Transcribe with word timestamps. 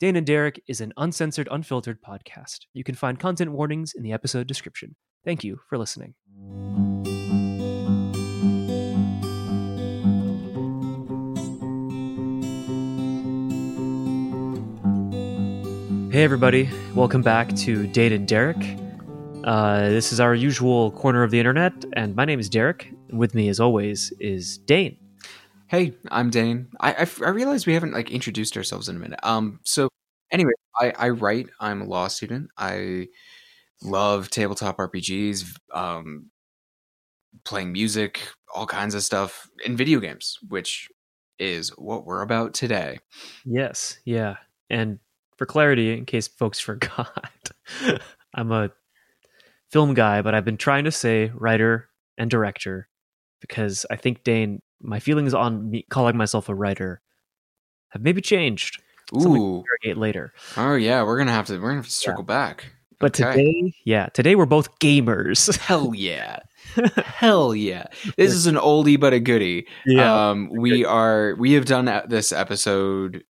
Dane 0.00 0.14
and 0.14 0.24
Derek 0.24 0.62
is 0.68 0.80
an 0.80 0.92
uncensored, 0.96 1.48
unfiltered 1.50 2.00
podcast. 2.00 2.66
You 2.72 2.84
can 2.84 2.94
find 2.94 3.18
content 3.18 3.50
warnings 3.50 3.92
in 3.96 4.04
the 4.04 4.12
episode 4.12 4.46
description. 4.46 4.94
Thank 5.24 5.42
you 5.42 5.58
for 5.68 5.76
listening. 5.76 6.14
Hey, 16.12 16.22
everybody. 16.22 16.70
Welcome 16.94 17.22
back 17.22 17.56
to 17.56 17.88
Dane 17.88 18.12
and 18.12 18.28
Derek. 18.28 18.56
Uh, 19.42 19.88
this 19.88 20.12
is 20.12 20.20
our 20.20 20.32
usual 20.36 20.92
corner 20.92 21.24
of 21.24 21.32
the 21.32 21.40
internet, 21.40 21.72
and 21.94 22.14
my 22.14 22.24
name 22.24 22.38
is 22.38 22.48
Derek. 22.48 22.92
With 23.10 23.34
me, 23.34 23.48
as 23.48 23.58
always, 23.58 24.12
is 24.20 24.58
Dane. 24.58 24.96
Hey, 25.68 25.92
I'm 26.10 26.30
Dane. 26.30 26.68
I, 26.80 26.94
I, 26.94 27.26
I 27.26 27.28
realize 27.28 27.66
we 27.66 27.74
haven't 27.74 27.92
like 27.92 28.10
introduced 28.10 28.56
ourselves 28.56 28.88
in 28.88 28.96
a 28.96 28.98
minute. 28.98 29.20
Um, 29.22 29.60
so 29.64 29.90
anyway, 30.32 30.52
I, 30.80 30.94
I 30.96 31.08
write. 31.10 31.50
I'm 31.60 31.82
a 31.82 31.84
law 31.84 32.08
student. 32.08 32.48
I 32.56 33.08
love 33.82 34.30
tabletop 34.30 34.78
RPGs, 34.78 35.54
um, 35.74 36.30
playing 37.44 37.72
music, 37.72 38.30
all 38.54 38.66
kinds 38.66 38.94
of 38.94 39.02
stuff, 39.02 39.46
and 39.66 39.76
video 39.76 40.00
games, 40.00 40.38
which 40.48 40.88
is 41.38 41.68
what 41.76 42.06
we're 42.06 42.22
about 42.22 42.54
today. 42.54 43.00
Yes, 43.44 43.98
yeah. 44.06 44.36
And 44.70 44.98
for 45.36 45.44
clarity, 45.44 45.92
in 45.92 46.06
case 46.06 46.28
folks 46.28 46.58
forgot, 46.60 47.50
I'm 48.34 48.52
a 48.52 48.70
film 49.70 49.92
guy, 49.92 50.22
but 50.22 50.34
I've 50.34 50.46
been 50.46 50.56
trying 50.56 50.84
to 50.84 50.92
say 50.92 51.30
writer 51.34 51.90
and 52.16 52.30
director 52.30 52.88
because 53.42 53.84
I 53.90 53.96
think 53.96 54.24
Dane, 54.24 54.62
my 54.80 55.00
feelings 55.00 55.34
on 55.34 55.70
me 55.70 55.86
calling 55.90 56.16
myself 56.16 56.48
a 56.48 56.54
writer 56.54 57.00
have 57.90 58.02
maybe 58.02 58.20
changed. 58.20 58.82
Ooh, 59.14 59.64
later. 59.84 60.34
Oh 60.56 60.74
yeah, 60.74 61.02
we're 61.02 61.18
gonna 61.18 61.32
have 61.32 61.46
to 61.46 61.54
we're 61.54 61.70
gonna 61.70 61.76
have 61.76 61.86
to 61.86 61.90
circle 61.90 62.22
yeah. 62.22 62.26
back. 62.26 62.72
But 63.00 63.18
okay. 63.18 63.30
today, 63.30 63.74
yeah, 63.84 64.06
today 64.06 64.34
we're 64.34 64.46
both 64.46 64.78
gamers. 64.80 65.56
Hell 65.60 65.94
yeah. 65.94 66.40
Hell 66.96 67.54
yeah. 67.54 67.86
This 68.16 68.32
is 68.32 68.46
an 68.46 68.56
oldie 68.56 68.98
but 68.98 69.12
a 69.12 69.20
goodie. 69.20 69.66
Yeah. 69.86 70.30
Um, 70.30 70.50
we 70.50 70.84
are 70.84 71.34
we 71.38 71.52
have 71.52 71.64
done 71.64 71.86
this 72.08 72.32
episode 72.32 73.24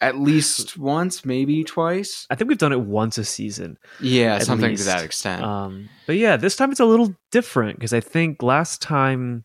at 0.00 0.18
least 0.18 0.76
once, 0.76 1.24
maybe 1.24 1.64
twice. 1.64 2.26
I 2.30 2.34
think 2.34 2.48
we've 2.48 2.58
done 2.58 2.72
it 2.72 2.80
once 2.80 3.18
a 3.18 3.24
season. 3.24 3.78
Yeah, 4.00 4.38
something 4.38 4.70
least. 4.70 4.82
to 4.82 4.88
that 4.88 5.04
extent. 5.04 5.42
Um, 5.42 5.88
but 6.06 6.16
yeah, 6.16 6.36
this 6.36 6.56
time 6.56 6.70
it's 6.70 6.80
a 6.80 6.84
little 6.84 7.14
different 7.30 7.78
because 7.78 7.92
I 7.92 8.00
think 8.00 8.42
last 8.42 8.82
time 8.82 9.44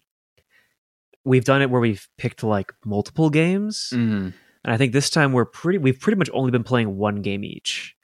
we've 1.30 1.45
done 1.45 1.61
it 1.61 1.69
where 1.69 1.80
we've 1.80 2.08
picked 2.17 2.44
like 2.44 2.73
multiple 2.83 3.30
games, 3.30 3.91
mm. 3.94 4.33
and 4.33 4.73
I 4.73 4.77
think 4.77 4.91
this 4.91 5.09
time 5.09 5.31
we're 5.31 5.45
pretty. 5.45 5.77
We've 5.77 5.99
pretty 5.99 6.17
much 6.17 6.30
only 6.33 6.52
been 6.52 6.63
playing 6.63 6.97
one 6.97 7.22
game 7.22 7.44
each. 7.44 7.95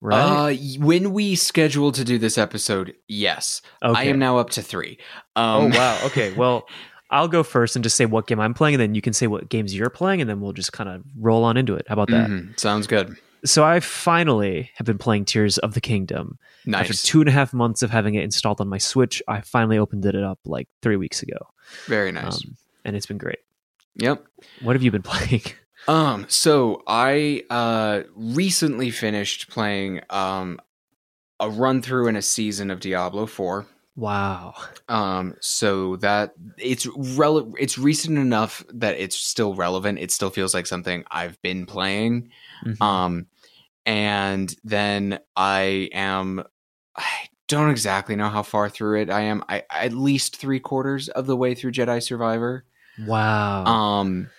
Right. 0.00 0.52
Uh, 0.52 0.54
when 0.80 1.12
we 1.12 1.34
scheduled 1.34 1.94
to 1.94 2.04
do 2.04 2.18
this 2.18 2.36
episode, 2.36 2.94
yes, 3.08 3.62
okay. 3.82 4.00
I 4.00 4.04
am 4.04 4.18
now 4.18 4.38
up 4.38 4.50
to 4.50 4.62
three. 4.62 4.98
Um, 5.36 5.72
oh 5.72 5.78
wow. 5.78 6.00
Okay. 6.06 6.32
Well. 6.32 6.66
I'll 7.10 7.28
go 7.28 7.44
first 7.44 7.76
and 7.76 7.82
just 7.84 7.96
say 7.96 8.06
what 8.06 8.26
game 8.26 8.40
I'm 8.40 8.54
playing, 8.54 8.74
and 8.74 8.80
then 8.80 8.94
you 8.96 9.00
can 9.00 9.12
say 9.12 9.28
what 9.28 9.48
games 9.48 9.72
you're 9.72 9.90
playing, 9.90 10.20
and 10.20 10.28
then 10.28 10.40
we'll 10.40 10.54
just 10.54 10.72
kind 10.72 10.88
of 10.88 11.02
roll 11.16 11.44
on 11.44 11.56
into 11.56 11.76
it. 11.76 11.84
How 11.86 11.92
about 11.92 12.08
that? 12.08 12.28
Mm-hmm. 12.28 12.52
Sounds 12.56 12.88
good. 12.88 13.16
So 13.44 13.64
I 13.64 13.80
finally 13.80 14.70
have 14.76 14.86
been 14.86 14.98
playing 14.98 15.26
Tears 15.26 15.58
of 15.58 15.74
the 15.74 15.80
Kingdom. 15.80 16.38
Nice. 16.64 16.90
After 16.90 17.06
two 17.06 17.20
and 17.20 17.28
a 17.28 17.32
half 17.32 17.52
months 17.52 17.82
of 17.82 17.90
having 17.90 18.14
it 18.14 18.24
installed 18.24 18.60
on 18.60 18.68
my 18.68 18.78
Switch, 18.78 19.22
I 19.28 19.42
finally 19.42 19.78
opened 19.78 20.06
it 20.06 20.14
up 20.16 20.38
like 20.44 20.68
three 20.82 20.96
weeks 20.96 21.22
ago. 21.22 21.36
Very 21.86 22.10
nice. 22.10 22.36
Um, 22.44 22.56
and 22.84 22.96
it's 22.96 23.06
been 23.06 23.18
great. 23.18 23.38
Yep. 23.96 24.24
What 24.62 24.76
have 24.76 24.82
you 24.82 24.90
been 24.90 25.02
playing? 25.02 25.42
Um, 25.86 26.24
so 26.28 26.82
I 26.86 27.44
uh 27.50 28.02
recently 28.14 28.90
finished 28.90 29.50
playing 29.50 30.00
um 30.08 30.58
a 31.40 31.50
run 31.50 31.82
through 31.82 32.08
in 32.08 32.16
a 32.16 32.22
season 32.22 32.70
of 32.70 32.80
Diablo 32.80 33.26
4. 33.26 33.66
Wow. 33.96 34.54
Um, 34.88 35.36
so 35.40 35.96
that 35.96 36.34
it's 36.58 36.86
rel- 36.96 37.52
it's 37.58 37.78
recent 37.78 38.18
enough 38.18 38.64
that 38.72 38.98
it's 38.98 39.16
still 39.16 39.54
relevant. 39.54 39.98
It 40.00 40.10
still 40.10 40.30
feels 40.30 40.52
like 40.52 40.66
something 40.66 41.04
I've 41.10 41.40
been 41.42 41.64
playing. 41.66 42.30
Mm-hmm. 42.64 42.82
Um, 42.82 43.26
and 43.86 44.54
then 44.64 45.20
I 45.36 45.90
am 45.92 46.44
I 46.96 47.28
don't 47.48 47.70
exactly 47.70 48.16
know 48.16 48.28
how 48.28 48.42
far 48.42 48.68
through 48.68 49.02
it 49.02 49.10
I 49.10 49.22
am. 49.22 49.44
I 49.48 49.64
at 49.70 49.92
least 49.92 50.36
three 50.36 50.60
quarters 50.60 51.08
of 51.08 51.26
the 51.26 51.36
way 51.36 51.54
through 51.54 51.72
Jedi 51.72 52.02
Survivor. 52.02 52.64
Wow. 53.06 53.64
Um, 53.64 54.30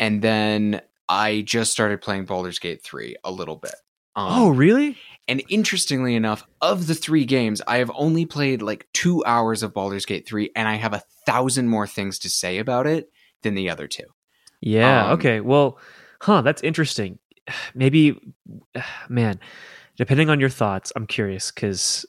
and 0.00 0.22
then 0.22 0.80
I 1.08 1.42
just 1.42 1.72
started 1.72 2.00
playing 2.00 2.24
Baldur's 2.24 2.58
Gate 2.58 2.82
3 2.82 3.16
a 3.24 3.30
little 3.30 3.56
bit. 3.56 3.74
Um, 4.14 4.26
oh, 4.30 4.48
really? 4.50 4.96
And 5.26 5.42
interestingly 5.48 6.14
enough, 6.14 6.46
of 6.60 6.86
the 6.86 6.94
three 6.94 7.24
games, 7.24 7.60
I 7.66 7.78
have 7.78 7.90
only 7.94 8.24
played 8.24 8.62
like 8.62 8.86
two 8.92 9.24
hours 9.24 9.62
of 9.62 9.74
Baldur's 9.74 10.06
Gate 10.06 10.26
3, 10.26 10.50
and 10.56 10.66
I 10.66 10.74
have 10.74 10.94
a 10.94 11.02
thousand 11.26 11.68
more 11.68 11.86
things 11.86 12.18
to 12.20 12.30
say 12.30 12.58
about 12.58 12.86
it 12.86 13.10
than 13.42 13.54
the 13.54 13.70
other 13.70 13.86
two. 13.86 14.04
Yeah. 14.60 15.06
Um, 15.06 15.12
okay. 15.12 15.40
Well, 15.40 15.78
huh. 16.20 16.42
That's 16.42 16.62
interesting. 16.62 17.18
Maybe, 17.74 18.20
man, 19.08 19.40
depending 19.96 20.30
on 20.30 20.40
your 20.40 20.48
thoughts, 20.48 20.92
I'm 20.96 21.06
curious 21.06 21.50
because 21.50 22.06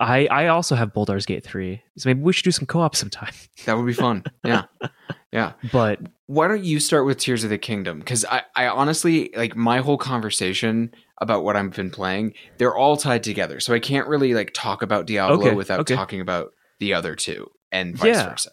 I 0.00 0.26
I 0.26 0.46
also 0.48 0.74
have 0.74 0.92
Baldur's 0.92 1.26
Gate 1.26 1.44
3. 1.44 1.82
So 1.98 2.08
maybe 2.08 2.20
we 2.20 2.32
should 2.32 2.44
do 2.44 2.50
some 2.50 2.66
co-op 2.66 2.96
sometime. 2.96 3.32
That 3.64 3.76
would 3.76 3.86
be 3.86 3.92
fun. 3.92 4.24
Yeah. 4.44 4.64
Yeah. 5.32 5.52
But 5.72 6.00
why 6.26 6.48
don't 6.48 6.64
you 6.64 6.80
start 6.80 7.06
with 7.06 7.18
Tears 7.18 7.44
of 7.44 7.50
the 7.50 7.58
Kingdom? 7.58 7.98
Because 7.98 8.24
I, 8.24 8.42
I 8.54 8.66
honestly 8.66 9.30
like 9.36 9.56
my 9.56 9.78
whole 9.78 9.98
conversation 9.98 10.92
about 11.20 11.44
what 11.44 11.56
I've 11.56 11.72
been 11.72 11.90
playing, 11.90 12.34
they're 12.58 12.76
all 12.76 12.96
tied 12.96 13.22
together. 13.22 13.60
So 13.60 13.72
I 13.72 13.78
can't 13.78 14.08
really 14.08 14.34
like 14.34 14.52
talk 14.52 14.82
about 14.82 15.06
Diablo 15.06 15.38
okay, 15.38 15.54
without 15.54 15.80
okay. 15.80 15.94
talking 15.94 16.20
about 16.20 16.52
the 16.80 16.94
other 16.94 17.14
two 17.14 17.50
and 17.72 17.96
vice 17.96 18.16
yeah. 18.16 18.28
versa. 18.28 18.50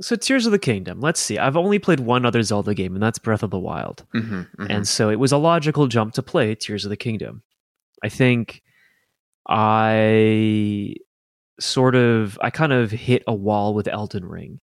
So 0.00 0.16
Tears 0.16 0.46
of 0.46 0.52
the 0.52 0.58
Kingdom, 0.58 1.00
let's 1.00 1.20
see. 1.20 1.38
I've 1.38 1.56
only 1.56 1.78
played 1.78 2.00
one 2.00 2.24
other 2.24 2.42
Zelda 2.42 2.74
game, 2.74 2.94
and 2.94 3.02
that's 3.02 3.18
Breath 3.18 3.42
of 3.42 3.50
the 3.50 3.58
Wild. 3.58 4.04
Mm-hmm, 4.14 4.34
mm-hmm. 4.34 4.66
And 4.70 4.88
so 4.88 5.10
it 5.10 5.18
was 5.18 5.32
a 5.32 5.36
logical 5.36 5.86
jump 5.88 6.14
to 6.14 6.22
play 6.22 6.54
Tears 6.54 6.84
of 6.84 6.90
the 6.90 6.96
Kingdom. 6.96 7.42
I 8.02 8.08
think 8.08 8.62
I 9.48 10.94
sort 11.58 11.94
of 11.94 12.38
I 12.40 12.50
kind 12.50 12.72
of 12.72 12.90
hit 12.90 13.22
a 13.26 13.34
wall 13.34 13.74
with 13.74 13.88
Elden 13.88 14.24
Ring. 14.24 14.60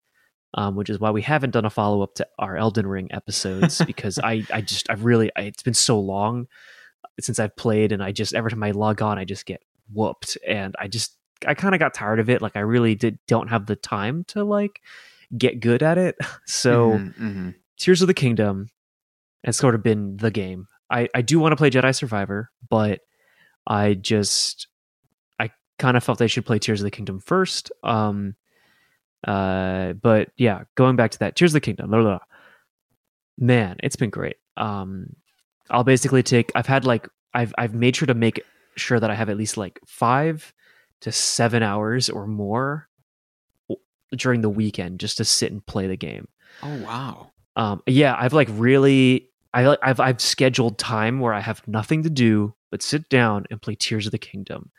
Um, 0.55 0.77
which 0.77 0.91
is 0.91 1.01
why 1.01 1.11
we 1.11 1.23
haven't 1.23 1.53
done 1.53 1.65
a 1.65 1.71
follow 1.71 2.03
up 2.03 2.15
to 2.17 2.29
our 2.39 2.59
Elden 2.59 2.87
Ring 2.87 3.09
episodes 3.11 3.81
because 3.87 4.19
I, 4.19 4.45
I 4.53 4.61
just 4.61 4.91
I've 4.91 5.03
really 5.03 5.31
I, 5.35 5.45
it's 5.45 5.63
been 5.63 5.73
so 5.73 5.99
long 5.99 6.47
since 7.21 7.39
I've 7.39 7.57
played, 7.57 7.91
and 7.91 8.03
I 8.03 8.13
just 8.13 8.35
every 8.35 8.51
time 8.51 8.63
I 8.63 8.73
log 8.73 9.01
on, 9.01 9.19
I 9.19 9.25
just 9.25 9.47
get 9.47 9.63
whooped, 9.91 10.37
and 10.47 10.77
I 10.79 10.89
just 10.89 11.17
I 11.47 11.55
kind 11.55 11.75
of 11.75 11.79
got 11.79 11.95
tired 11.95 12.21
of 12.21 12.29
it. 12.29 12.43
Like 12.43 12.55
I 12.55 12.61
really 12.61 12.95
did 12.95 13.19
don't 13.27 13.49
have 13.49 13.65
the 13.65 13.77
time 13.77 14.25
to 14.29 14.45
like 14.45 14.83
get 15.37 15.61
good 15.61 15.83
at 15.83 15.99
it. 15.99 16.17
So 16.47 16.93
mm-hmm, 16.93 17.27
mm-hmm. 17.27 17.51
Tears 17.79 18.03
of 18.03 18.09
the 18.09 18.15
Kingdom 18.15 18.69
has 19.45 19.57
sort 19.57 19.75
of 19.75 19.83
been 19.83 20.17
the 20.17 20.31
game. 20.31 20.67
I 20.91 21.09
I 21.15 21.23
do 21.23 21.39
want 21.39 21.53
to 21.53 21.57
play 21.57 21.71
Jedi 21.71 21.95
Survivor, 21.95 22.51
but 22.69 23.01
I 23.67 23.95
just 23.95 24.69
I 25.39 25.51
kind 25.79 25.97
of 25.97 26.05
felt 26.05 26.21
I 26.21 26.27
should 26.27 26.45
play 26.45 26.59
Tears 26.59 26.81
of 26.81 26.85
the 26.85 26.91
Kingdom 26.91 27.21
first. 27.21 27.73
Um, 27.83 28.35
uh, 29.27 29.95
but 29.95 30.31
yeah, 30.37 30.65
going 30.75 30.97
back 30.97 31.13
to 31.13 31.19
that, 31.21 31.37
Tears 31.37 31.53
of 31.53 31.55
the 31.55 31.61
Kingdom. 31.61 31.91
Blah, 31.91 32.01
blah, 32.01 32.11
blah. 32.11 32.27
Man, 33.39 33.77
it's 33.83 33.97
been 33.97 34.11
great. 34.11 34.37
Um, 34.57 35.17
I'll 35.71 35.85
basically 35.85 36.23
take 36.23 36.53
I've 36.55 36.67
had 36.67 36.85
like 36.85 37.09
I've 37.33 37.55
I've 37.57 37.75
made 37.75 37.97
sure 37.97 38.07
to 38.07 38.15
make 38.15 38.43
sure 38.77 39.01
that 39.01 39.11
I 39.11 39.15
have 39.15 39.31
at 39.31 39.37
least 39.37 39.57
like 39.57 39.81
5 39.87 40.53
to 41.03 41.13
7 41.13 41.63
hours 41.63 42.09
or 42.09 42.27
more 42.27 42.89
during 44.17 44.41
the 44.41 44.51
weekend 44.51 45.01
just 45.01 45.17
to 45.19 45.25
sit 45.25 45.53
and 45.53 45.65
play 45.67 45.87
the 45.87 45.97
game. 45.97 46.29
Oh 46.63 46.77
wow. 46.83 47.31
Um 47.57 47.83
yeah, 47.87 48.17
I've 48.19 48.33
like 48.33 48.49
really 48.51 49.31
I 49.53 49.77
I've 49.83 50.01
I've 50.01 50.21
scheduled 50.21 50.79
time 50.79 51.21
where 51.21 51.35
I 51.35 51.41
have 51.41 51.67
nothing 51.67 52.03
to 52.05 52.11
do 52.11 52.55
but 52.71 52.83
sit 52.83 53.09
down 53.09 53.45
and 53.51 53.61
play 53.61 53.75
Tears 53.75 54.07
of 54.07 54.13
the 54.13 54.19
Kingdom. 54.19 54.71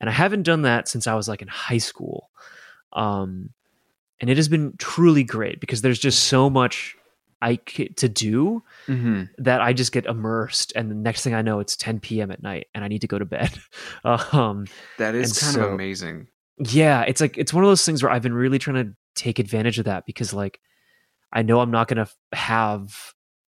And 0.00 0.08
I 0.10 0.12
haven't 0.12 0.42
done 0.42 0.62
that 0.62 0.88
since 0.88 1.06
I 1.06 1.14
was 1.14 1.28
like 1.28 1.42
in 1.42 1.48
high 1.48 1.78
school. 1.78 2.30
Um 2.92 3.50
and 4.20 4.28
it 4.30 4.36
has 4.36 4.48
been 4.48 4.74
truly 4.78 5.22
great 5.22 5.60
because 5.60 5.82
there's 5.82 5.98
just 5.98 6.24
so 6.24 6.50
much 6.50 6.96
I 7.40 7.56
to 7.56 8.08
do 8.08 8.62
mm-hmm. 8.86 9.24
that 9.38 9.60
I 9.60 9.72
just 9.72 9.92
get 9.92 10.06
immersed, 10.06 10.72
and 10.74 10.90
the 10.90 10.94
next 10.94 11.22
thing 11.22 11.34
I 11.34 11.42
know, 11.42 11.60
it's 11.60 11.76
10 11.76 12.00
p.m. 12.00 12.30
at 12.30 12.42
night, 12.42 12.66
and 12.74 12.84
I 12.84 12.88
need 12.88 13.02
to 13.02 13.06
go 13.06 13.18
to 13.18 13.24
bed. 13.24 13.52
um, 14.04 14.66
that 14.98 15.14
is 15.14 15.38
kind 15.38 15.54
so, 15.54 15.66
of 15.66 15.72
amazing. 15.72 16.28
Yeah, 16.60 17.02
it's 17.02 17.20
like 17.20 17.38
it's 17.38 17.52
one 17.52 17.64
of 17.64 17.70
those 17.70 17.84
things 17.84 18.02
where 18.02 18.10
I've 18.10 18.22
been 18.22 18.34
really 18.34 18.58
trying 18.58 18.84
to 18.84 18.94
take 19.14 19.38
advantage 19.38 19.78
of 19.78 19.84
that 19.86 20.06
because, 20.06 20.32
like, 20.32 20.60
I 21.32 21.42
know 21.42 21.60
I'm 21.60 21.70
not 21.70 21.88
going 21.88 22.04
to 22.04 22.10
have 22.32 23.14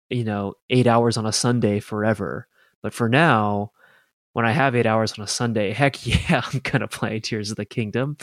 you 0.08 0.24
know 0.24 0.54
eight 0.68 0.86
hours 0.86 1.16
on 1.16 1.26
a 1.26 1.32
Sunday 1.32 1.80
forever, 1.80 2.46
but 2.82 2.92
for 2.92 3.08
now, 3.08 3.72
when 4.32 4.44
I 4.44 4.52
have 4.52 4.76
eight 4.76 4.86
hours 4.86 5.18
on 5.18 5.24
a 5.24 5.28
Sunday, 5.28 5.72
heck 5.72 6.06
yeah, 6.06 6.42
I'm 6.52 6.60
gonna 6.60 6.88
play 6.88 7.20
Tears 7.20 7.50
of 7.50 7.56
the 7.56 7.64
Kingdom. 7.64 8.16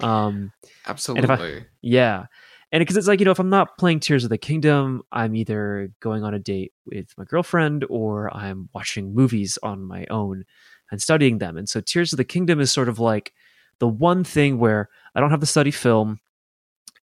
Um, 0.00 0.52
Absolutely. 0.86 1.28
I, 1.28 1.66
yeah, 1.82 2.26
and 2.72 2.80
because 2.80 2.96
it's 2.96 3.06
like 3.06 3.20
you 3.20 3.24
know 3.24 3.30
if 3.30 3.38
i'm 3.38 3.50
not 3.50 3.78
playing 3.78 4.00
tears 4.00 4.24
of 4.24 4.30
the 4.30 4.38
kingdom 4.38 5.02
i'm 5.12 5.36
either 5.36 5.90
going 6.00 6.24
on 6.24 6.34
a 6.34 6.38
date 6.38 6.72
with 6.86 7.06
my 7.16 7.24
girlfriend 7.24 7.84
or 7.88 8.34
i'm 8.34 8.68
watching 8.74 9.14
movies 9.14 9.58
on 9.62 9.84
my 9.84 10.06
own 10.10 10.44
and 10.90 11.00
studying 11.00 11.38
them 11.38 11.56
and 11.56 11.68
so 11.68 11.80
tears 11.80 12.12
of 12.12 12.16
the 12.16 12.24
kingdom 12.24 12.58
is 12.60 12.72
sort 12.72 12.88
of 12.88 12.98
like 12.98 13.32
the 13.78 13.88
one 13.88 14.24
thing 14.24 14.58
where 14.58 14.88
i 15.14 15.20
don't 15.20 15.30
have 15.30 15.40
to 15.40 15.46
study 15.46 15.70
film 15.70 16.18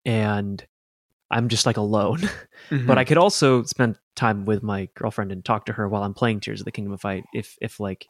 and 0.06 0.66
i'm 1.32 1.50
just 1.50 1.66
like 1.66 1.78
alone 1.78 2.20
Mm-hmm. 2.72 2.88
but 2.88 2.98
i 2.98 3.04
could 3.04 3.18
also 3.18 3.62
spend 3.64 3.98
time 4.16 4.46
with 4.46 4.64
my 4.64 4.90
girlfriend 4.96 5.32
and 5.32 5.46
talk 5.46 5.66
to 5.68 5.74
her 5.74 5.88
while 5.88 6.02
i'm 6.04 6.14
playing 6.16 6.40
tears 6.40 6.62
of 6.62 6.66
the 6.66 6.72
kingdom 6.72 6.94
if 6.94 7.06
i 7.06 7.22
if 7.34 7.56
if 7.62 7.80
like 7.80 8.08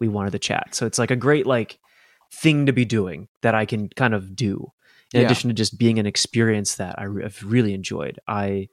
we 0.00 0.08
wanted 0.08 0.32
to 0.32 0.38
chat 0.40 0.74
so 0.74 0.84
it's 0.84 0.98
like 0.98 1.12
a 1.12 1.16
great 1.16 1.46
like 1.46 1.78
thing 2.32 2.66
to 2.66 2.72
be 2.72 2.84
doing 2.84 3.28
that 3.42 3.54
i 3.54 3.64
can 3.64 3.88
kind 3.90 4.14
of 4.14 4.34
do 4.34 4.72
in 5.12 5.20
Yeah. 5.20 5.26
addition 5.26 5.48
to 5.50 5.54
just 5.54 5.78
being 5.78 6.00
an 6.00 6.06
experience 6.06 6.74
that 6.76 6.98
I 6.98 7.02
have 7.22 7.40
really 7.44 7.72
enjoyed. 7.72 8.18
I, 8.26 8.68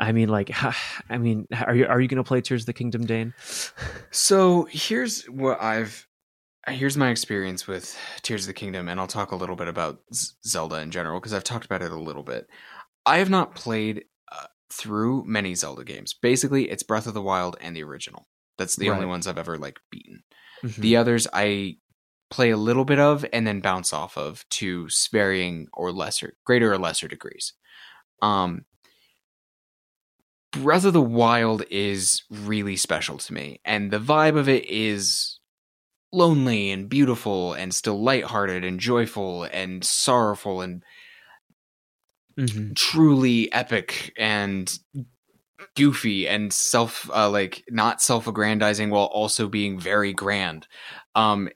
I 0.00 0.10
mean, 0.10 0.28
like, 0.28 0.50
I 1.08 1.18
mean, 1.18 1.46
are 1.54 1.76
you 1.76 1.86
are 1.86 2.00
you 2.00 2.08
going 2.08 2.16
to 2.16 2.26
play 2.26 2.40
Tears 2.40 2.62
of 2.62 2.66
the 2.66 2.72
Kingdom, 2.72 3.06
Dane? 3.06 3.32
So 4.10 4.66
here's 4.70 5.24
what 5.26 5.62
I've 5.62 6.08
here's 6.68 6.96
my 6.96 7.10
experience 7.10 7.66
with 7.66 7.96
Tears 8.22 8.42
of 8.42 8.48
the 8.48 8.54
Kingdom, 8.54 8.88
and 8.88 8.98
I'll 8.98 9.06
talk 9.06 9.30
a 9.32 9.36
little 9.36 9.56
bit 9.56 9.68
about 9.68 10.00
Z- 10.12 10.34
Zelda 10.44 10.76
in 10.80 10.90
general 10.90 11.20
because 11.20 11.32
I've 11.32 11.44
talked 11.44 11.64
about 11.64 11.82
it 11.82 11.92
a 11.92 11.98
little 12.00 12.22
bit. 12.22 12.48
I 13.04 13.18
have 13.18 13.30
not 13.30 13.54
played 13.54 14.04
uh, 14.32 14.46
through 14.72 15.24
many 15.26 15.54
Zelda 15.54 15.84
games. 15.84 16.14
Basically, 16.14 16.70
it's 16.70 16.82
Breath 16.82 17.06
of 17.06 17.14
the 17.14 17.22
Wild 17.22 17.56
and 17.60 17.76
the 17.76 17.84
original. 17.84 18.26
That's 18.58 18.76
the 18.76 18.90
only 18.90 19.06
ones 19.06 19.26
I've 19.26 19.38
ever 19.38 19.58
like 19.58 19.78
beaten. 19.90 20.22
Mhm. 20.64 20.76
The 20.76 20.96
others 20.96 21.28
I 21.32 21.76
play 22.30 22.50
a 22.50 22.56
little 22.56 22.84
bit 22.84 22.98
of 22.98 23.24
and 23.32 23.46
then 23.46 23.60
bounce 23.60 23.92
off 23.92 24.16
of 24.16 24.44
to 24.50 24.88
varying 25.12 25.68
or 25.72 25.92
lesser, 25.92 26.36
greater 26.44 26.72
or 26.72 26.78
lesser 26.78 27.06
degrees. 27.06 27.52
Um, 28.22 28.64
Breath 30.52 30.84
of 30.84 30.94
the 30.94 31.02
Wild 31.02 31.62
is 31.70 32.22
really 32.30 32.76
special 32.76 33.18
to 33.18 33.34
me, 33.34 33.60
and 33.64 33.90
the 33.90 33.98
vibe 34.00 34.36
of 34.36 34.48
it 34.48 34.64
is 34.64 35.35
lonely 36.12 36.70
and 36.70 36.88
beautiful 36.88 37.54
and 37.54 37.74
still 37.74 38.02
lighthearted 38.02 38.64
and 38.64 38.80
joyful 38.80 39.44
and 39.44 39.84
sorrowful 39.84 40.60
and 40.60 40.82
Mhm. 42.36 42.76
truly 42.76 43.50
epic 43.52 44.12
and 44.18 44.78
goofy 45.74 46.28
and 46.28 46.52
self 46.52 47.10
uh, 47.14 47.28
like 47.30 47.64
not 47.70 48.02
self-aggrandizing 48.02 48.90
while 48.90 49.06
also 49.06 49.48
being 49.48 49.78
very 49.78 50.12
grand. 50.12 50.66
Um 51.14 51.48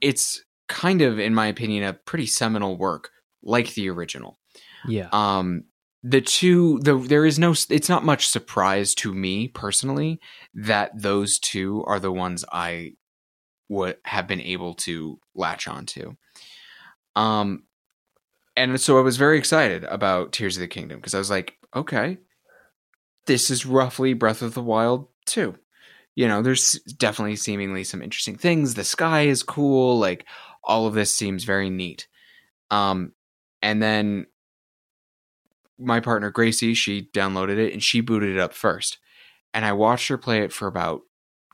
it's 0.00 0.44
kind 0.68 1.02
of 1.02 1.18
in 1.18 1.34
my 1.34 1.46
opinion 1.46 1.84
a 1.84 1.92
pretty 1.94 2.26
seminal 2.26 2.76
work 2.76 3.10
like 3.42 3.74
the 3.74 3.88
original. 3.88 4.38
Yeah, 4.82 5.12
um 5.12 5.64
the 6.02 6.20
two 6.20 6.78
the 6.80 6.96
there 6.98 7.26
is 7.26 7.38
no 7.38 7.52
it's 7.70 7.88
not 7.88 8.04
much 8.04 8.28
surprise 8.28 8.94
to 8.96 9.14
me 9.14 9.48
personally 9.48 10.20
that 10.54 10.90
those 10.94 11.38
two 11.38 11.84
are 11.86 12.00
the 12.00 12.12
ones 12.12 12.44
i 12.52 12.92
would 13.68 13.96
have 14.04 14.26
been 14.26 14.40
able 14.40 14.74
to 14.74 15.18
latch 15.34 15.68
onto. 15.68 16.14
Um 17.14 17.64
and 18.58 18.80
so 18.80 18.96
i 18.96 19.02
was 19.02 19.18
very 19.18 19.36
excited 19.36 19.84
about 19.84 20.32
tears 20.32 20.56
of 20.56 20.62
the 20.62 20.66
kingdom 20.66 20.98
because 20.98 21.14
i 21.14 21.18
was 21.18 21.28
like 21.28 21.58
okay 21.74 22.16
this 23.26 23.50
is 23.50 23.66
roughly 23.66 24.14
breath 24.14 24.40
of 24.40 24.54
the 24.54 24.62
wild 24.62 25.08
2 25.26 25.54
you 26.16 26.26
know 26.26 26.42
there's 26.42 26.80
definitely 26.98 27.36
seemingly 27.36 27.84
some 27.84 28.02
interesting 28.02 28.36
things. 28.36 28.74
The 28.74 28.84
sky 28.84 29.22
is 29.22 29.42
cool 29.42 29.98
like 29.98 30.26
all 30.64 30.86
of 30.86 30.94
this 30.94 31.14
seems 31.14 31.44
very 31.44 31.70
neat. 31.70 32.08
Um 32.70 33.12
and 33.62 33.80
then 33.82 34.26
my 35.78 36.00
partner 36.00 36.30
Gracie, 36.30 36.74
she 36.74 37.10
downloaded 37.14 37.58
it 37.58 37.74
and 37.74 37.82
she 37.82 38.00
booted 38.00 38.34
it 38.34 38.40
up 38.40 38.54
first. 38.54 38.98
And 39.52 39.64
I 39.64 39.72
watched 39.72 40.08
her 40.08 40.18
play 40.18 40.40
it 40.40 40.52
for 40.52 40.66
about 40.66 41.02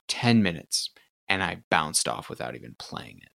10 0.08 0.42
minutes 0.42 0.90
and 1.32 1.42
I 1.42 1.62
bounced 1.70 2.06
off 2.08 2.28
without 2.28 2.54
even 2.54 2.74
playing 2.78 3.20
it. 3.22 3.32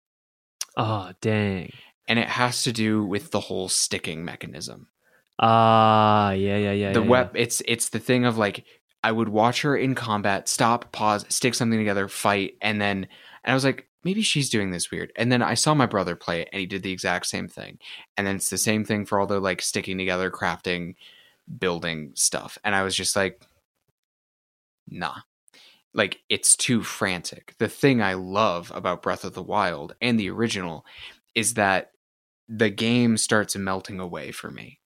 oh 0.76 1.12
dang, 1.22 1.72
And 2.06 2.18
it 2.18 2.28
has 2.28 2.62
to 2.64 2.72
do 2.72 3.02
with 3.04 3.30
the 3.30 3.40
whole 3.40 3.68
sticking 3.68 4.24
mechanism. 4.24 4.88
ah, 5.38 6.30
yeah, 6.32 6.56
yeah, 6.56 6.72
yeah. 6.72 6.92
the 6.92 7.02
yeah, 7.02 7.06
web 7.14 7.30
it's 7.34 7.62
it's 7.66 7.88
the 7.90 7.98
thing 7.98 8.24
of 8.24 8.38
like 8.38 8.64
I 9.02 9.12
would 9.12 9.28
watch 9.28 9.62
her 9.62 9.76
in 9.76 9.94
combat, 9.94 10.48
stop, 10.48 10.92
pause, 10.92 11.24
stick 11.28 11.54
something 11.54 11.78
together, 11.78 12.08
fight, 12.08 12.56
and 12.60 12.80
then 12.80 13.06
and 13.44 13.52
I 13.52 13.54
was 13.54 13.64
like, 13.64 13.88
maybe 14.04 14.22
she's 14.22 14.50
doing 14.50 14.70
this 14.70 14.90
weird. 14.90 15.12
And 15.16 15.30
then 15.32 15.42
I 15.42 15.54
saw 15.54 15.74
my 15.74 15.86
brother 15.86 16.16
play 16.16 16.42
it 16.42 16.48
and 16.52 16.60
he 16.60 16.66
did 16.66 16.82
the 16.82 16.92
exact 16.92 17.26
same 17.26 17.48
thing. 17.48 17.78
And 18.16 18.26
then 18.26 18.36
it's 18.36 18.50
the 18.50 18.58
same 18.58 18.84
thing 18.84 19.06
for 19.06 19.20
all 19.20 19.26
the 19.26 19.40
like 19.40 19.62
sticking 19.62 19.98
together, 19.98 20.30
crafting, 20.30 20.94
building 21.58 22.12
stuff. 22.14 22.58
And 22.64 22.74
I 22.74 22.82
was 22.82 22.96
just 22.96 23.14
like, 23.16 23.40
nah. 24.88 25.14
Like 25.96 26.20
it's 26.28 26.54
too 26.56 26.82
frantic. 26.84 27.54
The 27.58 27.68
thing 27.68 28.00
I 28.00 28.14
love 28.14 28.70
about 28.74 29.02
Breath 29.02 29.24
of 29.24 29.32
the 29.34 29.42
Wild 29.42 29.96
and 30.00 30.20
the 30.20 30.30
original 30.30 30.84
is 31.34 31.54
that 31.54 31.90
the 32.48 32.70
game 32.70 33.16
starts 33.16 33.56
melting 33.56 33.98
away 33.98 34.30
for 34.30 34.50
me 34.52 34.78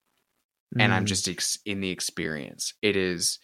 and 0.79 0.93
I'm 0.95 1.05
Mm. 1.05 1.09
just 1.09 1.29
ex- 1.29 1.59
in 1.67 1.81
the 1.81 1.91
experience. 1.91 2.73
It 2.81 2.97
is 2.97 3.39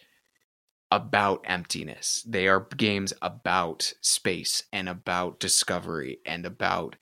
about 0.93 1.41
emptiness. 1.45 2.25
They 2.27 2.47
are 2.47 2.61
games 2.77 3.13
about 3.21 3.93
space 4.01 4.63
and 4.73 4.89
about 4.89 5.41
discovery 5.41 6.21
and 6.25 6.47
about 6.47 6.95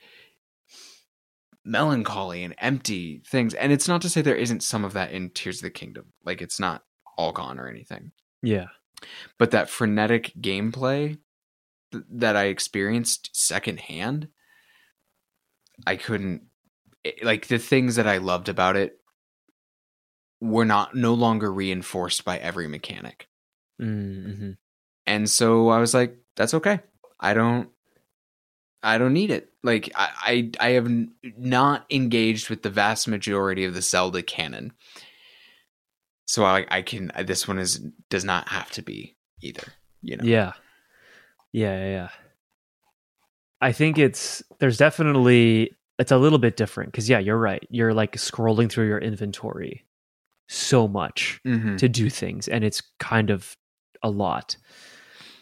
melancholy 1.64 2.42
and 2.42 2.54
empty 2.58 3.22
things. 3.26 3.54
And 3.54 3.72
it's 3.72 3.88
not 3.88 4.02
to 4.02 4.08
say 4.08 4.22
there 4.22 4.34
isn't 4.36 4.62
some 4.62 4.84
of 4.84 4.92
that 4.94 5.12
in 5.12 5.30
Tears 5.30 5.56
of 5.58 5.62
the 5.62 5.70
Kingdom. 5.70 6.12
Like 6.24 6.42
it's 6.42 6.60
not 6.60 6.82
all 7.16 7.32
gone 7.32 7.58
or 7.60 7.68
anything. 7.68 8.12
yeah, 8.42 8.66
But 9.38 9.50
that 9.50 9.70
frenetic 9.70 10.32
gameplay 10.40 11.18
th- 11.92 12.04
that 12.10 12.36
I 12.36 12.44
experienced 12.44 13.30
secondhand, 13.32 14.28
I 15.86 15.96
couldn't 15.96 16.42
it- 17.02 17.24
like 17.24 17.48
the 17.48 17.58
things 17.58 17.96
that 17.96 18.06
I 18.06 18.18
loved 18.18 18.48
about 18.48 18.76
it 18.76 18.98
were 20.40 20.64
not 20.64 20.94
no 20.94 21.14
longer 21.14 21.52
reinforced 21.52 22.24
by 22.24 22.38
every 22.38 22.68
mechanic. 22.68 23.28
mm-hmm. 23.80 24.52
And 25.06 25.30
so 25.30 25.68
I 25.68 25.78
was 25.78 25.94
like, 25.94 26.16
that's 26.36 26.54
okay. 26.54 26.80
I 27.20 27.34
don't 27.34 27.68
I 28.82 28.98
don't 28.98 29.14
need 29.14 29.30
it. 29.30 29.50
Like 29.62 29.90
I 29.94 30.50
I, 30.60 30.68
I 30.68 30.70
have 30.72 30.90
not 31.38 31.86
engaged 31.90 32.50
with 32.50 32.62
the 32.62 32.70
vast 32.70 33.08
majority 33.08 33.64
of 33.64 33.74
the 33.74 33.82
Zelda 33.82 34.22
canon. 34.22 34.72
So 36.26 36.44
I 36.44 36.66
I 36.70 36.82
can 36.82 37.10
this 37.24 37.46
one 37.48 37.58
is 37.58 37.78
does 38.10 38.24
not 38.24 38.48
have 38.48 38.70
to 38.72 38.82
be 38.82 39.16
either, 39.42 39.64
you 40.02 40.16
know. 40.16 40.24
yeah, 40.24 40.52
yeah, 41.52 41.78
yeah, 41.78 41.90
yeah. 41.90 42.08
I 43.60 43.72
think 43.72 43.98
it's 43.98 44.42
there's 44.58 44.76
definitely 44.76 45.70
it's 45.98 46.12
a 46.12 46.18
little 46.18 46.38
bit 46.38 46.56
different 46.56 46.92
because 46.92 47.08
yeah, 47.08 47.18
you're 47.18 47.38
right. 47.38 47.66
You're 47.70 47.94
like 47.94 48.12
scrolling 48.16 48.70
through 48.70 48.88
your 48.88 48.98
inventory 48.98 49.84
so 50.48 50.86
much 50.88 51.40
Mhm. 51.46 51.78
to 51.78 51.88
do 51.88 52.10
things, 52.10 52.48
and 52.48 52.64
it's 52.64 52.82
kind 52.98 53.30
of 53.30 53.56
a 54.02 54.10
lot. 54.10 54.56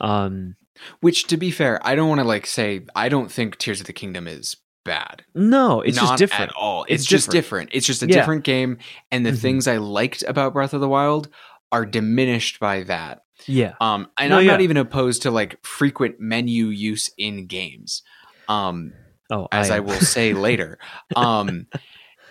Um, 0.00 0.56
Which 1.00 1.26
to 1.28 1.36
be 1.36 1.50
fair, 1.50 1.80
I 1.86 1.94
don't 1.94 2.08
want 2.08 2.20
to 2.20 2.26
like 2.26 2.46
say 2.46 2.82
I 2.94 3.08
don't 3.08 3.30
think 3.30 3.56
Tears 3.58 3.80
of 3.80 3.86
the 3.86 3.92
Kingdom 3.92 4.26
is 4.28 4.56
bad. 4.84 5.24
no, 5.34 5.80
it's 5.80 5.96
Not 5.96 6.02
just 6.10 6.18
different. 6.18 6.50
at 6.50 6.56
all. 6.56 6.84
It's, 6.84 7.02
It's 7.02 7.04
just 7.06 7.30
different. 7.30 7.70
different. 7.70 7.70
It's 7.72 7.86
just 7.86 8.02
a 8.02 8.06
Yeah. 8.06 8.16
different 8.16 8.44
game 8.44 8.78
and 9.10 9.24
the 9.24 9.30
Mhm. 9.32 9.38
things 9.40 9.68
I 9.68 9.76
liked 9.78 10.22
about 10.26 10.52
Breath 10.52 10.74
of 10.74 10.80
the 10.80 10.88
Wild 10.88 11.28
are 11.70 11.86
diminished 11.86 12.58
by 12.60 12.82
that. 12.84 13.22
Yeah, 13.46 13.74
Um, 13.80 14.08
and 14.18 14.30
No, 14.30 14.38
I'm 14.38 14.46
not 14.46 14.60
even 14.60 14.76
opposed 14.76 15.22
to 15.22 15.30
like 15.30 15.64
frequent 15.66 16.20
menu 16.20 16.66
use 16.66 17.10
in 17.18 17.46
games. 17.46 18.02
Um, 18.48 18.92
oh, 19.30 19.48
as 19.50 19.70
I, 19.70 19.78
am. 19.78 19.84
will 19.86 20.00
say 20.00 20.32
later. 20.48 20.78
Um, 21.16 21.66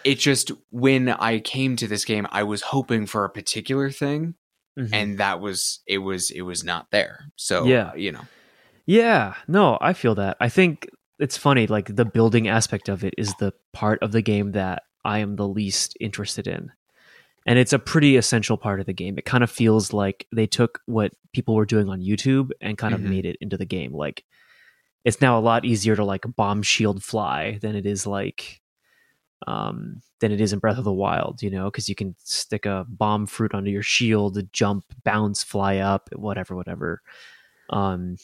it 0.03 0.20
just 0.20 0.51
when 0.70 1.10
I 1.10 1.39
came 1.39 1.75
to 1.77 1.88
this 1.88 2.05
game, 2.05 2.27
I 2.31 2.43
was 2.43 2.62
hoping 2.62 3.05
for 3.08 3.25
a 3.25 3.29
particular 3.29 3.89
thing, 3.91 4.36
Mhm. 4.79 4.89
and 4.93 5.17
that 5.20 5.39
was 5.41 5.79
it 5.86 5.98
was 6.00 6.31
it 6.31 6.41
was 6.43 6.63
not 6.63 6.91
there. 6.91 7.25
So 7.36 7.65
Yeah. 7.65 7.93
you 7.96 8.12
know, 8.12 8.25
Yeah, 8.86 9.36
no, 9.48 9.77
I 9.81 9.93
feel 9.93 10.15
that. 10.15 10.38
I 10.39 10.50
think 10.50 10.88
it's 11.22 11.38
funny, 11.38 11.68
like 11.68 11.96
the 11.96 12.04
building 12.06 12.48
aspect 12.50 12.90
of 12.90 13.04
it 13.04 13.13
is 13.18 13.34
the 13.36 13.54
part 13.74 14.01
of 14.04 14.12
the 14.12 14.22
game 14.22 14.51
that 14.54 14.84
I 15.06 15.20
am 15.20 15.36
the 15.38 15.48
least 15.48 15.96
interested 16.00 16.48
in. 16.48 16.72
And 17.46 17.58
it's 17.58 17.74
a 17.74 17.80
pretty 17.80 18.18
essential 18.18 18.58
part 18.58 18.80
of 18.80 18.86
the 18.86 18.94
game. 18.94 19.18
It 19.18 19.25
kind 19.25 19.44
of 19.44 19.50
feels 19.50 19.94
like 19.94 20.28
they 20.32 20.46
took 20.48 20.80
what 20.86 21.13
people 21.34 21.56
were 21.56 21.66
doing 21.66 21.90
on 21.90 22.01
YouTube 22.01 22.51
and 22.62 22.78
kind 22.78 22.94
of 22.94 23.01
Mhm. 23.01 23.10
made 23.10 23.25
it 23.25 23.38
into 23.42 23.58
the 23.58 23.66
game. 23.66 23.94
Like 23.94 24.24
it's 25.06 25.22
now 25.22 25.40
a 25.40 25.42
lot 25.42 25.66
easier 25.66 25.96
to 25.96 26.04
like 26.06 26.25
bomb 26.36 26.62
shield 26.62 27.04
fly 27.04 27.58
than 27.62 27.75
it 27.75 27.86
is 27.88 28.06
like 28.06 28.62
um 29.48 30.01
than 30.20 30.32
it 30.32 30.40
is 30.40 30.54
in 30.54 30.60
Breath 30.60 30.78
of 30.78 30.84
the 30.84 30.94
Wild, 30.94 31.42
you 31.42 31.50
know, 31.50 31.66
because 31.72 31.90
you 31.90 31.96
can 31.96 32.16
stick 32.20 32.68
a 32.68 32.86
bomb 32.88 33.25
fruit 33.25 33.56
onto 33.56 33.72
your 33.72 33.82
shield, 33.82 34.38
jump, 34.54 34.86
bounce, 35.04 35.44
fly 35.44 35.78
up, 35.78 36.10
whatever, 36.16 36.56
whatever. 36.56 37.01
Um 37.72 38.18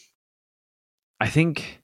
I 1.19 1.27
think 1.29 1.81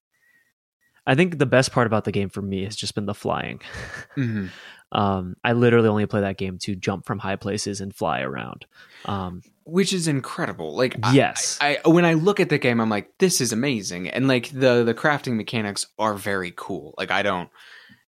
I 1.06 1.16
think 1.16 1.38
the 1.38 1.46
best 1.46 1.72
part 1.72 1.88
about 1.88 2.06
the 2.06 2.12
game 2.12 2.30
for 2.30 2.42
me 2.42 2.64
has 2.64 2.76
just 2.76 2.96
been 2.96 3.06
the 3.06 3.14
flying. 3.14 3.62
Mhm. 4.18 4.50
Um, 4.92 5.36
I 5.44 5.54
literally 5.54 5.90
only 5.90 6.06
play 6.06 6.22
that 6.22 6.38
game 6.38 6.60
to 6.60 6.76
jump 6.76 7.08
from 7.08 7.18
high 7.18 7.36
places 7.36 7.82
and 7.82 7.96
fly 7.96 8.22
around. 8.22 8.68
Um, 9.06 9.42
which 9.64 9.92
is 9.92 10.08
incredible. 10.08 10.76
Like 10.76 10.96
yes, 11.14 11.58
I, 11.60 11.80
I 11.84 11.90
when 11.90 12.06
I 12.06 12.14
look 12.14 12.40
at 12.40 12.50
the 12.50 12.60
game, 12.60 12.80
I'm 12.80 12.90
like, 12.92 13.10
this 13.18 13.42
is 13.42 13.52
amazing, 13.52 14.08
and 14.10 14.28
like 14.28 14.50
the 14.52 14.84
the 14.84 14.94
crafting 14.94 15.34
mechanics 15.36 15.88
are 15.98 16.14
very 16.14 16.54
cool. 16.56 16.94
Like 16.96 17.10
I 17.10 17.24
don't 17.24 17.50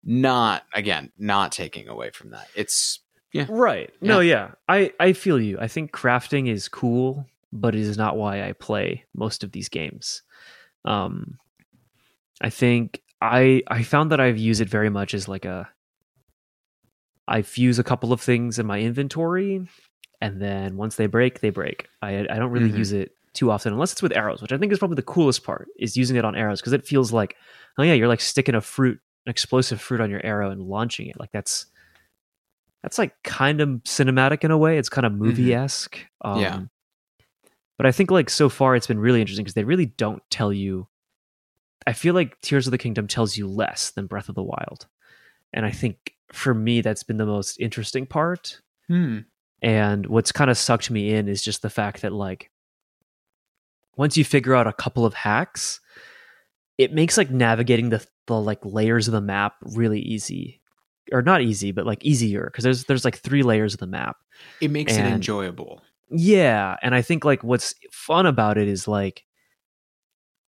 not 0.04 0.64
again 0.74 1.12
not 1.20 1.52
taking 1.52 1.88
away 1.88 2.10
from 2.10 2.32
that. 2.32 2.48
It's 2.56 3.00
yeah, 3.32 3.46
right. 3.48 3.92
No, 4.02 4.20
yeah, 4.20 4.52
I 4.68 4.92
I 5.00 5.14
feel 5.14 5.40
you. 5.40 5.60
I 5.60 5.68
think 5.68 5.92
crafting 5.92 6.50
is 6.50 6.68
cool, 6.68 7.28
but 7.54 7.76
it 7.76 7.82
is 7.82 7.98
not 7.98 8.18
why 8.18 8.44
I 8.48 8.54
play 8.54 9.06
most 9.14 9.44
of 9.44 9.52
these 9.52 9.70
games. 9.70 10.24
Um, 10.84 11.38
I 12.42 12.50
think 12.50 13.02
I 13.22 13.62
I 13.68 13.84
found 13.84 14.12
that 14.12 14.20
I've 14.20 14.38
used 14.38 14.62
it 14.62 14.68
very 14.70 14.90
much 14.90 15.14
as 15.14 15.28
like 15.28 15.46
a 15.46 15.70
I 17.28 17.42
fuse 17.44 17.80
a 17.80 17.84
couple 17.84 18.12
of 18.12 18.20
things 18.20 18.60
in 18.60 18.66
my 18.66 18.80
inventory, 18.80 19.66
and 20.20 20.42
then 20.42 20.76
once 20.76 20.96
they 20.96 21.06
break, 21.08 21.40
they 21.40 21.50
break. 21.52 21.88
I 22.02 22.20
I 22.20 22.40
don't 22.40 22.52
really 22.52 22.72
Mhm. 22.72 22.78
use 22.78 22.92
it 22.92 23.16
too 23.34 23.50
often 23.52 23.72
unless 23.72 23.94
it's 23.94 24.02
with 24.02 24.12
arrows, 24.18 24.42
which 24.42 24.52
I 24.52 24.58
think 24.58 24.74
is 24.74 24.80
probably 24.80 24.96
the 24.96 25.04
coolest 25.04 25.44
part 25.44 25.70
is 25.80 25.96
using 25.96 26.18
it 26.18 26.26
on 26.26 26.36
arrows 26.36 26.60
because 26.60 26.74
it 26.74 26.86
feels 26.86 27.14
like 27.14 27.38
oh 27.78 27.84
yeah, 27.84 27.94
you're 27.94 28.08
like 28.10 28.20
sticking 28.22 28.56
a 28.56 28.62
fruit, 28.62 29.00
an 29.26 29.30
explosive 29.30 29.80
fruit 29.80 30.02
on 30.02 30.10
your 30.10 30.26
arrow 30.26 30.50
and 30.52 30.62
launching 30.64 31.08
it. 31.08 31.20
Like 31.20 31.32
that's 31.32 31.68
that's 32.84 32.98
like 32.98 33.14
kind 33.24 33.62
of 33.62 33.70
cinematic 33.84 34.44
in 34.44 34.52
a 34.52 34.58
way. 34.58 34.78
It's 34.80 34.90
kind 34.90 35.06
of 35.06 35.14
movie 35.14 35.54
esque. 35.54 36.00
Um, 36.22 36.40
Yeah. 36.42 36.62
But 37.78 37.86
I 37.86 37.92
think 37.92 38.12
like 38.12 38.30
so 38.30 38.50
far 38.50 38.76
it's 38.76 38.88
been 38.88 39.00
really 39.00 39.22
interesting 39.22 39.44
because 39.44 39.54
they 39.54 39.64
really 39.64 39.86
don't 39.86 40.22
tell 40.30 40.52
you. 40.52 40.88
I 41.88 41.94
feel 41.94 42.14
like 42.14 42.40
Tears 42.42 42.68
of 42.68 42.72
the 42.72 42.78
Kingdom 42.78 43.08
tells 43.08 43.38
you 43.38 43.48
less 43.48 43.92
than 43.92 44.08
Breath 44.08 44.30
of 44.30 44.36
the 44.36 44.44
Wild, 44.44 44.88
and 45.54 45.66
I 45.66 45.72
think 45.72 46.14
for 46.32 46.54
me 46.54 46.82
that's 46.82 47.04
been 47.04 47.18
the 47.18 47.26
most 47.26 47.60
interesting 47.60 48.06
part. 48.06 48.62
hmm. 48.88 49.20
And 49.64 50.08
what's 50.08 50.32
kind 50.32 50.50
of 50.50 50.58
sucked 50.58 50.90
me 50.90 51.14
in 51.14 51.28
is 51.28 51.44
just 51.44 51.62
the 51.62 51.70
fact 51.70 52.02
that 52.02 52.14
like 52.14 52.50
once 53.96 54.18
you 54.18 54.24
figure 54.24 54.56
out 54.56 54.66
a 54.66 54.74
couple 54.74 55.06
of 55.06 55.14
hacks, 55.14 55.80
it 56.80 56.94
makes 56.94 57.16
like 57.18 57.30
navigating 57.30 57.90
the 57.90 58.04
the 58.26 58.40
like 58.40 58.60
layers 58.64 59.08
of 59.08 59.12
the 59.12 59.22
map 59.22 59.56
really 59.62 60.00
easy. 60.00 60.62
Or 61.12 61.22
not 61.22 61.42
easy, 61.42 61.72
but 61.72 61.86
like 61.86 62.04
easier 62.06 62.46
because 62.46 62.64
there's 62.64 62.86
there's 62.86 63.04
like 63.04 63.18
three 63.18 63.44
layers 63.44 63.74
of 63.74 63.80
the 63.80 63.88
map. 63.88 64.18
it 64.62 64.72
makes 64.72 64.96
it 64.96 65.06
enjoyable. 65.06 65.82
Yeah, 66.10 66.78
and 66.82 66.96
I 66.96 67.02
think 67.02 67.26
like 67.26 67.44
what's 67.44 67.76
fun 67.92 68.26
about 68.26 68.58
it 68.58 68.68
is 68.68 68.88
like 68.88 69.26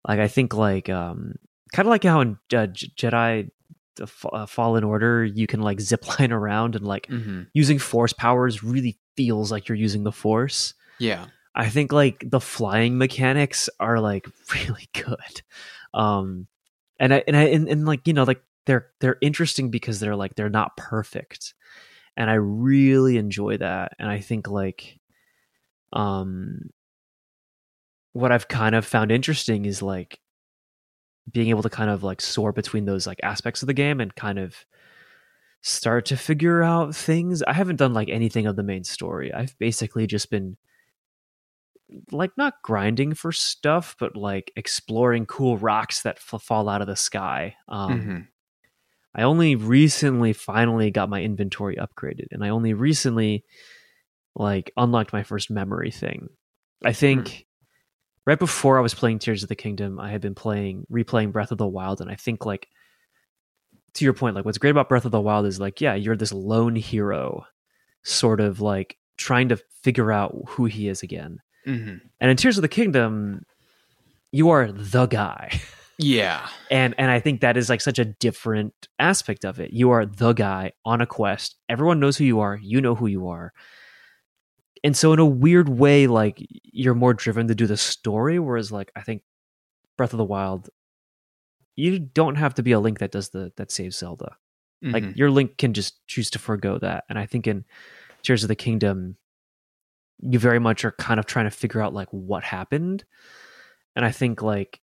like 0.08 0.20
I 0.20 0.28
think 0.28 0.54
like 0.54 0.90
um 0.90 1.36
kind 1.74 1.88
of 1.88 1.92
like 1.92 2.04
how 2.04 2.22
in 2.22 2.38
uh, 2.54 2.68
Jedi 2.68 3.50
uh, 4.00 4.46
Fallen 4.46 4.84
Order 4.84 5.26
you 5.26 5.48
can 5.48 5.62
like 5.62 5.80
zip 5.90 6.20
line 6.20 6.32
around 6.32 6.76
and 6.76 6.86
like 6.86 7.08
hmm 7.08 7.44
using 7.54 7.80
force 7.80 8.14
powers 8.14 8.64
really 8.64 9.00
feels 9.18 9.52
like 9.52 9.68
you're 9.68 9.76
using 9.76 10.04
the 10.04 10.12
force. 10.12 10.74
Yeah, 11.00 11.28
I 11.56 11.70
think 11.70 11.92
like 11.92 12.24
the 12.30 12.40
flying 12.40 12.98
mechanics 12.98 13.70
are 13.80 14.00
like 14.00 14.28
really 14.54 14.90
good. 14.94 15.42
Um 15.94 16.48
and 17.00 17.14
I 17.14 17.24
and 17.28 17.36
I 17.36 17.44
and, 17.44 17.68
and 17.68 17.86
like 17.86 18.08
you 18.08 18.14
know 18.14 18.24
like 18.24 18.42
they're 18.66 18.88
they're 19.00 19.18
interesting 19.22 19.72
because 19.72 20.00
they're 20.00 20.16
like 20.16 20.36
they're 20.36 20.50
not 20.50 20.78
perfect. 20.78 21.54
And 22.16 22.30
I 22.30 22.36
really 22.36 23.18
enjoy 23.18 23.58
that 23.58 23.94
and 23.98 24.10
I 24.10 24.20
think 24.20 24.48
like 24.48 25.00
um 25.94 26.70
what 28.20 28.32
I've 28.32 28.48
kind 28.48 28.76
of 28.76 28.86
found 28.86 29.12
interesting 29.12 29.66
is 29.66 29.82
like 29.82 30.20
being 31.32 31.50
able 31.50 31.62
to 31.64 31.70
kind 31.70 31.90
of 31.90 32.04
like 32.04 32.22
soar 32.22 32.52
between 32.52 32.86
those 32.86 33.06
like 33.08 33.20
aspects 33.24 33.62
of 33.62 33.68
the 33.68 33.74
game 33.74 34.02
and 34.02 34.16
kind 34.16 34.40
of 34.40 34.56
start 35.62 36.06
to 36.08 36.18
figure 36.18 36.64
out 36.64 36.96
things. 36.96 37.44
I 37.44 37.54
haven't 37.54 37.76
done 37.76 37.94
like 37.94 38.10
anything 38.10 38.46
of 38.48 38.56
the 38.56 38.64
main 38.64 38.84
story. 38.84 39.34
I've 39.34 39.58
basically 39.60 40.08
just 40.08 40.30
been 40.32 40.58
like 42.12 42.32
not 42.38 42.56
grinding 42.64 43.14
for 43.14 43.32
stuff, 43.32 43.96
but 44.00 44.16
like 44.16 44.52
exploring 44.56 45.26
cool 45.26 45.58
rocks 45.58 46.02
that 46.04 46.18
f- 46.18 46.42
fall 46.42 46.70
out 46.70 46.82
of 46.82 46.88
the 46.88 46.96
sky. 46.96 47.56
Um, 47.68 48.02
Mhm. 48.02 48.28
I 49.16 49.24
only 49.24 49.56
recently 49.56 50.34
finally 50.34 50.92
got 50.92 51.10
my 51.10 51.22
inventory 51.22 51.76
upgraded, 51.78 52.28
and 52.32 52.44
I 52.44 52.50
only 52.50 52.74
recently 52.74 53.44
like 54.36 54.72
unlocked 54.78 55.14
my 55.14 55.24
first 55.24 55.50
memory 55.50 55.92
thing. 55.92 56.30
I 56.86 56.94
think 56.94 57.48
right 58.30 58.38
before 58.38 58.78
I 58.78 58.82
was 58.82 58.94
playing 58.94 59.18
Tears 59.18 59.42
of 59.42 59.50
the 59.50 59.56
Kingdom, 59.56 60.00
I 60.00 60.12
had 60.12 60.22
been 60.22 60.36
playing 60.36 60.86
replaying 60.92 61.32
Breath 61.32 61.52
of 61.52 61.58
the 61.58 61.66
Wild, 61.66 62.00
and 62.00 62.12
I 62.12 62.16
think 62.16 62.46
like 62.46 62.68
to 63.96 64.06
your 64.06 64.14
point, 64.14 64.36
like 64.36 64.46
what's 64.46 64.60
great 64.60 64.70
about 64.70 64.88
Breath 64.88 65.06
of 65.06 65.12
the 65.12 65.20
Wild 65.20 65.48
is 65.48 65.60
like, 65.60 65.82
yeah, 65.82 65.96
you're 65.96 66.16
this 66.16 66.32
lone 66.32 66.76
hero, 66.76 67.48
sort 68.04 68.40
of 68.40 68.62
like 68.62 68.98
trying 69.18 69.50
to 69.50 69.58
figure 69.82 70.12
out 70.12 70.36
who 70.50 70.66
he 70.66 70.88
is 70.88 71.02
again. 71.02 71.40
Mhm. 71.66 72.02
And 72.20 72.30
in 72.30 72.38
Tears 72.38 72.56
of 72.60 72.62
the 72.62 72.68
Kingdom, 72.68 73.48
you 74.32 74.52
are 74.52 74.72
the 74.72 75.08
guy. 75.08 75.60
yeah, 75.98 76.48
And 76.70 76.94
and 77.00 77.10
I 77.10 77.20
think 77.20 77.42
that 77.42 77.58
is 77.58 77.68
like 77.68 77.82
such 77.82 77.98
a 77.98 78.06
different 78.06 78.76
aspect 79.00 79.44
of 79.44 79.60
it. 79.60 79.74
You 79.74 79.90
are 79.90 80.06
the 80.06 80.34
guy 80.34 80.74
on 80.86 81.02
a 81.02 81.08
quest. 81.08 81.56
Everyone 81.68 82.00
knows 82.00 82.16
who 82.16 82.26
you 82.26 82.42
are. 82.42 82.60
You 82.62 82.80
know 82.80 82.94
who 82.94 83.08
you 83.08 83.28
are. 83.30 83.54
And 84.84 84.96
so 84.96 85.12
in 85.14 85.20
a 85.20 85.26
weird 85.26 85.68
way, 85.70 86.08
like 86.08 86.38
you're 86.64 86.96
more 86.96 87.14
driven 87.14 87.48
to 87.48 87.56
do 87.56 87.68
the 87.68 87.78
story, 87.78 88.40
whereas 88.40 88.72
like 88.72 88.92
I 88.96 89.02
think 89.02 89.24
Breath 89.98 90.14
of 90.14 90.18
the 90.18 90.24
Wild, 90.26 90.70
you 91.76 92.00
don't 92.00 92.36
have 92.36 92.54
to 92.56 92.64
be 92.64 92.72
a 92.72 92.80
link 92.80 93.00
that 93.00 93.12
does 93.12 93.30
the 93.30 93.52
that 93.58 93.72
saves 93.72 93.98
Zelda. 93.98 94.38
Like 94.82 95.04
Mhm. 95.04 95.16
your 95.18 95.30
link 95.32 95.58
can 95.58 95.74
just 95.74 96.06
choose 96.08 96.30
to 96.32 96.40
forego 96.40 96.78
that. 96.78 97.04
And 97.10 97.20
I 97.20 97.26
think 97.26 97.48
in 97.48 97.66
Tears 98.24 98.44
of 98.44 98.48
the 98.48 98.56
Kingdom, 98.56 99.18
you 100.22 100.40
very 100.40 100.60
much 100.60 100.86
are 100.86 100.92
kind 100.94 101.20
of 101.20 101.26
trying 101.26 101.46
to 101.46 101.52
figure 101.52 101.82
out 101.82 101.94
like 101.94 102.08
what 102.12 102.44
happened. 102.44 103.04
And 103.96 104.06
I 104.06 104.12
think 104.12 104.42
like 104.42 104.80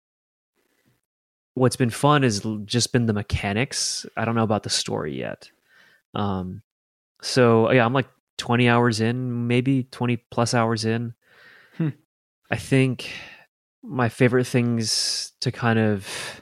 what's 1.53 1.75
been 1.75 1.89
fun 1.91 2.23
is 2.23 2.43
just 2.65 2.91
been 2.91 3.05
the 3.05 3.13
mechanics. 3.13 4.05
I 4.17 4.25
don't 4.25 4.35
know 4.35 4.43
about 4.43 4.63
the 4.63 4.69
story 4.71 5.17
yet. 5.17 5.51
Um 6.15 6.63
so 7.21 7.71
yeah, 7.71 7.85
I'm 7.85 7.93
like 7.93 8.07
20 8.37 8.67
hours 8.69 8.99
in, 9.01 9.47
maybe 9.47 9.83
20 9.83 10.17
plus 10.31 10.53
hours 10.53 10.85
in. 10.85 11.13
Hmm. 11.77 11.89
I 12.51 12.57
think 12.57 13.09
my 13.83 14.09
favorite 14.09 14.45
things 14.47 15.33
to 15.41 15.51
kind 15.51 15.79
of 15.79 16.41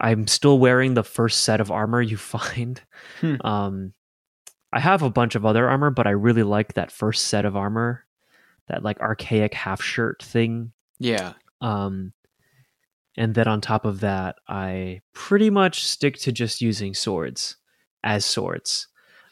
I'm 0.00 0.26
still 0.26 0.58
wearing 0.58 0.94
the 0.94 1.04
first 1.04 1.42
set 1.42 1.60
of 1.60 1.70
armor 1.70 2.00
you 2.00 2.16
find. 2.16 2.80
Hmm. 3.20 3.36
Um, 3.44 3.92
I 4.72 4.80
have 4.80 5.02
a 5.02 5.10
bunch 5.10 5.34
of 5.34 5.44
other 5.44 5.68
armor, 5.68 5.90
but 5.90 6.06
I 6.06 6.10
really 6.10 6.44
like 6.44 6.74
that 6.74 6.92
first 6.92 7.26
set 7.26 7.44
of 7.44 7.56
armor, 7.56 8.06
that 8.68 8.82
like 8.82 9.00
archaic 9.00 9.52
half 9.52 9.82
shirt 9.82 10.22
thing. 10.22 10.72
yeah, 10.98 11.32
Um, 11.60 12.12
and 13.16 13.34
then 13.34 13.48
on 13.48 13.60
top 13.60 13.84
of 13.84 14.00
that, 14.00 14.36
I 14.48 15.00
pretty 15.12 15.50
much 15.50 15.84
stick 15.84 16.16
to 16.18 16.32
just 16.32 16.60
using 16.60 16.94
swords 16.94 17.56
as 18.04 18.24
swords. 18.24 18.86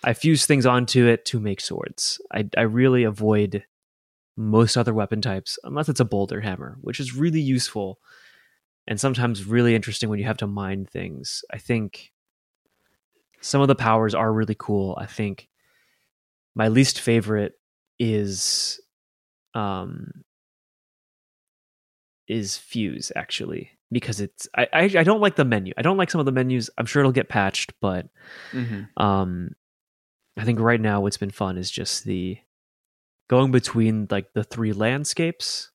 I 0.04 0.14
fuse 0.14 0.46
things 0.46 0.66
onto 0.66 1.06
it 1.06 1.24
to 1.26 1.40
make 1.40 1.60
swords. 1.60 2.20
I, 2.32 2.48
I 2.56 2.62
really 2.62 3.04
avoid 3.04 3.64
most 4.36 4.76
other 4.76 4.94
weapon 4.94 5.20
types 5.20 5.58
unless 5.64 5.88
it's 5.88 6.00
a 6.00 6.04
boulder 6.04 6.40
hammer, 6.40 6.78
which 6.80 7.00
is 7.00 7.14
really 7.14 7.40
useful 7.40 7.98
and 8.86 8.98
sometimes 9.00 9.44
really 9.44 9.74
interesting 9.74 10.08
when 10.08 10.18
you 10.18 10.24
have 10.26 10.36
to 10.38 10.46
mine 10.46 10.86
things. 10.86 11.42
I 11.52 11.58
think 11.58 12.12
some 13.40 13.60
of 13.60 13.68
the 13.68 13.74
powers 13.74 14.14
are 14.14 14.32
really 14.32 14.56
cool. 14.58 14.96
I 15.00 15.06
think 15.06 15.48
my 16.54 16.68
least 16.68 17.00
favorite 17.00 17.54
is 17.98 18.80
um 19.54 20.24
is 22.28 22.56
fuse 22.56 23.10
actually 23.16 23.70
because 23.90 24.20
it's 24.20 24.48
I, 24.56 24.68
I 24.72 24.82
I 24.82 25.02
don't 25.02 25.20
like 25.20 25.36
the 25.36 25.44
menu. 25.44 25.72
I 25.76 25.82
don't 25.82 25.96
like 25.96 26.10
some 26.10 26.20
of 26.20 26.26
the 26.26 26.32
menus. 26.32 26.70
I'm 26.78 26.86
sure 26.86 27.00
it'll 27.00 27.12
get 27.12 27.28
patched, 27.28 27.72
but 27.80 28.06
hmm 28.52 28.82
um 28.96 29.50
I 30.38 30.44
think 30.44 30.60
right 30.60 30.80
now 30.80 31.00
what's 31.00 31.16
been 31.16 31.30
fun 31.30 31.58
is 31.58 31.70
just 31.70 32.04
the 32.04 32.38
going 33.28 33.50
between 33.50 34.06
like 34.10 34.32
the 34.32 34.44
three 34.44 34.72
landscapes 34.72 35.70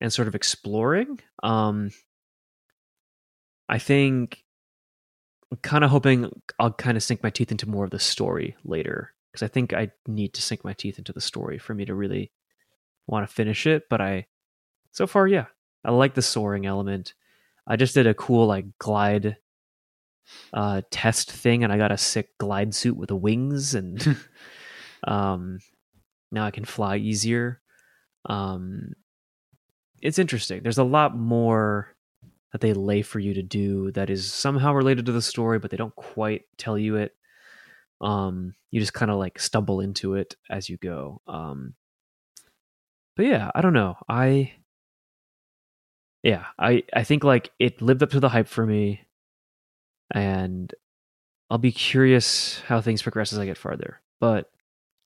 and 0.00 0.12
sort 0.12 0.26
of 0.26 0.34
exploring. 0.34 1.20
Um 1.42 1.90
I 3.68 3.78
think 3.78 4.42
I'm 5.52 5.58
kind 5.58 5.84
of 5.84 5.90
hoping 5.90 6.30
I'll 6.58 6.72
kind 6.72 6.96
of 6.96 7.02
sink 7.02 7.22
my 7.22 7.30
teeth 7.30 7.52
into 7.52 7.68
more 7.68 7.84
of 7.84 7.90
the 7.90 7.98
story 7.98 8.56
later 8.64 9.12
because 9.30 9.42
I 9.42 9.48
think 9.48 9.72
I 9.72 9.90
need 10.06 10.32
to 10.34 10.42
sink 10.42 10.64
my 10.64 10.72
teeth 10.72 10.98
into 10.98 11.12
the 11.12 11.20
story 11.20 11.58
for 11.58 11.74
me 11.74 11.84
to 11.84 11.94
really 11.94 12.32
want 13.06 13.28
to 13.28 13.34
finish 13.34 13.66
it, 13.66 13.88
but 13.90 14.00
I 14.00 14.26
so 14.92 15.06
far 15.06 15.28
yeah, 15.28 15.46
I 15.84 15.90
like 15.90 16.14
the 16.14 16.22
soaring 16.22 16.66
element. 16.66 17.14
I 17.66 17.76
just 17.76 17.94
did 17.94 18.06
a 18.06 18.14
cool 18.14 18.46
like 18.46 18.64
glide 18.78 19.36
uh 20.52 20.82
test 20.90 21.30
thing 21.30 21.64
and 21.64 21.72
I 21.72 21.78
got 21.78 21.92
a 21.92 21.98
sick 21.98 22.36
glide 22.38 22.74
suit 22.74 22.96
with 22.96 23.08
the 23.08 23.16
wings 23.16 23.74
and 23.74 24.16
um 25.04 25.58
now 26.32 26.44
I 26.44 26.50
can 26.50 26.64
fly 26.64 26.96
easier. 26.96 27.60
Um 28.28 28.94
it's 30.02 30.18
interesting. 30.18 30.62
There's 30.62 30.78
a 30.78 30.84
lot 30.84 31.16
more 31.16 31.94
that 32.52 32.60
they 32.60 32.72
lay 32.72 33.02
for 33.02 33.18
you 33.18 33.34
to 33.34 33.42
do 33.42 33.92
that 33.92 34.10
is 34.10 34.32
somehow 34.32 34.72
related 34.72 35.06
to 35.06 35.12
the 35.12 35.22
story, 35.22 35.58
but 35.58 35.70
they 35.70 35.76
don't 35.76 35.94
quite 35.94 36.42
tell 36.58 36.78
you 36.78 36.96
it. 36.96 37.14
Um, 38.00 38.54
you 38.70 38.80
just 38.80 38.94
kind 38.94 39.10
of 39.10 39.18
like 39.18 39.38
stumble 39.38 39.80
into 39.80 40.14
it 40.14 40.34
as 40.48 40.68
you 40.68 40.76
go. 40.78 41.20
Um, 41.26 41.74
but 43.16 43.26
yeah, 43.26 43.50
I 43.54 43.60
don't 43.60 43.74
know. 43.74 43.96
I 44.08 44.52
yeah, 46.22 46.46
I 46.58 46.84
I 46.94 47.04
think 47.04 47.24
like 47.24 47.50
it 47.58 47.82
lived 47.82 48.02
up 48.02 48.10
to 48.10 48.20
the 48.20 48.28
hype 48.28 48.48
for 48.48 48.64
me, 48.64 49.02
and 50.10 50.72
I'll 51.50 51.58
be 51.58 51.72
curious 51.72 52.60
how 52.66 52.80
things 52.80 53.02
progress 53.02 53.32
as 53.32 53.38
I 53.38 53.46
get 53.46 53.58
farther. 53.58 54.00
But 54.20 54.50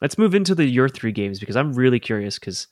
let's 0.00 0.18
move 0.18 0.34
into 0.34 0.54
the 0.54 0.64
your 0.64 0.88
three 0.88 1.12
games 1.12 1.40
because 1.40 1.56
I'm 1.56 1.72
really 1.72 2.00
curious 2.00 2.38
because 2.38 2.66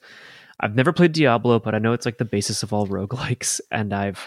I've 0.60 0.74
never 0.74 0.92
played 0.92 1.12
Diablo, 1.12 1.58
but 1.58 1.74
I 1.74 1.78
know 1.78 1.92
it's 1.92 2.06
like 2.06 2.18
the 2.18 2.24
basis 2.24 2.62
of 2.62 2.72
all 2.72 2.86
roguelikes, 2.88 3.60
and 3.70 3.92
I've 3.92 4.24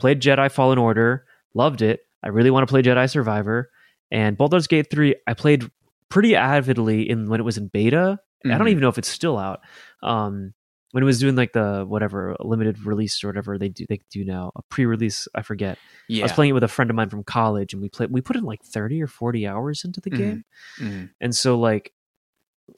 played 0.00 0.20
Jedi 0.20 0.50
Fallen 0.50 0.78
Order, 0.78 1.26
loved 1.54 1.82
it. 1.82 2.00
I 2.22 2.28
really 2.28 2.50
want 2.50 2.66
to 2.66 2.72
play 2.72 2.82
Jedi 2.82 3.10
Survivor, 3.10 3.70
and 4.10 4.36
Baldur's 4.36 4.66
Gate 4.66 4.90
3, 4.90 5.16
I 5.26 5.34
played 5.34 5.70
pretty 6.08 6.36
avidly 6.36 7.08
in 7.08 7.28
when 7.28 7.40
it 7.40 7.44
was 7.44 7.58
in 7.58 7.68
beta. 7.68 7.96
Mm-hmm. 7.96 8.48
I 8.48 8.50
don't 8.52 8.60
mm-hmm. 8.60 8.68
even 8.68 8.80
know 8.82 8.88
if 8.88 8.98
it's 8.98 9.08
still 9.08 9.36
out. 9.36 9.60
Um, 10.02 10.54
when 10.94 11.02
it 11.02 11.06
was 11.06 11.18
doing 11.18 11.34
like 11.34 11.52
the 11.52 11.84
whatever 11.88 12.36
limited 12.38 12.86
release 12.86 13.24
or 13.24 13.26
whatever 13.26 13.58
they 13.58 13.68
do 13.68 13.84
they 13.88 13.98
do 14.10 14.24
now 14.24 14.52
a 14.54 14.62
pre-release 14.62 15.26
I 15.34 15.42
forget. 15.42 15.76
Yeah. 16.08 16.22
I 16.22 16.26
was 16.26 16.32
playing 16.32 16.50
it 16.50 16.52
with 16.52 16.62
a 16.62 16.68
friend 16.68 16.88
of 16.88 16.94
mine 16.94 17.08
from 17.08 17.24
college 17.24 17.72
and 17.72 17.82
we 17.82 17.88
played 17.88 18.12
we 18.12 18.20
put 18.20 18.36
in 18.36 18.44
like 18.44 18.62
30 18.62 19.02
or 19.02 19.08
40 19.08 19.44
hours 19.44 19.82
into 19.82 20.00
the 20.00 20.10
mm-hmm. 20.10 20.22
game. 20.22 20.44
Mm-hmm. 20.78 21.04
And 21.20 21.34
so 21.34 21.58
like 21.58 21.92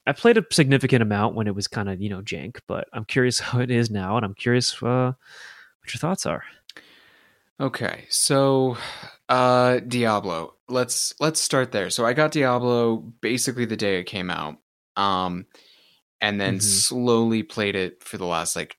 I 0.06 0.12
played 0.12 0.38
a 0.38 0.44
significant 0.50 1.02
amount 1.02 1.34
when 1.34 1.46
it 1.46 1.54
was 1.54 1.68
kind 1.68 1.90
of, 1.90 2.00
you 2.00 2.08
know, 2.08 2.22
jank, 2.22 2.56
but 2.66 2.88
I'm 2.94 3.04
curious 3.04 3.38
how 3.40 3.60
it 3.60 3.70
is 3.70 3.90
now 3.90 4.16
and 4.16 4.24
I'm 4.24 4.32
curious 4.32 4.82
uh, 4.82 5.12
what 5.12 5.92
your 5.92 5.98
thoughts 5.98 6.24
are. 6.24 6.42
Okay. 7.60 8.06
So 8.08 8.78
uh 9.28 9.80
Diablo. 9.80 10.54
Let's 10.70 11.12
let's 11.20 11.38
start 11.38 11.70
there. 11.70 11.90
So 11.90 12.06
I 12.06 12.14
got 12.14 12.32
Diablo 12.32 12.96
basically 13.20 13.66
the 13.66 13.76
day 13.76 14.00
it 14.00 14.04
came 14.04 14.30
out. 14.30 14.56
Um 14.96 15.44
and 16.20 16.40
then 16.40 16.54
mm-hmm. 16.54 16.60
slowly 16.60 17.42
played 17.42 17.76
it 17.76 18.02
for 18.02 18.18
the 18.18 18.26
last 18.26 18.56
like 18.56 18.76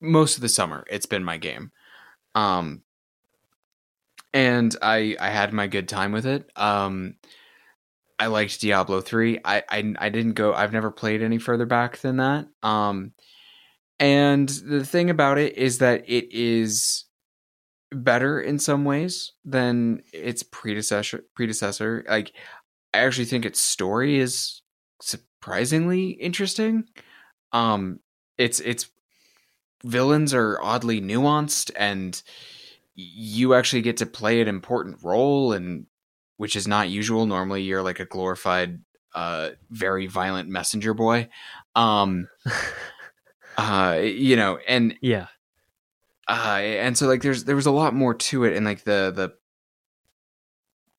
most 0.00 0.36
of 0.36 0.42
the 0.42 0.48
summer. 0.48 0.84
It's 0.90 1.06
been 1.06 1.24
my 1.24 1.36
game. 1.38 1.72
Um 2.34 2.82
and 4.32 4.74
I 4.82 5.16
I 5.20 5.30
had 5.30 5.52
my 5.52 5.66
good 5.66 5.88
time 5.88 6.12
with 6.12 6.26
it. 6.26 6.50
Um 6.56 7.14
I 8.20 8.26
liked 8.26 8.60
Diablo 8.60 9.00
3. 9.00 9.38
I, 9.44 9.62
I 9.68 9.94
I 9.98 10.08
didn't 10.08 10.32
go 10.32 10.54
I've 10.54 10.72
never 10.72 10.90
played 10.90 11.22
any 11.22 11.38
further 11.38 11.66
back 11.66 11.98
than 11.98 12.18
that. 12.18 12.46
Um 12.62 13.12
and 14.00 14.48
the 14.48 14.84
thing 14.84 15.10
about 15.10 15.38
it 15.38 15.56
is 15.56 15.78
that 15.78 16.08
it 16.08 16.32
is 16.32 17.04
better 17.90 18.40
in 18.40 18.58
some 18.58 18.84
ways 18.84 19.32
than 19.44 20.02
its 20.12 20.42
predecessor 20.42 21.24
predecessor. 21.34 22.04
Like 22.08 22.32
I 22.94 22.98
actually 22.98 23.24
think 23.24 23.44
its 23.44 23.60
story 23.60 24.18
is 24.18 24.62
surprisingly 25.40 26.10
interesting. 26.10 26.84
Um, 27.52 28.00
it's 28.36 28.60
it's 28.60 28.90
villains 29.84 30.34
are 30.34 30.60
oddly 30.62 31.00
nuanced, 31.00 31.70
and 31.76 32.20
you 32.94 33.54
actually 33.54 33.82
get 33.82 33.98
to 33.98 34.06
play 34.06 34.40
an 34.40 34.48
important 34.48 34.98
role, 35.02 35.52
and 35.52 35.86
which 36.36 36.56
is 36.56 36.66
not 36.66 36.90
usual. 36.90 37.26
Normally, 37.26 37.62
you're 37.62 37.82
like 37.82 38.00
a 38.00 38.04
glorified, 38.04 38.80
uh, 39.14 39.50
very 39.70 40.06
violent 40.06 40.48
messenger 40.48 40.92
boy. 40.94 41.28
Um, 41.74 42.28
uh, 43.56 44.00
you 44.02 44.36
know, 44.36 44.58
and 44.66 44.96
yeah. 45.00 45.28
Uh, 46.28 46.60
and 46.60 46.98
so 46.98 47.06
like 47.06 47.22
there's 47.22 47.44
there 47.44 47.56
was 47.56 47.66
a 47.66 47.70
lot 47.70 47.94
more 47.94 48.12
to 48.12 48.44
it 48.44 48.54
and 48.54 48.66
like 48.66 48.84
the 48.84 49.10
the 49.16 49.32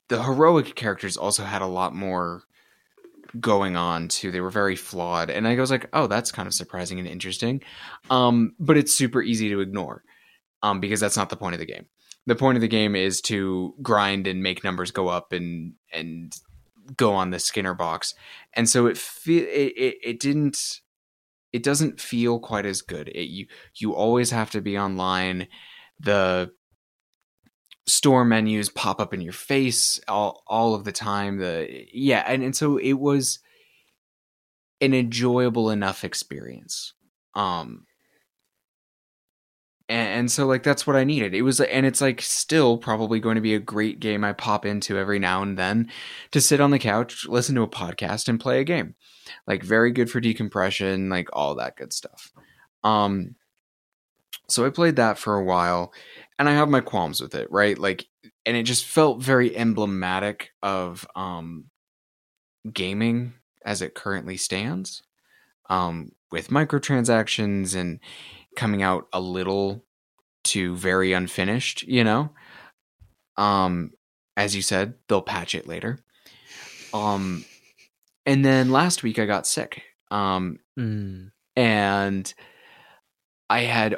the 0.07 0.23
heroic 0.23 0.73
characters 0.73 1.17
also 1.17 1.43
had 1.43 1.61
a 1.61 1.67
lot 1.67 1.93
more 1.93 2.41
going 3.39 3.75
on 3.75 4.07
too. 4.07 4.31
They 4.31 4.41
were 4.41 4.49
very 4.49 4.75
flawed, 4.75 5.29
and 5.29 5.47
I 5.47 5.55
was 5.55 5.71
like, 5.71 5.89
"Oh, 5.93 6.07
that's 6.07 6.31
kind 6.31 6.47
of 6.47 6.53
surprising 6.53 6.99
and 6.99 7.07
interesting," 7.07 7.61
um, 8.09 8.53
but 8.59 8.77
it's 8.77 8.93
super 8.93 9.21
easy 9.21 9.49
to 9.49 9.59
ignore 9.59 10.03
um, 10.63 10.79
because 10.79 10.99
that's 10.99 11.17
not 11.17 11.29
the 11.29 11.37
point 11.37 11.53
of 11.53 11.59
the 11.59 11.65
game. 11.65 11.85
The 12.25 12.35
point 12.35 12.57
of 12.57 12.61
the 12.61 12.67
game 12.67 12.95
is 12.95 13.21
to 13.21 13.73
grind 13.81 14.27
and 14.27 14.43
make 14.43 14.63
numbers 14.63 14.91
go 14.91 15.07
up 15.07 15.33
and 15.33 15.73
and 15.91 16.35
go 16.97 17.13
on 17.13 17.31
the 17.31 17.39
Skinner 17.39 17.73
box, 17.73 18.13
and 18.53 18.67
so 18.67 18.87
it 18.87 18.97
fe- 18.97 19.37
it, 19.37 19.73
it, 19.77 19.97
it 20.03 20.19
didn't 20.19 20.81
it 21.51 21.63
doesn't 21.63 21.99
feel 21.99 22.39
quite 22.39 22.65
as 22.65 22.81
good. 22.81 23.09
It, 23.09 23.29
you 23.29 23.47
you 23.75 23.93
always 23.93 24.31
have 24.31 24.51
to 24.51 24.61
be 24.61 24.77
online. 24.77 25.47
The 25.99 26.51
store 27.89 28.23
menus 28.23 28.69
pop 28.69 29.01
up 29.01 29.13
in 29.13 29.21
your 29.21 29.33
face 29.33 29.99
all 30.07 30.43
all 30.47 30.75
of 30.75 30.83
the 30.83 30.91
time 30.91 31.37
the 31.37 31.85
yeah 31.91 32.23
and, 32.27 32.43
and 32.43 32.55
so 32.55 32.77
it 32.77 32.93
was 32.93 33.39
an 34.79 34.93
enjoyable 34.93 35.71
enough 35.71 36.03
experience 36.03 36.93
um 37.35 37.85
and, 39.89 40.19
and, 40.19 40.31
so 40.31 40.45
like 40.45 40.61
that's 40.61 40.85
what 40.85 40.95
i 40.95 41.03
needed. 41.03 41.33
It 41.33 41.41
was 41.41 41.59
and 41.59 41.83
it's 41.83 41.99
like 41.99 42.21
still 42.21 42.77
probably 42.77 43.19
going 43.19 43.35
to 43.35 43.41
be 43.41 43.55
a 43.55 43.59
great 43.59 43.99
game 43.99 44.23
i 44.23 44.33
pop 44.33 44.63
into 44.65 44.97
every 44.97 45.17
now 45.17 45.41
and 45.41 45.57
then 45.57 45.89
to 46.31 46.39
sit 46.39 46.61
on 46.61 46.69
the 46.69 46.77
couch 46.77 47.25
listen 47.27 47.55
to 47.55 47.63
a 47.63 47.67
podcast 47.67 48.27
and 48.27 48.39
play 48.39 48.59
a 48.59 48.63
game. 48.63 48.93
Like 49.47 49.63
very 49.63 49.91
good 49.91 50.11
for 50.11 50.19
decompression 50.19 51.09
like 51.09 51.27
all 51.33 51.55
that 51.55 51.75
good 51.75 51.91
stuff. 51.91 52.31
Um 52.83 53.35
so 54.47 54.65
i 54.65 54.69
played 54.69 54.97
that 54.97 55.17
for 55.17 55.35
a 55.35 55.43
while 55.43 55.91
and 56.39 56.47
I 56.47 56.53
have 56.53 56.69
my 56.69 56.79
qualms 56.79 57.19
with 57.21 57.35
it, 57.35 57.51
right? 57.51 57.77
Like, 57.77 58.07
and 58.45 58.55
it 58.55 58.63
just 58.63 58.85
felt 58.85 59.21
very 59.21 59.55
emblematic 59.55 60.51
of 60.63 61.05
um, 61.15 61.65
gaming 62.71 63.33
as 63.65 63.81
it 63.81 63.93
currently 63.93 64.37
stands, 64.37 65.03
um, 65.69 66.13
with 66.31 66.47
microtransactions 66.47 67.75
and 67.75 67.99
coming 68.55 68.81
out 68.81 69.07
a 69.11 69.19
little 69.19 69.83
too 70.45 70.77
very 70.77 71.11
unfinished, 71.11 71.83
you 71.83 72.05
know. 72.05 72.31
Um, 73.35 73.91
as 74.37 74.55
you 74.55 74.61
said, 74.61 74.93
they'll 75.09 75.21
patch 75.21 75.53
it 75.53 75.67
later. 75.67 75.99
Um, 76.93 77.43
and 78.25 78.45
then 78.45 78.71
last 78.71 79.03
week 79.03 79.19
I 79.19 79.25
got 79.25 79.45
sick. 79.45 79.83
Um, 80.09 80.59
mm. 80.79 81.31
and 81.55 82.33
I 83.49 83.61
had 83.61 83.97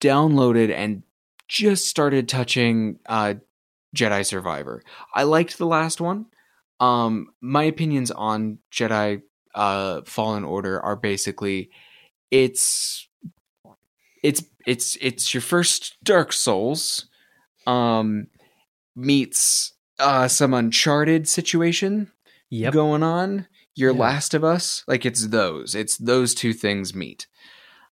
downloaded 0.00 0.70
and 0.70 1.02
just 1.54 1.86
started 1.86 2.28
touching 2.28 2.98
uh, 3.06 3.34
Jedi 3.96 4.26
Survivor. 4.26 4.82
I 5.14 5.22
liked 5.22 5.56
the 5.56 5.66
last 5.66 6.00
one. 6.00 6.26
Um, 6.80 7.28
my 7.40 7.62
opinions 7.62 8.10
on 8.10 8.58
Jedi 8.72 9.22
uh, 9.54 10.00
Fallen 10.04 10.42
Order 10.44 10.80
are 10.80 10.96
basically 10.96 11.70
it's 12.32 13.08
it's 14.24 14.42
it's 14.66 14.96
it's 15.00 15.32
your 15.32 15.40
first 15.40 15.96
Dark 16.02 16.32
Souls 16.32 17.06
um, 17.68 18.26
meets 18.96 19.74
uh, 20.00 20.26
some 20.26 20.54
Uncharted 20.54 21.28
situation 21.28 22.10
yep. 22.50 22.72
going 22.72 23.04
on. 23.04 23.46
Your 23.76 23.92
yeah. 23.92 24.00
Last 24.00 24.34
of 24.34 24.42
Us, 24.42 24.82
like 24.88 25.06
it's 25.06 25.28
those. 25.28 25.76
It's 25.76 25.96
those 25.98 26.34
two 26.34 26.52
things 26.52 26.94
meet. 26.94 27.28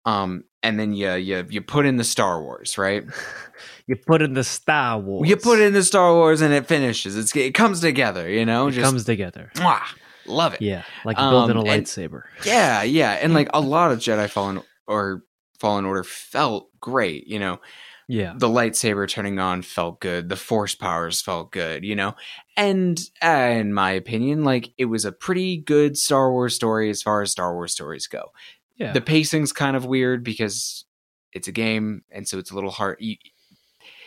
Um, 0.04 0.44
and 0.64 0.80
then 0.80 0.94
you 0.94 1.12
you 1.14 1.46
you 1.50 1.60
put 1.60 1.86
in 1.86 1.96
the 1.96 2.04
Star 2.04 2.42
Wars, 2.42 2.76
right? 2.76 3.04
you 3.86 3.94
put 3.94 4.22
in 4.22 4.32
the 4.32 4.42
Star 4.42 4.98
Wars. 4.98 5.28
You 5.28 5.36
put 5.36 5.60
in 5.60 5.74
the 5.74 5.84
Star 5.84 6.12
Wars, 6.14 6.40
and 6.40 6.52
it 6.52 6.66
finishes. 6.66 7.16
It's 7.16 7.36
it 7.36 7.54
comes 7.54 7.80
together, 7.80 8.28
you 8.28 8.44
know. 8.44 8.68
It 8.68 8.72
just, 8.72 8.84
comes 8.84 9.04
together. 9.04 9.52
Mwah, 9.56 9.82
love 10.26 10.54
it. 10.54 10.62
Yeah, 10.62 10.82
like 11.04 11.18
building 11.18 11.58
um, 11.58 11.66
a 11.66 11.68
lightsaber. 11.68 12.22
And, 12.38 12.46
yeah, 12.46 12.82
yeah, 12.82 13.12
and 13.12 13.34
like 13.34 13.50
a 13.52 13.60
lot 13.76 13.92
of 13.92 13.98
Jedi 13.98 14.28
Fallen 14.28 14.62
or 14.88 15.22
Fallen 15.60 15.84
Order 15.84 16.02
felt 16.02 16.70
great, 16.80 17.28
you 17.28 17.38
know. 17.38 17.60
Yeah, 18.08 18.34
the 18.36 18.48
lightsaber 18.48 19.08
turning 19.08 19.38
on 19.38 19.60
felt 19.60 20.00
good. 20.00 20.30
The 20.30 20.36
Force 20.36 20.74
powers 20.74 21.20
felt 21.20 21.52
good, 21.52 21.84
you 21.84 21.94
know. 21.94 22.14
And 22.56 22.98
uh, 23.22 23.28
in 23.28 23.74
my 23.74 23.92
opinion, 23.92 24.44
like 24.44 24.72
it 24.78 24.86
was 24.86 25.04
a 25.04 25.12
pretty 25.12 25.58
good 25.58 25.98
Star 25.98 26.32
Wars 26.32 26.54
story 26.54 26.88
as 26.88 27.02
far 27.02 27.20
as 27.20 27.32
Star 27.32 27.54
Wars 27.54 27.72
stories 27.72 28.06
go. 28.06 28.30
Yeah. 28.76 28.92
The 28.92 29.00
pacing's 29.00 29.52
kind 29.52 29.76
of 29.76 29.86
weird 29.86 30.24
because 30.24 30.84
it's 31.32 31.48
a 31.48 31.52
game, 31.52 32.02
and 32.10 32.26
so 32.26 32.38
it's 32.38 32.50
a 32.50 32.54
little 32.54 32.70
hard. 32.70 32.96
You, 33.00 33.16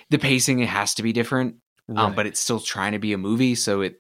the 0.10 0.18
pacing 0.18 0.60
it 0.60 0.70
has 0.70 0.94
to 0.96 1.04
be 1.04 1.14
different, 1.14 1.56
right. 1.88 2.06
um, 2.06 2.16
but 2.16 2.26
it's 2.26 2.40
still 2.40 2.60
trying 2.60 2.94
to 2.94 3.00
be 3.00 3.14
a 3.14 3.18
movie, 3.18 3.56
so 3.56 3.82
it 3.82 4.00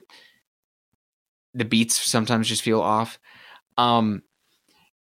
the 1.54 1.66
beats 1.66 1.98
sometimes 1.98 2.48
just 2.48 2.62
feel 2.62 2.82
off. 2.82 3.20
Um, 3.78 4.24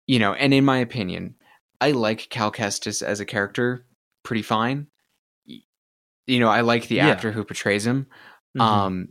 you 0.07 0.18
know, 0.18 0.35
and 0.35 0.55
in 0.55 0.64
my 0.64 0.79
opinion, 0.79 1.35
I 1.81 1.92
like 1.92 2.29
Cal 2.31 2.50
Kestis 2.52 3.02
as 3.02 3.20
a 3.20 3.24
character 3.24 3.87
pretty 4.22 4.42
fine. 4.42 4.87
You 6.26 6.40
know, 6.40 6.48
I 6.48 6.62
like 6.62 6.88
the 6.88 6.96
yeah. 6.96 7.09
actor 7.09 7.31
who 7.31 7.44
portrays 7.44 7.87
him. 7.87 8.07
Mm-hmm. 8.57 8.61
Um, 8.61 9.09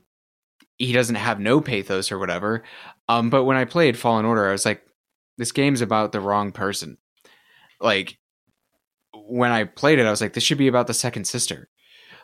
he 0.78 0.92
doesn't 0.92 1.16
have 1.16 1.40
no 1.40 1.62
pathos 1.62 2.12
or 2.12 2.20
whatever. 2.20 2.64
Um, 3.08 3.30
but 3.30 3.46
when 3.46 3.58
I 3.58 3.66
played 3.66 3.98
Fallen 3.98 4.26
Order, 4.26 4.50
I 4.50 4.52
was 4.52 4.66
like, 4.66 4.86
this 5.38 5.52
game's 5.52 5.82
about 5.82 6.12
the 6.12 6.20
wrong 6.20 6.52
person. 6.52 6.98
Like 7.80 8.18
when 9.14 9.52
I 9.52 9.64
played 9.66 10.00
it, 10.00 10.06
I 10.06 10.12
was 10.12 10.22
like, 10.22 10.34
this 10.34 10.44
should 10.44 10.58
be 10.58 10.68
about 10.68 10.88
the 10.88 10.94
second 10.94 11.26
sister. 11.26 11.70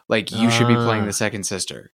Like 0.08 0.32
you 0.32 0.48
uh, 0.48 0.52
should 0.52 0.68
be 0.68 0.76
playing 0.76 1.04
the 1.04 1.10
ah. 1.10 1.12
second 1.12 1.44
sister. 1.46 1.92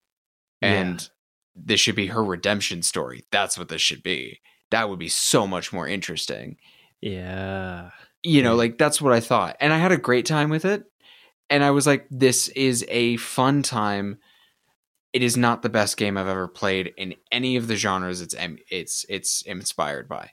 And 0.62 1.08
this 1.56 1.80
should 1.80 1.96
be 1.96 2.08
her 2.08 2.24
redemption 2.24 2.82
story. 2.84 3.26
That's 3.32 3.58
what 3.58 3.70
this 3.70 3.82
should 3.82 4.02
be. 4.02 4.40
That 4.72 4.90
would 4.90 5.00
be 5.00 5.10
so 5.10 5.46
much 5.46 5.74
more 5.74 5.88
interesting. 5.88 6.58
Yeah. 7.02 7.90
You 8.24 8.42
know, 8.42 8.56
like 8.56 8.78
that's 8.78 9.02
what 9.02 9.14
I 9.14 9.20
thought. 9.20 9.58
And 9.60 9.74
I 9.74 9.78
had 9.78 9.92
a 9.92 9.98
great 9.98 10.26
time 10.26 10.50
with 10.50 10.64
it. 10.64 10.84
And 11.50 11.64
I 11.64 11.72
was 11.72 11.86
like, 11.86 12.08
this 12.10 12.48
is 12.50 12.86
a 12.88 13.18
fun 13.18 13.62
time. 13.62 14.20
It 15.12 15.22
is 15.22 15.36
not 15.36 15.62
the 15.62 15.70
best 15.70 15.98
game 15.98 16.18
I've 16.18 16.28
ever 16.28 16.48
played 16.48 16.94
in 16.98 17.16
any 17.32 17.58
of 17.58 17.68
the 17.68 17.76
genres 17.76 18.22
it's 18.22 18.36
it's 18.72 19.06
it's 19.10 19.42
inspired 19.44 20.08
by. 20.08 20.32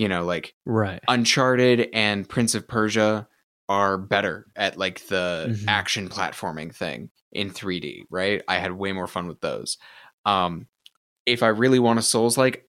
You 0.00 0.08
know, 0.08 0.24
like 0.24 0.54
Right. 0.64 1.00
Uncharted 1.08 1.90
and 1.92 2.26
Prince 2.26 2.54
of 2.54 2.66
Persia 2.66 3.28
are 3.68 3.98
better 3.98 4.46
at 4.56 4.78
like 4.78 5.06
the 5.08 5.48
Mhm. 5.52 5.64
action 5.68 6.08
platforming 6.08 6.74
thing 6.74 7.10
in 7.32 7.50
3D, 7.50 8.04
right? 8.10 8.42
I 8.48 8.56
had 8.56 8.72
way 8.72 8.92
more 8.92 9.06
fun 9.06 9.28
with 9.28 9.40
those. 9.42 9.76
Um 10.24 10.68
if 11.26 11.42
I 11.42 11.48
really 11.48 11.78
want 11.78 11.98
a 11.98 12.02
Souls 12.02 12.38
like 12.38 12.66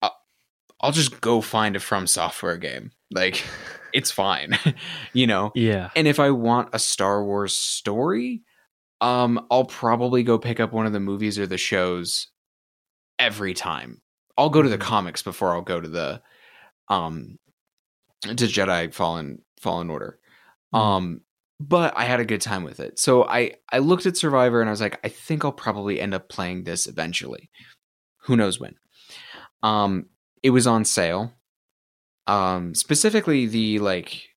I'll 0.81 0.91
just 0.91 1.21
go 1.21 1.41
find 1.41 1.75
a 1.77 1.79
From 1.79 2.05
Software 2.07 2.57
game. 2.57 2.91
Like 3.11 3.43
it's 3.93 4.11
fine. 4.11 4.57
you 5.13 5.25
know. 5.27 5.51
Yeah. 5.55 5.91
And 5.95 6.07
if 6.07 6.19
I 6.19 6.31
want 6.31 6.69
a 6.73 6.79
Star 6.79 7.23
Wars 7.23 7.55
story, 7.55 8.43
um 9.01 9.47
I'll 9.51 9.65
probably 9.65 10.23
go 10.23 10.37
pick 10.37 10.59
up 10.59 10.73
one 10.73 10.85
of 10.85 10.93
the 10.93 10.99
movies 10.99 11.39
or 11.39 11.47
the 11.47 11.57
shows 11.57 12.27
every 13.19 13.53
time. 13.53 14.01
I'll 14.37 14.49
go 14.49 14.61
to 14.61 14.69
the 14.69 14.77
Mhm. 14.77 14.81
comics 14.81 15.21
before 15.23 15.53
I'll 15.53 15.61
go 15.61 15.79
to 15.81 15.89
the 15.89 16.21
um 16.87 17.37
to 18.21 18.35
Jedi 18.35 18.93
Fallen 18.93 19.41
Fallen 19.59 19.89
Order. 19.89 20.19
Mhm. 20.73 20.79
Um 20.79 21.21
but 21.59 21.95
I 21.95 22.05
had 22.05 22.19
a 22.19 22.25
good 22.25 22.41
time 22.41 22.63
with 22.63 22.79
it. 22.79 22.97
So 22.99 23.23
I 23.25 23.53
I 23.71 23.79
looked 23.79 24.05
at 24.07 24.17
Survivor 24.17 24.61
and 24.61 24.69
I 24.69 24.71
was 24.71 24.81
like 24.81 24.99
I 25.03 25.09
think 25.09 25.45
I'll 25.45 25.51
probably 25.51 25.99
end 26.01 26.13
up 26.13 26.27
playing 26.29 26.63
this 26.63 26.87
eventually. 26.87 27.49
Who 28.23 28.35
knows 28.35 28.59
when. 28.59 28.75
Um 29.63 30.07
it 30.43 30.49
was 30.51 30.65
on 30.67 30.85
sale. 30.85 31.33
Um 32.27 32.73
specifically 32.75 33.45
the 33.47 33.79
like 33.79 34.27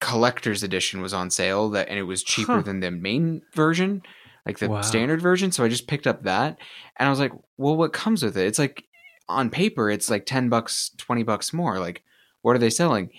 collector's 0.00 0.62
edition 0.62 1.00
was 1.00 1.14
on 1.14 1.30
sale 1.30 1.70
that 1.70 1.88
and 1.88 1.98
it 1.98 2.02
was 2.02 2.22
cheaper 2.22 2.56
Huh. 2.56 2.62
than 2.62 2.80
the 2.80 2.90
main 2.90 3.42
version, 3.54 4.02
like 4.44 4.58
the 4.58 4.68
Wow. 4.68 4.80
standard 4.80 5.20
version, 5.20 5.52
so 5.52 5.64
I 5.64 5.68
just 5.68 5.86
picked 5.86 6.06
up 6.08 6.24
that 6.24 6.58
and 6.96 7.06
I 7.06 7.10
was 7.10 7.20
like, 7.20 7.32
"Well, 7.56 7.76
what 7.76 7.92
comes 7.92 8.22
with 8.22 8.36
it?" 8.36 8.46
It's 8.46 8.58
like 8.58 8.84
on 9.32 9.50
paper 9.50 9.90
it's 9.90 10.10
like 10.10 10.26
10 10.26 10.48
bucks, 10.48 10.90
20 10.98 11.22
bucks 11.22 11.52
more. 11.52 11.78
Like 11.78 12.02
what 12.42 12.56
are 12.56 12.60
they 12.60 12.70
selling? 12.70 13.10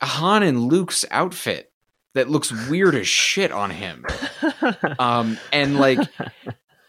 Han 0.00 0.42
and 0.42 0.64
Luke's 0.64 1.04
outfit 1.10 1.72
that 2.14 2.28
looks 2.28 2.52
weird 2.68 2.94
as 2.94 3.08
shit 3.08 3.52
on 3.52 3.70
him. 3.70 4.04
Um 4.98 5.38
and 5.52 5.78
like 5.78 5.98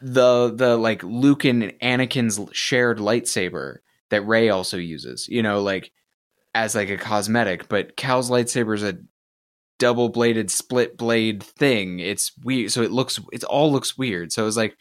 the 0.01 0.53
the 0.53 0.75
like 0.77 1.03
Luke 1.03 1.45
and 1.45 1.63
Anakin's 1.81 2.39
shared 2.51 2.99
lightsaber 2.99 3.77
that 4.09 4.27
Rey 4.27 4.49
also 4.49 4.77
uses, 4.77 5.27
you 5.27 5.41
know, 5.41 5.61
like 5.61 5.91
as 6.53 6.75
like 6.75 6.89
a 6.89 6.97
cosmetic, 6.97 7.67
but 7.67 7.95
Cal's 7.95 8.29
lightsaber 8.29 8.75
is 8.75 8.83
a 8.83 8.99
double 9.79 10.09
bladed 10.09 10.51
split 10.51 10.97
blade 10.97 11.41
thing. 11.41 11.99
It's 11.99 12.31
weird, 12.43 12.71
so 12.71 12.81
it 12.83 12.91
looks 12.91 13.19
it 13.31 13.43
all 13.43 13.71
looks 13.71 13.97
weird. 13.97 14.31
So 14.31 14.43
I 14.43 14.45
was 14.45 14.57
like, 14.57 14.77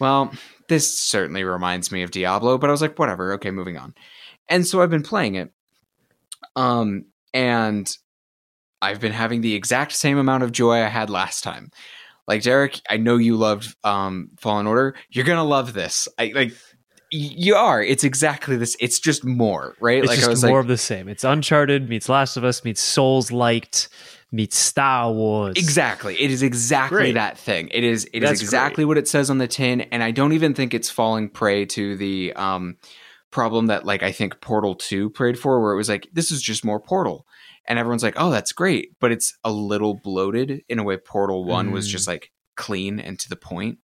well, 0.00 0.32
this 0.68 0.98
certainly 0.98 1.44
reminds 1.44 1.90
me 1.90 2.02
of 2.02 2.10
Diablo, 2.10 2.58
but 2.58 2.68
I 2.68 2.72
was 2.72 2.82
like, 2.82 2.98
whatever, 2.98 3.32
okay, 3.34 3.50
moving 3.50 3.76
on. 3.76 3.94
And 4.48 4.66
so 4.66 4.80
I've 4.80 4.90
been 4.90 5.02
playing 5.02 5.34
it, 5.34 5.52
um, 6.56 7.04
and 7.34 7.90
I've 8.80 9.00
been 9.00 9.12
having 9.12 9.40
the 9.40 9.54
exact 9.54 9.92
same 9.92 10.18
amount 10.18 10.44
of 10.44 10.52
joy 10.52 10.82
I 10.82 10.88
had 10.88 11.10
last 11.10 11.42
time. 11.42 11.70
Like 12.26 12.42
Derek, 12.42 12.80
I 12.88 12.98
know 12.98 13.16
you 13.16 13.36
loved 13.36 13.74
um, 13.84 14.30
Fallen 14.38 14.66
Order. 14.66 14.94
You're 15.10 15.24
gonna 15.24 15.44
love 15.44 15.72
this. 15.72 16.08
I 16.18 16.32
like 16.34 16.52
you 17.10 17.54
are. 17.54 17.82
It's 17.82 18.04
exactly 18.04 18.56
this. 18.56 18.76
It's 18.80 19.00
just 19.00 19.24
more, 19.24 19.74
right? 19.80 19.98
It's 20.00 20.08
like 20.08 20.18
just 20.18 20.44
more 20.44 20.58
like, 20.58 20.64
of 20.64 20.68
the 20.68 20.76
same. 20.76 21.08
It's 21.08 21.24
Uncharted 21.24 21.88
meets 21.88 22.08
Last 22.08 22.36
of 22.36 22.44
Us 22.44 22.64
meets 22.64 22.82
Souls 22.82 23.32
Liked 23.32 23.88
meets 24.30 24.56
Star 24.58 25.10
Wars. 25.12 25.54
Exactly. 25.56 26.20
It 26.20 26.30
is 26.30 26.42
exactly 26.42 26.98
Great. 26.98 27.14
that 27.14 27.38
thing. 27.38 27.68
It 27.72 27.82
is 27.84 28.04
it 28.12 28.22
is 28.22 28.28
That's 28.30 28.42
exactly 28.42 28.84
what 28.84 28.98
it 28.98 29.08
says 29.08 29.30
on 29.30 29.38
the 29.38 29.48
tin 29.48 29.80
and 29.82 30.02
I 30.02 30.10
don't 30.10 30.32
even 30.34 30.52
think 30.54 30.74
it's 30.74 30.90
falling 30.90 31.28
prey 31.30 31.64
to 31.66 31.96
the 31.96 32.32
um 32.34 32.76
problem 33.30 33.66
that 33.66 33.84
like 33.86 34.02
I 34.02 34.12
think 34.12 34.40
Portal 34.40 34.74
2 34.74 35.10
prayed 35.10 35.38
for 35.38 35.60
where 35.62 35.72
it 35.72 35.76
was 35.76 35.88
like 35.88 36.08
this 36.12 36.30
is 36.30 36.42
just 36.42 36.64
more 36.64 36.80
Portal. 36.80 37.26
And 37.66 37.78
everyone's 37.78 38.02
like, 38.02 38.14
"Oh, 38.16 38.30
that's 38.30 38.52
great." 38.52 38.98
But 38.98 39.12
it's 39.12 39.36
a 39.44 39.50
little 39.52 39.94
bloated 39.94 40.62
in 40.70 40.78
a 40.78 40.82
way 40.82 40.96
Portal 40.96 41.44
1 41.44 41.70
was 41.70 41.86
Mm. 41.86 41.90
just 41.90 42.06
like 42.08 42.30
clean 42.56 42.98
and 43.00 43.18
to 43.18 43.28
the 43.28 43.36
point. 43.36 43.78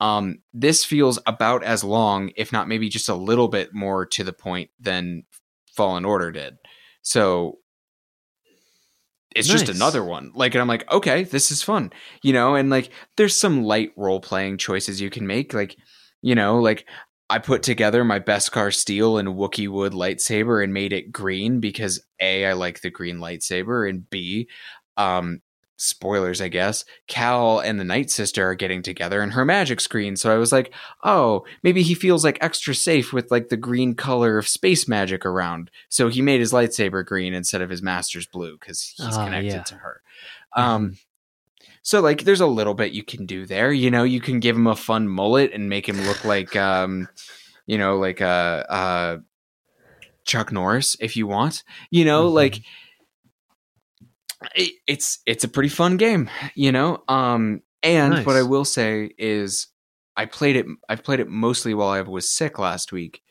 Um 0.00 0.38
this 0.54 0.84
feels 0.84 1.18
about 1.26 1.62
as 1.64 1.84
long 1.84 2.30
if 2.36 2.52
not 2.52 2.68
maybe 2.68 2.88
just 2.88 3.08
a 3.08 3.14
little 3.14 3.48
bit 3.48 3.74
more 3.74 4.06
to 4.06 4.24
the 4.24 4.32
point 4.32 4.70
than 4.80 5.24
Fallen 5.74 6.04
Order 6.04 6.30
did. 6.32 6.56
So 7.02 7.58
it's 9.34 9.48
just 9.48 9.68
another 9.68 10.04
one. 10.04 10.32
Like, 10.34 10.54
and 10.54 10.62
I'm 10.62 10.68
like, 10.68 10.90
okay, 10.90 11.24
this 11.24 11.50
is 11.50 11.62
fun, 11.62 11.92
you 12.22 12.32
know. 12.32 12.54
And 12.54 12.70
like, 12.70 12.90
there's 13.16 13.36
some 13.36 13.62
light 13.62 13.92
role 13.96 14.20
playing 14.20 14.58
choices 14.58 15.00
you 15.00 15.10
can 15.10 15.26
make. 15.26 15.54
Like, 15.54 15.76
you 16.22 16.34
know, 16.34 16.58
like 16.58 16.86
I 17.28 17.38
put 17.38 17.62
together 17.62 18.02
my 18.02 18.18
Beskar 18.18 18.74
steel 18.74 19.18
and 19.18 19.28
Wookie 19.28 19.68
wood 19.68 19.92
lightsaber 19.92 20.62
and 20.62 20.74
made 20.74 20.92
it 20.92 21.12
green 21.12 21.60
because 21.60 22.04
a 22.20 22.46
I 22.46 22.54
like 22.54 22.80
the 22.80 22.90
green 22.90 23.18
lightsaber 23.18 23.88
and 23.88 24.08
b, 24.10 24.48
um, 24.96 25.40
spoilers 25.82 26.40
I 26.42 26.48
guess. 26.48 26.84
Cal 27.06 27.58
and 27.58 27.80
the 27.80 27.84
Night 27.84 28.10
Sister 28.10 28.46
are 28.46 28.54
getting 28.54 28.82
together 28.82 29.22
in 29.22 29.30
her 29.30 29.44
magic 29.46 29.80
screen. 29.80 30.14
So 30.16 30.30
I 30.32 30.36
was 30.36 30.52
like, 30.52 30.72
oh, 31.04 31.44
maybe 31.62 31.82
he 31.82 31.94
feels 31.94 32.22
like 32.22 32.36
extra 32.42 32.74
safe 32.74 33.12
with 33.12 33.30
like 33.30 33.48
the 33.48 33.56
green 33.56 33.94
color 33.94 34.36
of 34.36 34.46
space 34.46 34.86
magic 34.86 35.24
around. 35.24 35.70
So 35.88 36.08
he 36.08 36.20
made 36.20 36.40
his 36.40 36.52
lightsaber 36.52 37.04
green 37.04 37.32
instead 37.32 37.62
of 37.62 37.70
his 37.70 37.80
master's 37.82 38.26
blue 38.26 38.58
because 38.58 38.92
he's 38.96 39.16
Ah, 39.16 39.24
connected 39.24 39.52
yeah. 39.52 39.62
to 39.62 39.74
her. 39.76 40.02
Um, 40.54 40.98
so 41.82 42.00
like, 42.02 42.24
there's 42.24 42.42
a 42.42 42.46
little 42.46 42.74
bit 42.74 42.92
you 42.92 43.02
can 43.02 43.24
do 43.24 43.46
there. 43.46 43.72
You 43.72 43.90
know, 43.90 44.02
you 44.04 44.20
can 44.20 44.38
give 44.38 44.54
him 44.56 44.66
a 44.66 44.76
fun 44.76 45.08
mullet 45.08 45.52
and 45.54 45.70
make 45.70 45.88
him 45.88 45.98
look 46.02 46.26
like, 46.26 46.54
um, 46.56 47.08
you 47.66 47.78
know, 47.78 47.96
like 47.96 48.20
uh, 48.20 48.64
uh, 48.68 49.18
Chuck 50.24 50.52
Norris 50.52 50.96
if 51.00 51.16
you 51.16 51.26
want. 51.26 51.62
You 51.90 52.04
know, 52.04 52.28
Mhm. 52.28 52.34
like 52.34 52.60
it, 54.54 54.72
it's 54.86 55.18
it's 55.26 55.44
a 55.44 55.48
pretty 55.48 55.68
fun 55.68 55.96
game. 55.96 56.30
You 56.54 56.72
know, 56.72 57.02
um, 57.08 57.62
and 57.82 58.24
what 58.26 58.36
I 58.36 58.42
will 58.42 58.64
say 58.64 59.10
is 59.18 59.68
I 60.16 60.26
played 60.26 60.56
it. 60.56 60.66
I've 60.88 61.04
played 61.04 61.20
it 61.20 61.28
mostly 61.28 61.74
while 61.74 61.88
I 61.88 62.00
was 62.02 62.30
sick 62.30 62.58
last 62.58 62.92
week, 62.92 63.22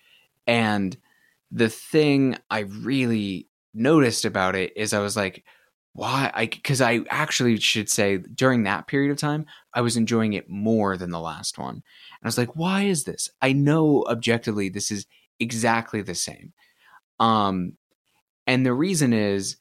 and 0.47 0.95
the 1.51 1.69
thing 1.69 2.37
I 2.49 2.59
really 2.59 3.47
noticed 3.73 4.25
about 4.25 4.55
it 4.55 4.73
is 4.75 4.93
I 4.93 4.99
was 4.99 5.15
like, 5.15 5.43
why? 5.93 6.31
I 6.33 6.45
because 6.45 6.81
I 6.81 7.01
actually 7.09 7.59
should 7.59 7.89
say 7.89 8.17
during 8.17 8.63
that 8.63 8.87
period 8.87 9.11
of 9.11 9.17
time 9.17 9.45
I 9.73 9.81
was 9.81 9.97
enjoying 9.97 10.33
it 10.33 10.49
more 10.49 10.97
than 10.97 11.11
the 11.11 11.19
last 11.19 11.57
one, 11.57 11.75
and 11.75 11.83
I 12.23 12.27
was 12.27 12.37
like, 12.37 12.55
why 12.55 12.83
is 12.83 13.03
this? 13.03 13.29
I 13.41 13.53
know 13.53 14.05
objectively 14.07 14.69
this 14.69 14.91
is 14.91 15.05
exactly 15.39 16.01
the 16.01 16.15
same, 16.15 16.53
um, 17.19 17.73
and 18.47 18.65
the 18.65 18.73
reason 18.73 19.13
is 19.13 19.57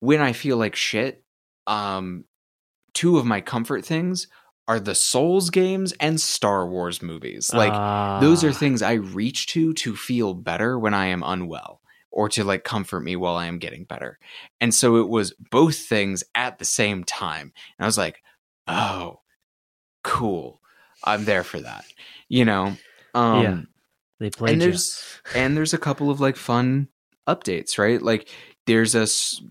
when 0.00 0.20
I 0.20 0.32
feel 0.32 0.56
like 0.56 0.76
shit, 0.76 1.24
um, 1.66 2.24
two 2.94 3.18
of 3.18 3.26
my 3.26 3.40
comfort 3.40 3.84
things 3.84 4.28
are 4.68 4.80
the 4.80 4.94
Souls 4.94 5.50
games 5.50 5.92
and 6.00 6.20
Star 6.20 6.66
Wars 6.68 7.02
movies. 7.02 7.52
Like 7.54 7.82
those 8.16 8.42
are 8.44 8.52
Ah, 8.52 8.52
things 8.52 8.82
I 8.82 8.94
reach 8.94 9.46
to 9.48 9.72
to 9.74 9.96
feel 9.96 10.34
better 10.34 10.78
when 10.78 10.94
I 10.94 11.06
am 11.06 11.22
unwell 11.24 11.80
or 12.10 12.28
to 12.30 12.44
like 12.44 12.64
comfort 12.64 13.00
me 13.00 13.16
while 13.16 13.36
I 13.36 13.46
am 13.46 13.58
getting 13.58 13.84
better. 13.84 14.18
And 14.60 14.74
so 14.74 14.96
it 14.96 15.08
was 15.08 15.34
both 15.50 15.76
things 15.78 16.24
at 16.34 16.58
the 16.58 16.64
same 16.64 17.04
time. 17.04 17.52
And 17.78 17.84
I 17.84 17.86
was 17.86 17.98
like, 17.98 18.22
"Oh, 18.66 19.20
cool. 20.02 20.60
I'm 21.04 21.24
there 21.24 21.44
for 21.44 21.60
that." 21.60 21.84
You 22.28 22.44
know. 22.44 22.76
Um 23.14 23.42
Yeah. 23.44 23.62
they 24.20 24.30
played 24.30 24.52
and 24.54 24.62
you. 24.62 24.68
there's 24.68 25.20
and 25.34 25.56
there's 25.56 25.74
a 25.74 25.78
couple 25.78 26.10
of 26.10 26.20
like 26.20 26.36
fun 26.36 26.88
updates, 27.28 27.78
right? 27.78 28.00
Like 28.00 28.28
there's 28.66 28.94
a 28.94 29.02
s- 29.02 29.42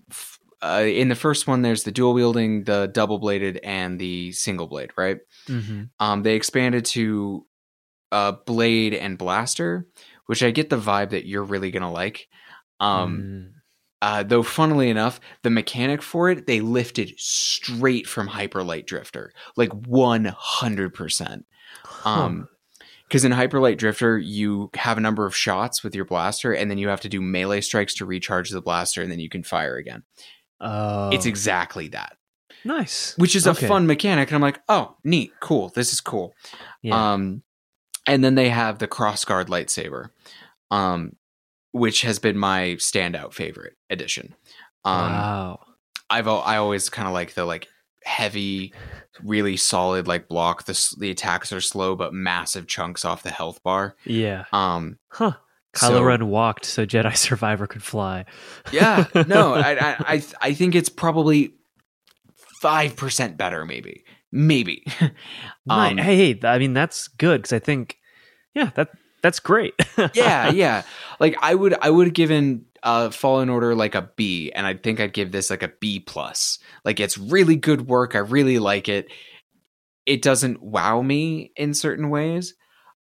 uh, 0.62 0.84
in 0.86 1.08
the 1.08 1.14
first 1.14 1.46
one 1.46 1.62
there's 1.62 1.84
the 1.84 1.92
dual 1.92 2.14
wielding, 2.14 2.64
the 2.64 2.86
double 2.86 3.18
bladed, 3.18 3.58
and 3.62 3.98
the 3.98 4.32
single 4.32 4.66
blade, 4.66 4.90
right? 4.96 5.18
Mhm. 5.48 5.90
Um, 6.00 6.22
they 6.22 6.34
expanded 6.34 6.84
to 6.86 7.46
uh, 8.12 8.32
blade 8.46 8.94
and 8.94 9.18
blaster, 9.18 9.86
which 10.26 10.42
I 10.42 10.50
get 10.52 10.70
the 10.70 10.78
vibe 10.78 11.10
that 11.10 11.26
you're 11.26 11.42
really 11.44 11.70
gonna 11.70 11.92
like. 11.92 12.28
Um, 12.80 13.18
Mm. 13.20 13.52
uh, 14.02 14.22
though, 14.22 14.42
funnily 14.44 14.88
enough, 14.90 15.18
the 15.42 15.50
mechanic 15.50 16.02
for 16.02 16.30
it 16.30 16.46
they 16.46 16.60
lifted 16.60 17.12
straight 17.18 18.06
from 18.06 18.28
Hyper 18.28 18.62
Light 18.62 18.86
Drifter, 18.86 19.32
like 19.56 19.72
one 19.72 20.26
hundred 20.36 20.94
percent. 20.94 21.46
Um, 22.04 22.48
because 23.08 23.24
in 23.24 23.32
Hyper 23.32 23.60
Light 23.60 23.78
Drifter, 23.78 24.18
you 24.18 24.70
have 24.74 24.98
a 24.98 25.00
number 25.00 25.26
of 25.26 25.36
shots 25.36 25.82
with 25.84 25.94
your 25.94 26.04
blaster, 26.04 26.52
and 26.52 26.70
then 26.70 26.78
you 26.78 26.88
have 26.88 27.00
to 27.02 27.08
do 27.08 27.20
melee 27.20 27.60
strikes 27.60 27.94
to 27.94 28.06
recharge 28.06 28.50
the 28.50 28.60
blaster, 28.62 29.00
and 29.02 29.10
then 29.12 29.20
you 29.20 29.28
can 29.28 29.42
fire 29.44 29.76
again. 29.76 30.02
Oh, 30.60 31.10
It's 31.10 31.26
exactly 31.26 31.88
that. 31.88 32.16
Nice. 32.64 33.14
which 33.16 33.36
is 33.36 33.46
Okay. 33.46 33.64
a 33.66 33.68
fun 33.68 33.86
mechanic. 33.86 34.28
And 34.28 34.34
I'm 34.34 34.40
like, 34.42 34.60
oh, 34.68 34.96
neat, 35.04 35.32
cool. 35.40 35.68
This 35.68 35.92
is 35.92 36.00
cool. 36.00 36.34
Yeah. 36.82 37.12
Um, 37.12 37.42
and 38.08 38.24
then 38.24 38.34
they 38.34 38.48
have 38.48 38.78
the 38.80 38.88
crossguard 38.88 39.46
lightsaber, 39.46 40.10
um, 40.70 41.14
which 41.72 42.02
has 42.02 42.18
been 42.18 42.36
my 42.36 42.76
standout 42.78 43.32
favorite 43.34 43.76
edition. 43.90 44.34
Um, 44.84 45.12
wow. 45.12 45.60
I've 46.10 46.26
I 46.28 46.56
always 46.56 46.88
kind 46.88 47.06
of 47.08 47.14
like 47.14 47.34
the 47.34 47.44
like 47.44 47.68
heavy, 48.04 48.72
really 49.22 49.56
solid 49.56 50.06
like 50.08 50.26
block. 50.28 50.64
The 50.64 50.94
the 50.98 51.10
attacks 51.10 51.52
are 51.52 51.60
slow, 51.60 51.94
but 51.96 52.12
massive 52.14 52.66
chunks 52.66 53.04
off 53.04 53.22
the 53.22 53.30
health 53.30 53.62
bar. 53.62 53.94
Yeah. 54.04 54.44
Um, 54.52 54.98
Huh. 55.08 55.32
Kylo 55.76 55.88
so- 55.88 56.02
Ren 56.02 56.28
walked 56.28 56.64
so 56.64 56.86
Jedi 56.86 57.16
Survivor 57.16 57.66
could 57.66 57.82
fly. 57.82 58.24
yeah, 58.72 59.06
no, 59.26 59.54
I 59.54 59.96
I 60.00 60.22
I, 60.40 60.54
think 60.54 60.74
it's 60.74 60.88
probably 60.88 61.54
five 62.60 62.96
percent 62.96 63.36
better, 63.36 63.64
maybe, 63.64 64.04
maybe. 64.32 64.84
Um, 65.68 65.98
hey, 65.98 66.32
hey, 66.34 66.40
I 66.48 66.60
mean 66.60 66.74
that's 66.74 67.08
good 67.08 67.42
because 67.42 67.52
I 67.52 67.58
think, 67.58 67.96
yeah, 68.54 68.70
that 68.76 68.90
that's 69.20 69.40
great. 69.40 69.74
yeah, 70.14 70.50
yeah. 70.50 70.84
Like 71.18 71.36
I 71.42 71.56
would, 71.56 71.74
I 71.82 71.90
would 71.90 72.06
have 72.06 72.14
given 72.14 72.66
uh, 72.84 73.10
Fallen 73.10 73.48
Order 73.48 73.74
like 73.74 73.96
a 73.96 74.08
B, 74.14 74.52
and 74.52 74.64
I 74.64 74.74
think 74.74 75.00
I'd 75.00 75.12
give 75.12 75.32
this 75.32 75.50
like 75.50 75.64
a 75.64 75.72
B 75.80 75.98
plus. 75.98 76.60
Like 76.84 77.00
it's 77.00 77.18
really 77.18 77.56
good 77.56 77.88
work. 77.88 78.14
I 78.14 78.18
really 78.18 78.60
like 78.60 78.88
it. 78.88 79.08
It 80.06 80.22
doesn't 80.22 80.62
wow 80.62 81.02
me 81.02 81.50
in 81.56 81.74
certain 81.74 82.10
ways, 82.10 82.54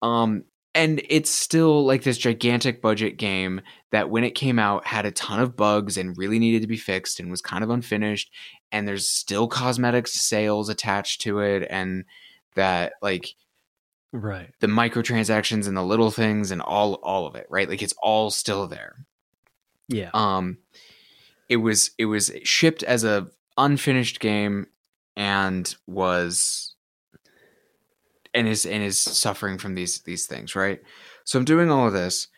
um, 0.00 0.44
and 0.74 1.00
it's 1.08 1.30
still 1.30 1.84
like 1.86 2.02
this 2.02 2.18
gigantic 2.18 2.82
budget 2.82 3.16
game 3.16 3.60
that 3.92 4.10
when 4.10 4.24
it 4.24 4.34
came 4.34 4.58
out 4.58 4.86
had 4.86 5.06
a 5.06 5.12
ton 5.12 5.40
of 5.40 5.56
bugs 5.56 5.96
and 5.96 6.16
really 6.18 6.38
needed 6.38 6.62
to 6.62 6.68
be 6.68 6.76
fixed 6.76 7.20
and 7.20 7.30
was 7.30 7.40
kind 7.40 7.62
of 7.62 7.70
unfinished. 7.70 8.30
And 8.72 8.88
there's 8.88 9.08
still 9.08 9.46
cosmetics 9.46 10.12
sales 10.12 10.68
attached 10.68 11.20
to 11.22 11.38
it, 11.40 11.66
and 11.70 12.04
that 12.56 12.94
like 13.00 13.34
right. 14.12 14.50
the 14.60 14.66
microtransactions 14.66 15.68
and 15.68 15.76
the 15.76 15.82
little 15.82 16.10
things 16.10 16.50
and 16.50 16.60
all 16.60 16.94
all 16.94 17.26
of 17.26 17.34
it 17.34 17.46
right 17.50 17.68
like 17.68 17.82
it's 17.82 17.94
all 18.02 18.30
still 18.30 18.66
there 18.68 19.04
Yeah. 19.88 20.10
um 20.14 20.58
it 21.48 21.56
was 21.56 21.90
it 21.98 22.06
was 22.06 22.30
shipped 22.44 22.82
as 22.84 23.04
a 23.04 23.28
unfinished 23.56 24.20
game 24.20 24.66
and 25.16 25.74
was 25.86 26.73
and 28.34 28.48
is 28.48 28.66
and 28.66 28.82
is 28.82 28.98
suffering 28.98 29.58
from 29.58 29.74
these 29.74 30.00
these 30.02 30.26
things 30.26 30.54
right 30.54 30.80
so 31.24 31.38
i'm 31.38 31.44
doing 31.44 31.70
all 31.70 31.86
of 31.86 31.92
this 31.92 32.28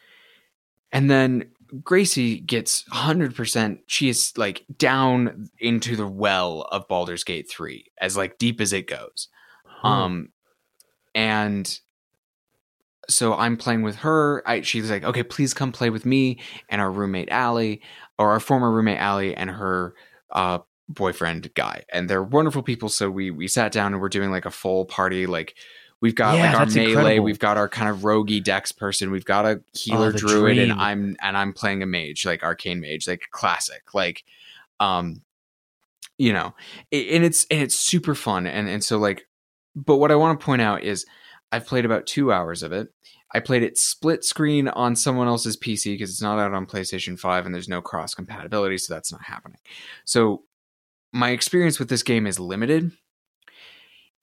and 0.93 1.11
then 1.11 1.45
gracie 1.83 2.39
gets 2.39 2.85
100% 2.93 3.79
she 3.87 4.09
is 4.09 4.33
like 4.37 4.65
down 4.79 5.49
into 5.59 5.97
the 5.97 6.07
well 6.07 6.63
of 6.71 6.87
Baldur's 6.87 7.25
Gate 7.25 7.51
3 7.51 7.85
as 8.01 8.17
like 8.17 8.39
deep 8.39 8.61
as 8.61 8.73
it 8.73 8.87
goes 8.87 9.29
Huh. 9.67 9.89
um, 9.89 10.29
and 11.15 11.81
so 13.09 13.35
I'm 13.35 13.57
playing 13.57 13.83
with 13.83 13.97
her. 13.97 14.43
I, 14.47 14.63
she's 14.63 14.91
like, 14.91 15.05
okay, 15.05 15.23
please 15.23 15.55
come 15.55 15.73
play 15.73 15.91
with 15.91 16.05
me 16.05 16.41
and 16.69 16.81
our 16.81 16.91
roommate 16.91 17.31
Allie, 17.31 17.83
or 18.19 18.33
our 18.33 18.41
former 18.41 18.71
roommate 18.71 18.99
Allie 18.99 19.35
and 19.35 19.51
her 19.51 19.95
uh, 20.33 20.59
boyfriend 20.89 21.53
Guy, 21.55 21.85
and 21.93 22.09
they're 22.11 22.23
wonderful 22.23 22.63
people. 22.63 22.89
So 22.89 23.11
we 23.11 23.31
we 23.31 23.49
sat 23.49 23.73
down 23.73 23.93
and 23.93 24.01
we're 24.01 24.09
doing 24.09 24.31
like 24.31 24.47
a 24.47 24.51
full 24.51 24.85
party. 24.87 25.27
Like 25.27 25.55
we've 26.01 26.15
got 26.15 26.37
Yeah, 26.37 26.53
like 26.53 26.61
our 26.61 26.67
melee, 26.67 26.91
incredible. 26.91 27.25
we've 27.25 27.39
got 27.39 27.57
our 27.57 27.69
kind 27.69 27.89
of 27.89 27.99
roguey 27.99 28.43
dex 28.43 28.73
person, 28.73 29.11
we've 29.11 29.25
got 29.25 29.47
a 29.47 29.63
healer 29.73 30.09
Oh, 30.09 30.13
druid, 30.13 30.59
and. 30.59 30.73
I'm 30.73 31.17
and 31.21 31.37
I'm 31.37 31.53
playing 31.53 31.83
a 31.83 31.87
mage, 31.87 32.25
like 32.25 32.43
arcane 32.43 32.81
mage, 32.81 33.07
like 33.09 33.23
classic, 33.31 33.95
like 33.95 34.25
um, 34.81 35.23
you 36.19 36.33
know, 36.33 36.55
and 36.93 37.25
it's 37.25 37.47
and 37.51 37.61
it's 37.61 37.77
super 37.77 38.15
fun, 38.15 38.47
and 38.47 38.69
and 38.69 38.83
so 38.85 38.99
like 38.99 39.27
but 39.75 39.97
what 39.97 40.11
I 40.11 40.17
want 40.17 40.41
to 40.41 40.45
point 40.45 40.63
out 40.63 40.83
is 40.83 41.05
I've 41.53 41.67
played 41.67 41.85
about 41.85 42.07
two 42.07 42.33
hours 42.33 42.63
of 42.63 42.73
it. 42.73 42.89
I 43.35 43.41
played 43.41 43.63
it 43.63 43.77
split 43.77 44.25
screen 44.25 44.69
on 44.69 44.97
someone 44.97 45.27
else's 45.27 45.57
PC 45.57 45.93
because 45.95 46.11
it's 46.11 46.23
not 46.23 46.39
out 46.39 46.55
on 46.55 46.65
PlayStation 46.65 47.19
5 47.19 47.45
and 47.45 47.55
there's 47.55 47.69
no 47.69 47.83
cross 47.83 48.15
compatibility, 48.15 48.79
so 48.79 48.95
that's 48.95 49.13
not 49.13 49.25
happening. 49.25 49.59
So 50.05 50.45
my 51.13 51.31
experience 51.31 51.79
with 51.79 51.89
this 51.89 52.03
game 52.03 52.27
is 52.27 52.39
limited. 52.41 52.93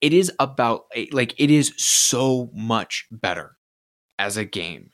It 0.03 0.13
is 0.13 0.29
about 0.37 0.83
like 1.13 1.33
it 1.39 1.49
is 1.49 1.73
so 1.77 2.51
much 2.53 3.07
better 3.09 3.55
as 4.19 4.35
a 4.35 4.43
game 4.45 4.91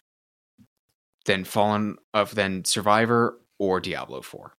than 1.25 1.43
Fallen 1.43 1.97
of 2.13 2.35
than 2.35 2.63
Survivor 2.63 3.39
or 3.57 3.79
Diablo 3.79 4.21
4. 4.21 4.53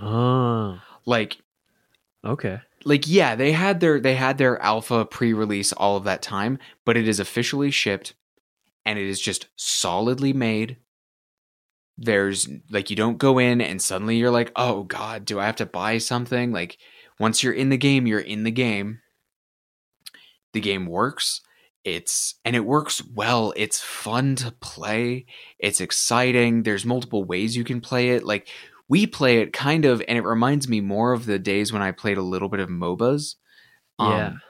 Oh. 0.00 0.80
Like 1.04 1.38
Okay. 2.24 2.60
like 2.84 3.08
yeah 3.08 3.34
they 3.34 3.50
had 3.50 3.80
their 3.80 3.98
they 3.98 4.14
had 4.14 4.38
their 4.38 4.62
alpha 4.62 5.04
pre-release 5.04 5.72
all 5.72 5.96
of 5.96 6.04
that 6.04 6.22
time 6.22 6.58
but 6.84 6.96
it 6.96 7.08
is 7.08 7.18
officially 7.18 7.72
shipped 7.72 8.14
and 8.86 8.96
it 8.96 9.08
is 9.08 9.20
just 9.20 9.48
solidly 9.56 10.32
made 10.32 10.76
there's 11.98 12.48
like 12.70 12.90
you 12.90 12.96
don't 12.96 13.18
go 13.18 13.38
in 13.40 13.60
and 13.60 13.82
suddenly 13.82 14.16
you're 14.18 14.30
like 14.30 14.52
oh 14.54 14.84
god 14.84 15.24
do 15.24 15.40
i 15.40 15.46
have 15.46 15.56
to 15.56 15.66
buy 15.66 15.98
something 15.98 16.52
like 16.52 16.78
once 17.18 17.42
you're 17.42 17.52
in 17.52 17.70
the 17.70 17.76
game 17.76 18.06
you're 18.06 18.20
in 18.20 18.44
the 18.44 18.50
game 18.52 19.00
the 20.52 20.60
game 20.60 20.86
works 20.86 21.40
it's 21.84 22.36
and 22.44 22.54
it 22.54 22.64
works 22.64 23.02
well 23.14 23.52
it's 23.56 23.80
fun 23.80 24.36
to 24.36 24.52
play 24.60 25.26
it's 25.58 25.80
exciting 25.80 26.62
there's 26.62 26.84
multiple 26.84 27.24
ways 27.24 27.56
you 27.56 27.64
can 27.64 27.80
play 27.80 28.10
it 28.10 28.22
like 28.24 28.46
we 28.88 29.06
play 29.06 29.38
it 29.38 29.52
kind 29.52 29.84
of 29.84 30.00
and 30.06 30.16
it 30.16 30.22
reminds 30.24 30.68
me 30.68 30.80
more 30.80 31.12
of 31.12 31.26
the 31.26 31.38
days 31.40 31.72
when 31.72 31.82
i 31.82 31.90
played 31.90 32.18
a 32.18 32.22
little 32.22 32.48
bit 32.48 32.60
of 32.60 32.68
mobas 32.68 33.34
Yeah. 33.98 34.26
Um, 34.26 34.42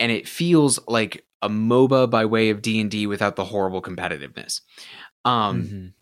and 0.00 0.10
it 0.10 0.26
feels 0.28 0.80
like 0.88 1.24
a 1.42 1.48
moba 1.48 2.10
by 2.10 2.24
way 2.24 2.50
of 2.50 2.60
d&d 2.62 3.06
without 3.06 3.36
the 3.36 3.44
horrible 3.44 3.82
competitiveness 3.82 4.60
um 5.24 5.62
Mhm. 5.62 5.92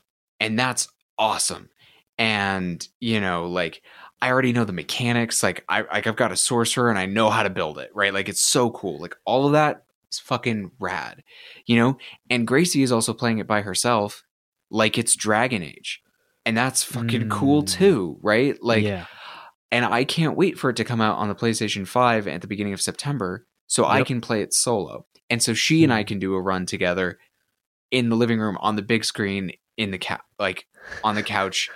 and 0.40 0.59
that's 0.59 0.88
awesome 1.18 1.68
and 2.16 2.87
you 3.01 3.20
know 3.20 3.46
like 3.46 3.83
i 4.22 4.30
already 4.30 4.52
know 4.52 4.64
the 4.64 4.72
mechanics 4.72 5.42
like 5.42 5.64
i 5.68 5.80
like 5.83 6.06
i've 6.06 6.16
got 6.16 6.33
a 6.33 6.37
sorcerer 6.37 6.90
and 6.90 6.98
i 6.98 7.06
know 7.06 7.30
how 7.30 7.42
to 7.42 7.50
build 7.50 7.78
it 7.78 7.90
right? 7.94 8.12
Like 8.14 8.28
it's 8.28 8.40
so 8.40 8.70
cool. 8.70 9.00
Like 9.00 9.16
all 9.24 9.46
of 9.46 9.52
that 9.52 9.85
is 10.12 10.18
fucking 10.18 10.70
rad 10.78 11.22
you 11.66 11.76
know? 11.76 11.96
And 12.28 12.46
gracie 12.46 12.83
is 12.83 12.92
also 12.92 13.12
playing 13.14 13.38
it 13.38 13.46
by 13.46 13.61
herself 13.62 14.22
like 14.70 14.98
it's 14.98 15.14
dragon 15.16 15.62
age. 15.62 16.00
And 16.46 16.56
that's 16.56 16.83
fucking 16.83 17.28
cool 17.28 17.62
Mm. 17.62 17.68
too 17.68 18.18
right? 18.22 18.56
Like 18.62 18.83
yeah. 18.85 19.06
and 19.70 19.85
i 19.85 20.04
can't 20.04 20.37
wait 20.37 20.59
for 20.59 20.70
it 20.70 20.76
to 20.76 20.85
come 20.85 21.00
out 21.00 21.18
on 21.18 21.28
the 21.28 21.35
playstation 21.35 21.87
5 21.87 22.26
at 22.28 22.40
the 22.40 22.46
beginning 22.48 22.72
of 22.72 22.80
september 22.80 23.46
so 23.66 23.85
i 23.85 24.02
can 24.02 24.20
play 24.20 24.42
it 24.42 24.52
solo. 24.52 25.06
And 25.28 25.40
so 25.42 25.54
she 25.54 25.85
and 25.85 25.92
i 25.92 26.02
Mhm. 26.02 26.06
can 26.09 26.18
do 26.18 26.35
a 26.35 26.40
run 26.42 26.66
together 26.66 27.18
in 27.90 28.09
the 28.09 28.16
living 28.16 28.40
room 28.40 28.56
on 28.61 28.76
the 28.76 28.83
big 28.83 29.04
screen 29.04 29.52
in 29.76 29.90
the 29.92 29.98
cat 29.98 30.22
like 30.38 30.66
on 31.04 31.14
the 31.14 31.22
couch 31.22 31.70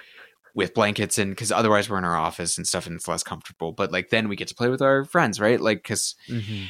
with 0.55 0.73
blankets 0.75 1.19
and 1.19 1.31
because 1.33 1.51
otherwise 1.51 1.91
we're 1.91 1.99
in 1.99 2.05
our 2.05 2.17
office 2.17 2.57
and 2.57 2.67
stuff 2.67 2.87
and 2.87 2.95
it's 2.97 3.09
less 3.09 3.23
comfortable 3.25 3.73
but 3.73 3.91
like 3.93 4.11
then 4.11 4.29
we 4.29 4.37
get 4.37 4.47
to 4.49 4.55
play 4.55 4.69
with 4.69 4.81
our 4.83 5.05
friends 5.05 5.41
right 5.41 5.61
like 5.61 5.79
because 5.83 6.15
Mhm. 6.29 6.67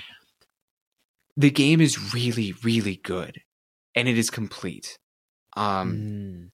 the 1.37 1.51
game 1.51 1.81
is 1.81 2.14
really 2.14 2.53
really 2.62 2.97
good 2.97 3.42
and 3.94 4.09
it 4.09 4.16
is 4.18 4.31
complete 4.31 4.99
um 5.57 5.92
Mm. 5.97 6.51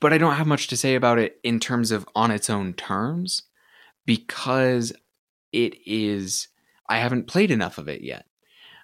but 0.00 0.12
i 0.12 0.18
don't 0.18 0.34
have 0.36 0.46
much 0.46 0.68
to 0.68 0.76
say 0.76 0.94
about 0.94 1.18
it 1.18 1.38
in 1.42 1.60
terms 1.60 1.90
of 1.90 2.06
on 2.14 2.30
its 2.30 2.48
own 2.50 2.72
terms 2.74 3.42
because 4.06 4.92
it 5.52 5.74
is 5.86 6.48
i 6.88 6.98
haven't 6.98 7.26
played 7.28 7.50
enough 7.50 7.78
of 7.78 7.88
it 7.88 8.02
yet 8.02 8.26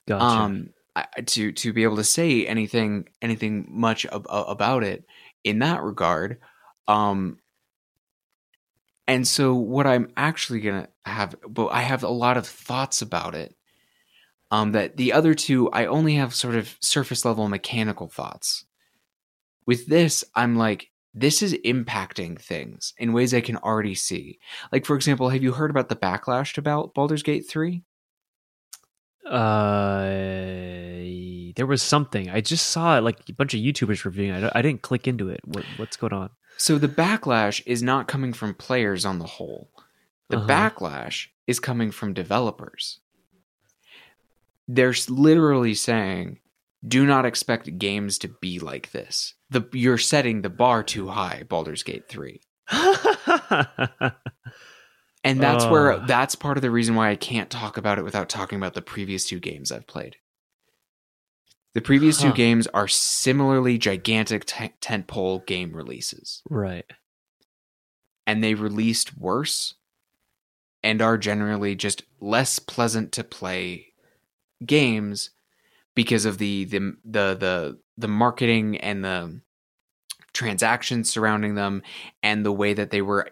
Gotcha. 0.07 0.25
um 0.25 0.71
I, 0.95 1.07
to 1.25 1.53
to 1.53 1.73
be 1.73 1.85
able 1.85 1.97
to 1.97 2.05
say 2.05 2.47
anything 2.47 3.09
anything 3.23 3.67
much 3.71 4.05
ab- 4.07 4.27
about 4.29 4.85
it 4.85 5.05
in 5.43 5.61
that 5.61 5.83
regard 5.83 6.39
um 6.89 7.39
and 9.07 9.27
so 9.27 9.55
what 9.55 9.87
i'm 9.87 10.11
actually 10.17 10.61
gonna 10.61 10.88
have 11.05 11.35
but 11.49 11.69
i 11.69 11.83
have 11.83 12.03
a 12.03 12.09
lot 12.09 12.37
of 12.37 12.47
thoughts 12.47 13.03
about 13.03 13.35
it 13.35 13.55
um 14.51 14.73
that 14.73 14.97
the 14.97 15.12
other 15.12 15.35
two 15.35 15.71
i 15.71 15.87
only 15.87 16.15
have 16.15 16.35
sort 16.35 16.55
of 16.55 16.77
surface 16.81 17.25
level 17.25 17.49
mechanical 17.49 18.09
thoughts. 18.09 18.65
With 19.67 19.87
this 19.87 20.25
i'm 20.35 20.57
like 20.57 20.91
this 21.15 21.43
is 21.43 21.53
impacting 21.65 22.41
things 22.41 22.95
in 22.99 23.12
ways 23.12 23.35
i 23.35 23.41
can 23.41 23.57
already 23.59 23.95
see. 23.95 24.38
Like 24.71 24.87
for 24.87 24.97
example 24.97 25.29
have 25.31 25.43
you 25.43 25.53
heard 25.53 25.71
about 25.71 25.88
the 25.88 25.97
backlash 25.97 26.59
about 26.59 26.95
Baldur's 26.95 27.23
Gate 27.23 27.49
3 27.49 27.83
uh, 29.25 30.11
there 31.55 31.67
was 31.67 31.83
something 31.83 32.31
I 32.31 32.41
just 32.41 32.69
saw 32.69 32.99
like 32.99 33.19
a 33.29 33.33
bunch 33.33 33.55
of 33.55 33.61
YouTubers 33.61 34.05
reviewing. 34.05 34.45
I, 34.45 34.51
I 34.55 34.62
didn't 34.62 34.83
click 34.83 35.07
into 35.09 35.29
it. 35.29 35.41
What 35.45 35.65
what's 35.77 35.97
going 35.97 36.12
on? 36.12 36.31
So 36.59 36.79
the 36.79 36.88
backlash 36.88 37.62
is 37.67 37.83
not 37.83 38.09
coming 38.09 38.33
from 38.33 38.55
players 38.55 39.05
on 39.05 39.19
the 39.19 39.27
whole. 39.27 39.71
The 40.29 40.37
Uh-huh. 40.38 40.47
backlash 40.49 41.29
is 41.47 41.59
coming 41.61 41.91
from 41.91 42.12
developers. 42.15 43.01
They're 44.69 44.95
literally 45.09 45.75
saying, 45.75 46.38
"Do 46.87 47.05
not 47.05 47.27
expect 47.27 47.79
games 47.79 48.17
to 48.19 48.29
be 48.29 48.59
like 48.59 48.93
this. 48.93 49.35
The 49.51 49.62
you're 49.73 49.99
setting 49.99 50.43
the 50.43 50.51
bar 50.51 50.83
too 50.83 51.09
high." 51.09 51.43
Baldur's 51.49 51.83
Gate 51.83 52.09
three, 52.09 52.41
and 52.71 54.12
And 55.25 55.43
that's 55.43 55.65
where 55.67 55.99
that's 56.07 56.35
part 56.35 56.57
of 56.57 56.62
the 56.62 56.71
reason 56.71 56.95
why 56.95 57.11
I 57.11 57.17
can't 57.17 57.51
talk 57.51 57.77
about 57.77 57.99
it 57.99 58.05
without 58.05 58.29
talking 58.29 58.57
about 58.57 58.75
the 58.75 58.83
previous 58.83 59.27
two 59.27 59.41
games 59.41 59.71
I've 59.73 59.87
played. 59.87 60.17
The 61.75 61.81
previous 61.81 62.21
two 62.21 62.33
games 62.33 62.67
are 62.69 62.87
similarly 62.89 63.79
gigantic 63.79 64.45
te- 64.45 64.75
tentpole 64.83 65.47
game 65.47 65.73
releases, 65.75 66.43
Right. 66.51 66.85
and 68.27 68.45
they 68.45 68.55
released 68.55 69.17
worse 69.17 69.75
and 70.83 71.01
are 71.01 71.17
generally 71.17 71.75
just 71.75 72.03
less 72.21 72.59
pleasant 72.59 73.11
to 73.13 73.25
play 73.25 73.95
games 74.67 75.31
because 75.95 76.25
of 76.27 76.37
the 76.39 76.65
the 76.67 76.79
the 77.05 77.35
the, 77.39 77.79
the 77.97 78.09
marketing 78.09 78.77
and 78.79 79.03
the 79.05 79.41
transactions 80.35 81.11
surrounding 81.11 81.55
them 81.55 81.83
and 82.23 82.45
the 82.45 82.53
way 82.53 82.75
that 82.75 82.91
they 82.91 83.01
were 83.03 83.31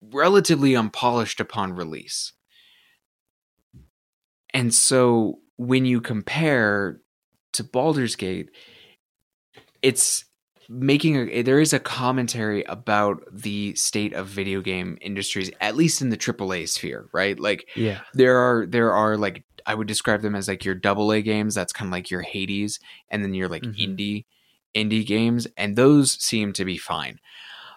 relatively 0.00 0.74
unpolished 0.74 1.40
upon 1.40 1.74
release. 1.74 2.32
And 4.54 4.72
so 4.72 5.40
when 5.56 5.84
you 5.84 6.00
compare 6.00 7.00
to 7.52 7.64
Baldur's 7.64 8.16
Gate, 8.16 8.50
it's 9.82 10.24
making 10.68 11.16
a 11.16 11.42
there 11.42 11.60
is 11.60 11.72
a 11.72 11.80
commentary 11.80 12.62
about 12.64 13.22
the 13.32 13.74
state 13.74 14.14
of 14.14 14.26
video 14.26 14.60
game 14.60 14.96
industries 15.00 15.50
at 15.60 15.76
least 15.76 16.00
in 16.00 16.08
the 16.10 16.16
AAA 16.16 16.68
sphere, 16.68 17.08
right? 17.12 17.38
Like 17.38 17.68
Yeah. 17.76 18.00
there 18.14 18.38
are 18.38 18.66
there 18.66 18.92
are 18.92 19.16
like 19.16 19.44
I 19.66 19.74
would 19.74 19.86
describe 19.88 20.22
them 20.22 20.34
as 20.34 20.48
like 20.48 20.64
your 20.64 20.74
double 20.74 21.12
A 21.12 21.20
games. 21.22 21.54
That's 21.54 21.72
kind 21.72 21.88
of 21.88 21.92
like 21.92 22.10
your 22.10 22.22
Hades, 22.22 22.80
and 23.10 23.22
then 23.22 23.34
your 23.34 23.48
like 23.48 23.62
Mhm. 23.62 23.76
indie 23.78 24.24
indie 24.74 25.06
games, 25.06 25.46
and 25.56 25.76
those 25.76 26.12
seem 26.12 26.52
to 26.54 26.64
be 26.64 26.78
fine. 26.78 27.20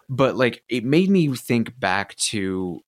But 0.08 0.36
like 0.36 0.64
it 0.70 0.84
made 0.86 1.10
me 1.10 1.34
think 1.36 1.78
back 1.80 2.16
to 2.16 2.82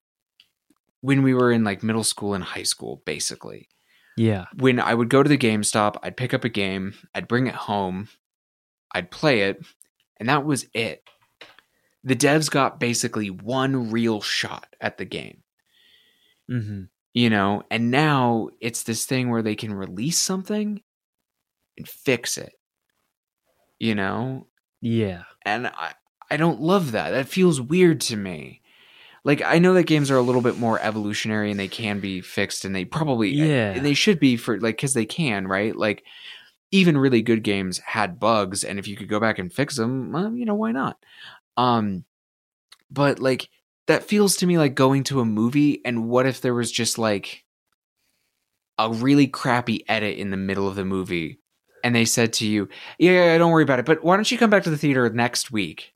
when 1.02 1.22
we 1.24 1.34
were 1.34 1.52
in 1.52 1.64
like 1.64 1.84
middle 1.84 2.04
school 2.04 2.34
and 2.34 2.44
high 2.44 2.64
school, 2.64 3.02
basically. 3.06 3.68
Yeah. 4.18 4.46
When 4.58 4.80
I 4.80 4.94
would 4.94 5.10
go 5.10 5.24
to 5.24 5.30
the 5.30 5.38
GameStop, 5.38 5.98
I'd 6.04 6.18
pick 6.18 6.34
up 6.34 6.44
a 6.44 6.50
game, 6.50 6.96
I'd 7.16 7.28
bring 7.28 7.48
it 7.48 7.56
home, 7.56 8.10
I'd 8.94 9.12
play 9.12 9.44
it, 9.44 9.66
and 10.18 10.28
that 10.30 10.46
was 10.46 10.68
it. 10.74 11.04
The 12.04 12.16
devs 12.16 12.50
got 12.50 12.80
basically 12.80 13.30
one 13.30 13.92
real 13.92 14.22
shot 14.22 14.76
at 14.82 14.98
the 14.98 15.06
game 15.06 15.44
hmm 16.48 16.84
you 17.14 17.30
know 17.30 17.64
and 17.72 17.90
now 17.92 18.50
it's 18.62 18.84
this 18.84 19.06
thing 19.06 19.30
where 19.30 19.42
they 19.42 19.56
can 19.56 19.74
release 19.74 20.18
something 20.18 20.82
and 21.78 21.88
fix 21.88 22.38
it 22.38 22.54
you 23.80 23.96
know 23.96 24.48
Yeah. 24.82 25.24
and 25.46 25.68
i 25.68 25.94
i 26.30 26.38
don't 26.38 26.62
love 26.62 26.92
that 26.92 27.12
that 27.12 27.28
feels 27.28 27.60
weird 27.62 28.02
to 28.02 28.16
me 28.16 28.62
like 29.28 29.42
i 29.44 29.60
know 29.60 29.74
that 29.76 29.84
games 29.84 30.10
are 30.10 30.18
a 30.18 30.22
little 30.24 30.42
bit 30.42 30.58
more 30.58 30.80
evolutionary 30.82 31.52
and 31.52 31.60
they 31.60 31.68
can 31.68 32.00
be 32.00 32.22
fixed 32.22 32.66
and 32.66 32.74
they 32.76 32.86
probably 32.86 33.30
Yeah. 33.30 33.74
and 33.74 33.86
they 33.86 33.94
should 33.94 34.20
be 34.20 34.38
for 34.38 34.60
like 34.60 34.78
because 34.78 34.94
they 34.96 35.06
can 35.06 35.48
right? 35.48 35.76
Like 35.76 36.04
even 36.72 36.98
really 36.98 37.22
good 37.22 37.44
games 37.44 37.78
had 37.80 38.20
bugs 38.20 38.64
and 38.64 38.80
if 38.80 38.88
you 38.88 38.96
could 38.98 39.08
go 39.10 39.20
back 39.20 39.38
and 39.40 39.54
fix 39.54 39.76
them 39.78 40.12
well, 40.12 40.34
you 40.34 40.46
know 40.46 40.56
why 40.56 40.72
not? 40.72 40.98
Um 41.58 42.06
but 42.90 43.20
like 43.20 43.50
that 43.88 44.04
feels 44.04 44.36
to 44.38 44.48
me 44.48 44.58
like 44.58 44.76
going 44.76 45.04
to 45.06 45.20
a 45.22 45.26
movie 45.26 45.82
and 45.86 46.10
what 46.10 46.26
if 46.26 46.42
there 46.42 46.54
was 46.54 46.72
just 46.72 46.98
like 46.98 47.44
a 48.78 48.92
really 48.92 49.28
crappy 49.28 49.84
edit 49.90 50.18
in 50.18 50.30
the 50.30 50.38
middle 50.38 50.68
of 50.68 50.76
the 50.76 50.86
movie 50.86 51.40
and 51.84 51.96
they 51.96 52.06
said 52.06 52.34
to 52.34 52.46
you 52.46 52.68
yeah, 53.00 53.12
yeah, 53.12 53.26
yeah 53.32 53.38
don't 53.38 53.52
worry 53.52 53.64
about 53.64 53.80
it 53.80 53.86
but 53.86 54.04
why 54.04 54.16
don't 54.16 54.32
you 54.32 54.38
come 54.38 54.50
back 54.50 54.64
to 54.64 54.70
the 54.70 54.78
theater 54.78 55.10
next 55.10 55.52
week 55.52 55.94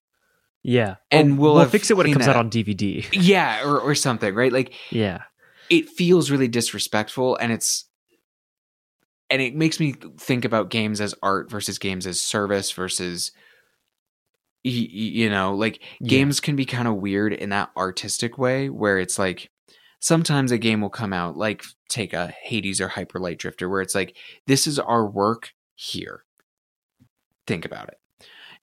Yeah. 0.63 0.95
And 1.09 1.33
Oh, 1.33 1.35
we'll 1.41 1.55
we'll 1.55 1.65
fix 1.69 1.89
it 1.89 1.97
when 1.97 2.07
it 2.07 2.13
comes 2.13 2.27
out 2.27 2.35
on 2.35 2.49
DVD. 2.49 3.07
yeah 3.11 3.63
or, 3.65 3.79
or 3.79 3.95
something 3.95 4.33
right 4.35 4.51
like 4.53 4.73
Yeah. 4.91 5.23
it 5.69 5.89
feels 5.89 6.29
really 6.31 6.47
disrespectful 6.47 7.35
and 7.37 7.51
it's 7.51 7.85
and 9.29 9.41
it 9.41 9.55
makes 9.55 9.79
me 9.79 9.93
think 10.19 10.43
about 10.45 10.69
games 10.69 10.99
as 11.01 11.15
art 11.23 11.49
versus 11.49 11.79
games 11.79 12.05
as 12.05 12.19
service 12.19 12.71
versus 12.71 13.31
you 14.63 15.29
know 15.29 15.55
like 15.55 15.81
Yeah. 15.99 16.09
games 16.09 16.39
can 16.39 16.55
be 16.55 16.65
kind 16.65 16.87
of 16.87 16.95
weird 16.95 17.33
in 17.33 17.49
that 17.49 17.71
artistic 17.75 18.37
way 18.37 18.69
where 18.69 18.99
it's 18.99 19.17
like 19.17 19.49
sometimes 19.99 20.51
a 20.51 20.57
game 20.59 20.81
will 20.81 20.89
come 20.91 21.13
out 21.13 21.35
like 21.37 21.63
take 21.89 22.13
a 22.13 22.27
hades 22.43 22.79
or 22.79 22.87
hyper 22.87 23.19
light 23.19 23.39
drifter 23.39 23.67
where 23.69 23.81
it's 23.81 23.95
like 23.95 24.15
this 24.45 24.67
is 24.67 24.77
our 24.77 25.07
work 25.07 25.51
here 25.75 26.23
think 27.47 27.65
about 27.65 27.87
it 27.87 27.97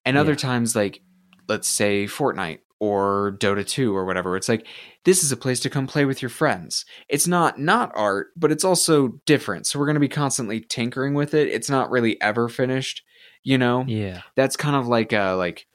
and 0.05 0.17
other 0.17 0.37
times 0.37 0.77
like 0.77 1.01
let's 1.49 1.69
say 1.69 2.05
fortnite 2.07 2.59
or 2.81 3.37
dota 3.41 3.67
2 3.67 3.95
or 3.97 4.05
whatever 4.05 4.37
it's 4.37 4.49
like 4.49 4.67
this 5.05 5.25
is 5.25 5.33
a 5.33 5.37
place 5.37 5.59
to 5.61 5.71
come 5.71 5.87
play 5.89 6.05
with 6.05 6.23
your 6.23 6.29
friends 6.29 6.85
it's 7.09 7.27
not 7.27 7.59
not 7.59 7.91
art 7.97 8.29
but 8.37 8.53
it's 8.53 8.65
also 8.65 9.09
different 9.27 9.67
so 9.67 9.79
we're 9.79 9.87
going 9.87 9.95
to 9.95 10.01
be 10.01 10.09
constantly 10.09 10.61
tinkering 10.61 11.15
with 11.15 11.35
it 11.35 11.49
it's 11.49 11.69
not 11.69 11.91
really 11.91 12.21
ever 12.21 12.49
finished 12.49 13.03
you 13.43 13.59
know 13.59 13.85
Yeah. 13.89 14.21
that's 14.37 14.57
kind 14.57 14.77
of 14.77 14.87
like 14.87 15.13
uh 15.13 15.37
like 15.37 15.67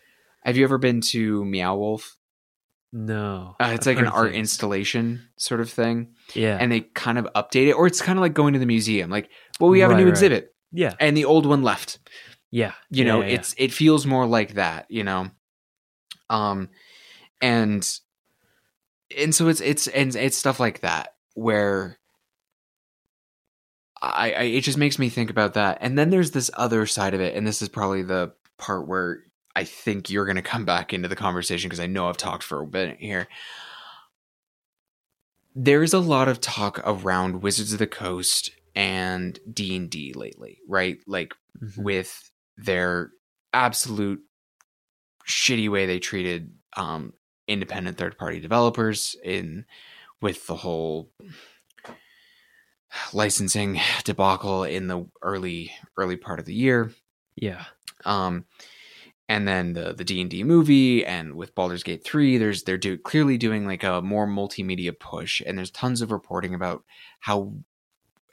have 0.46 0.56
you 0.56 0.64
ever 0.64 0.78
been 0.78 1.02
to 1.12 1.44
meow 1.44 1.76
wolf 1.76 2.16
No. 2.94 3.56
uh, 3.60 3.72
it's 3.74 3.88
I've 3.88 3.98
like 3.98 4.06
an 4.06 4.12
art 4.12 4.32
things. 4.32 4.38
installation 4.40 5.28
sort 5.38 5.60
of 5.62 5.70
thing 5.70 6.14
Yeah. 6.36 6.58
and 6.60 6.72
they 6.72 6.82
kind 6.82 7.18
of 7.18 7.28
update 7.36 7.68
it 7.68 7.74
or 7.74 7.88
it's 7.88 8.02
kind 8.02 8.18
of 8.18 8.22
like 8.22 8.34
going 8.34 8.54
to 8.54 8.60
the 8.60 8.66
museum 8.66 9.10
like 9.10 9.30
well 9.60 9.70
we 9.72 9.80
have 9.82 9.92
a 9.92 9.96
new 9.96 10.04
right. 10.04 10.10
exhibit 10.10 10.54
yeah. 10.72 10.94
and 11.00 11.18
the 11.18 11.26
old 11.26 11.46
one 11.46 11.64
left 11.64 12.00
Yeah. 12.52 12.74
you 12.90 13.04
Yeah, 13.04 13.12
know 13.12 13.22
yeah, 13.22 13.28
yeah. 13.28 13.34
it's 13.36 13.56
it 13.58 13.74
feels 13.74 14.06
more 14.06 14.26
like 14.26 14.54
that 14.54 14.86
you 14.90 15.04
know 15.04 15.30
um 16.34 16.70
and 17.42 18.00
and 19.18 19.34
so 19.36 19.48
it's 19.48 19.62
it's 19.62 19.88
and 19.88 20.16
it's 20.16 20.38
stuff 20.38 20.60
like 20.60 20.80
that 20.82 21.14
where 21.36 21.98
I, 24.02 24.32
I 24.34 24.44
it 24.44 24.62
just 24.62 24.78
makes 24.78 25.00
me 25.00 25.08
think 25.10 25.30
about 25.30 25.54
that. 25.54 25.78
And 25.80 25.98
then 25.98 26.10
there's 26.10 26.32
this 26.32 26.52
other 26.56 26.86
side 26.86 27.14
of 27.14 27.22
it 27.22 27.36
and 27.36 27.48
this 27.48 27.62
is 27.62 27.70
probably 27.70 28.02
the 28.04 28.34
part 28.58 28.88
where 28.88 29.20
i 29.56 29.64
think 29.64 30.10
you're 30.10 30.26
going 30.26 30.36
to 30.36 30.42
come 30.42 30.66
back 30.66 30.94
into 30.94 31.08
the 31.08 31.16
conversation 31.16 31.68
because 31.70 31.80
i 31.80 31.86
know 31.88 32.08
i've 32.08 32.18
talked 32.18 32.44
for 32.44 32.62
a 32.62 32.68
bit 32.68 32.98
here. 33.00 33.28
There's 35.56 35.94
a 35.94 36.00
lot 36.00 36.28
of 36.28 36.42
talk 36.42 36.80
around 36.84 37.44
wizards 37.44 37.74
of 37.74 37.80
the 37.80 37.88
coast 37.88 38.52
and 38.76 39.38
d&d 39.52 40.14
lately 40.14 40.60
right? 40.68 40.98
Like 41.08 41.34
Mhm. 41.62 41.84
with 41.84 42.32
their 42.58 43.12
absolute 43.54 44.22
shitty 45.28 45.70
way 45.70 45.86
they 45.86 46.00
treated 46.00 46.52
um, 46.78 47.14
independent 47.48 47.98
third 47.98 48.18
party 48.18 48.40
developers 48.40 49.16
in 49.24 49.66
with 50.22 50.48
the 50.48 50.56
whole 50.56 51.10
licensing 53.12 53.80
debacle 54.04 54.64
in 54.64 54.88
the 54.88 55.06
early 55.22 55.72
early 55.98 56.16
part 56.16 56.40
of 56.40 56.46
the 56.46 56.54
year 56.54 56.92
Yeah. 57.36 57.66
um 58.06 58.46
and 59.30 59.48
then 59.48 59.74
the 59.74 59.94
the 59.94 60.04
D&D 60.04 60.44
movie 60.44 61.04
and 61.06 61.34
with 61.36 61.56
Baldur's 61.56 61.82
Gate 61.84 62.04
3 62.04 62.38
there's 62.38 62.64
they're 62.64 62.78
do, 62.78 62.98
clearly 62.98 63.38
doing 63.38 63.66
like 63.66 63.84
a 63.84 64.02
more 64.02 64.28
multimedia 64.28 64.98
push 64.98 65.42
and 65.46 65.58
there's 65.58 65.72
tons 65.72 66.02
of 66.02 66.12
reporting 66.12 66.54
about 66.54 66.84
how 67.20 67.54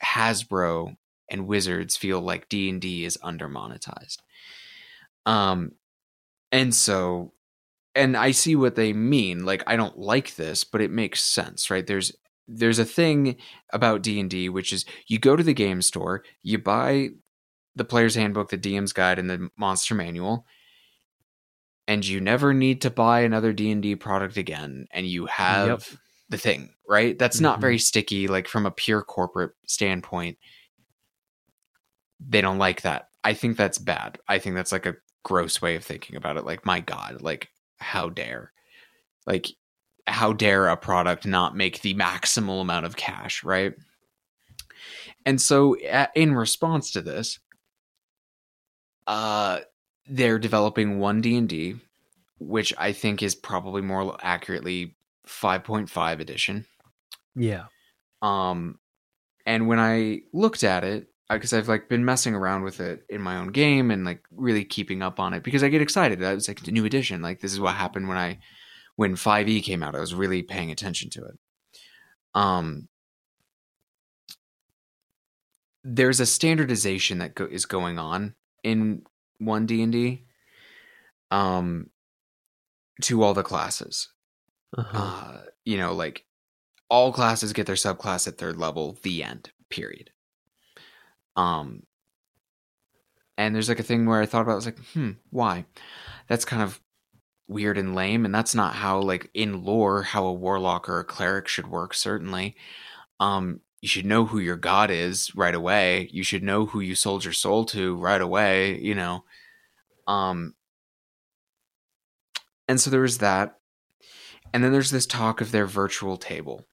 Hasbro 0.04 0.96
and 1.30 1.46
Wizards 1.46 1.96
feel 1.96 2.20
like 2.20 2.48
D&D 2.48 3.04
is 3.04 3.18
under 3.22 3.48
monetized. 3.48 4.18
Um 5.26 5.72
and 6.52 6.74
so 6.74 7.32
and 7.94 8.16
I 8.16 8.30
see 8.30 8.54
what 8.56 8.76
they 8.76 8.92
mean 8.92 9.44
like 9.44 9.62
I 9.66 9.76
don't 9.76 9.98
like 9.98 10.36
this 10.36 10.64
but 10.64 10.80
it 10.80 10.90
makes 10.90 11.20
sense 11.22 11.70
right? 11.70 11.86
There's 11.86 12.12
there's 12.48 12.78
a 12.78 12.84
thing 12.84 13.36
about 13.72 14.02
D&D 14.02 14.48
which 14.48 14.72
is 14.72 14.84
you 15.06 15.18
go 15.18 15.36
to 15.36 15.42
the 15.42 15.54
game 15.54 15.82
store 15.82 16.24
you 16.42 16.58
buy 16.58 17.10
the 17.76 17.84
player's 17.84 18.14
handbook 18.16 18.50
the 18.50 18.56
DM's 18.58 18.92
guide 18.92 19.18
and 19.18 19.30
the 19.30 19.48
monster 19.56 19.94
manual 19.94 20.46
and 21.88 22.06
you 22.06 22.20
never 22.20 22.52
need 22.54 22.82
to 22.82 22.90
buy 22.90 23.20
another 23.20 23.52
D&D 23.52 23.96
product 23.96 24.36
again 24.36 24.86
and 24.92 25.06
you 25.06 25.26
have 25.26 25.66
Yep. 25.68 25.82
the 26.30 26.38
thing 26.38 26.74
right? 26.88 27.16
That's 27.18 27.40
not 27.40 27.58
Mhm. 27.58 27.62
very 27.62 27.78
sticky 27.78 28.26
like 28.28 28.48
from 28.48 28.66
a 28.66 28.70
pure 28.72 29.02
corporate 29.02 29.52
standpoint. 29.66 30.38
They 32.20 32.40
don't 32.40 32.58
like 32.58 32.82
that. 32.82 33.08
I 33.24 33.34
think 33.34 33.56
that's 33.56 33.78
bad. 33.78 34.18
I 34.28 34.38
think 34.38 34.54
that's 34.56 34.72
like 34.72 34.86
a 34.86 34.96
gross 35.22 35.60
way 35.60 35.76
of 35.76 35.84
thinking 35.84 36.16
about 36.16 36.36
it 36.36 36.44
like 36.44 36.64
my 36.64 36.80
god 36.80 37.20
like 37.20 37.50
how 37.78 38.08
dare 38.08 38.52
like 39.26 39.46
how 40.06 40.32
dare 40.32 40.68
a 40.68 40.76
product 40.76 41.26
not 41.26 41.56
make 41.56 41.82
the 41.82 41.94
maximal 41.94 42.60
amount 42.60 42.86
of 42.86 42.96
cash 42.96 43.44
right 43.44 43.74
and 45.26 45.40
so 45.40 45.76
in 46.14 46.34
response 46.34 46.90
to 46.90 47.02
this 47.02 47.38
uh 49.06 49.60
they're 50.08 50.38
developing 50.38 50.98
one 50.98 51.20
D&D 51.20 51.76
which 52.38 52.72
I 52.78 52.92
think 52.92 53.22
is 53.22 53.34
probably 53.34 53.82
more 53.82 54.16
accurately 54.22 54.96
5.5 55.26 56.20
edition 56.20 56.64
Yeah. 57.36 57.64
um 58.22 58.78
and 59.46 59.68
when 59.68 59.78
I 59.78 60.22
looked 60.32 60.64
at 60.64 60.84
it 60.84 61.09
because 61.36 61.52
I've 61.52 61.68
like 61.68 61.88
been 61.88 62.04
messing 62.04 62.34
around 62.34 62.62
with 62.64 62.80
it 62.80 63.04
in 63.08 63.20
my 63.20 63.36
own 63.36 63.48
game 63.48 63.90
and 63.90 64.04
like 64.04 64.22
really 64.32 64.64
keeping 64.64 65.02
up 65.02 65.20
on 65.20 65.32
it 65.32 65.42
because 65.42 65.62
I 65.62 65.68
get 65.68 65.82
excited. 65.82 66.22
I 66.22 66.34
was 66.34 66.48
like 66.48 66.62
the 66.62 66.72
new 66.72 66.84
edition 66.84 67.22
like 67.22 67.40
this 67.40 67.52
is 67.52 67.60
what 67.60 67.74
happened 67.76 68.08
when 68.08 68.18
I 68.18 68.38
when 68.96 69.14
5e 69.14 69.62
came 69.62 69.82
out. 69.82 69.94
I 69.94 70.00
was 70.00 70.14
really 70.14 70.42
paying 70.42 70.70
attention 70.70 71.10
to 71.10 71.24
it. 71.24 71.38
Um 72.34 72.88
there's 75.84 76.20
a 76.20 76.26
standardization 76.26 77.18
that 77.18 77.34
go- 77.34 77.48
is 77.50 77.64
going 77.64 77.98
on 77.98 78.34
in 78.62 79.02
1 79.38 79.66
d&d 79.66 80.24
um 81.30 81.88
to 83.02 83.22
all 83.22 83.34
the 83.34 83.42
classes. 83.42 84.08
Uh-huh. 84.76 84.98
uh, 84.98 85.42
you 85.64 85.76
know, 85.78 85.94
like 85.94 86.24
all 86.88 87.12
classes 87.12 87.52
get 87.52 87.66
their 87.66 87.76
subclass 87.76 88.28
at 88.28 88.38
third 88.38 88.56
level, 88.56 88.98
the 89.02 89.22
end, 89.22 89.50
period. 89.68 90.10
Um, 91.40 91.84
and 93.38 93.54
there's 93.54 93.70
like 93.70 93.80
a 93.80 93.82
thing 93.84 94.04
where 94.04 94.20
I 94.20 94.26
thought 94.26 94.42
about, 94.42 94.52
it, 94.52 94.54
I 94.54 94.56
was 94.56 94.66
like, 94.66 94.78
hmm, 94.92 95.10
why? 95.30 95.64
That's 96.28 96.44
kind 96.44 96.62
of 96.62 96.80
weird 97.48 97.78
and 97.78 97.94
lame, 97.94 98.26
and 98.26 98.34
that's 98.34 98.54
not 98.54 98.74
how, 98.74 99.00
like, 99.00 99.30
in 99.32 99.64
lore, 99.64 100.02
how 100.02 100.26
a 100.26 100.32
warlock 100.34 100.86
or 100.86 101.00
a 101.00 101.04
cleric 101.04 101.48
should 101.48 101.66
work. 101.66 101.94
Certainly, 101.94 102.56
um, 103.20 103.60
you 103.80 103.88
should 103.88 104.04
know 104.04 104.26
who 104.26 104.38
your 104.38 104.56
god 104.56 104.90
is 104.90 105.34
right 105.34 105.54
away. 105.54 106.10
You 106.12 106.22
should 106.22 106.42
know 106.42 106.66
who 106.66 106.80
you 106.80 106.94
sold 106.94 107.24
your 107.24 107.32
soul 107.32 107.64
to 107.66 107.96
right 107.96 108.20
away. 108.20 108.78
You 108.78 108.94
know, 108.94 109.24
um, 110.06 110.54
and 112.68 112.78
so 112.78 112.90
there 112.90 113.00
was 113.00 113.18
that. 113.18 113.56
And 114.52 114.62
then 114.62 114.72
there's 114.72 114.90
this 114.90 115.06
talk 115.06 115.40
of 115.40 115.52
their 115.52 115.66
virtual 115.66 116.18
table. 116.18 116.66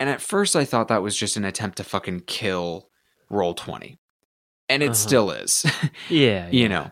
And 0.00 0.08
at 0.08 0.20
first 0.20 0.56
I 0.56 0.64
thought 0.64 0.88
that 0.88 1.02
was 1.02 1.16
just 1.16 1.36
an 1.36 1.44
attempt 1.44 1.76
to 1.76 1.84
fucking 1.84 2.20
kill 2.26 2.88
roll 3.28 3.54
20. 3.54 4.00
And 4.68 4.82
it 4.82 4.86
Uh-huh. 4.86 4.94
still 4.94 5.30
is, 5.30 5.64
yeah, 6.08 6.48
you 6.50 6.68
know. 6.68 6.90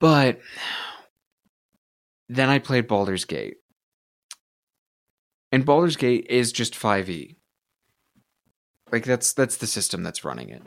But 0.00 0.40
then 2.28 2.48
I 2.50 2.58
played 2.58 2.86
Baldur's 2.88 3.24
Gate. 3.24 3.56
And 5.52 5.64
Baldur's 5.64 5.96
Gate 5.96 6.26
is 6.28 6.52
just 6.52 6.74
5e. 6.74 7.36
Like 8.92 9.04
that's 9.04 9.32
that's 9.32 9.56
the 9.56 9.66
system 9.66 10.02
that's 10.02 10.24
running 10.24 10.50
it. 10.50 10.62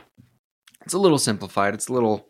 It's 0.86 0.94
a 0.94 1.00
little 1.00 1.20
simplified, 1.20 1.74
it's 1.74 1.88
a 1.88 1.94
little 1.94 2.28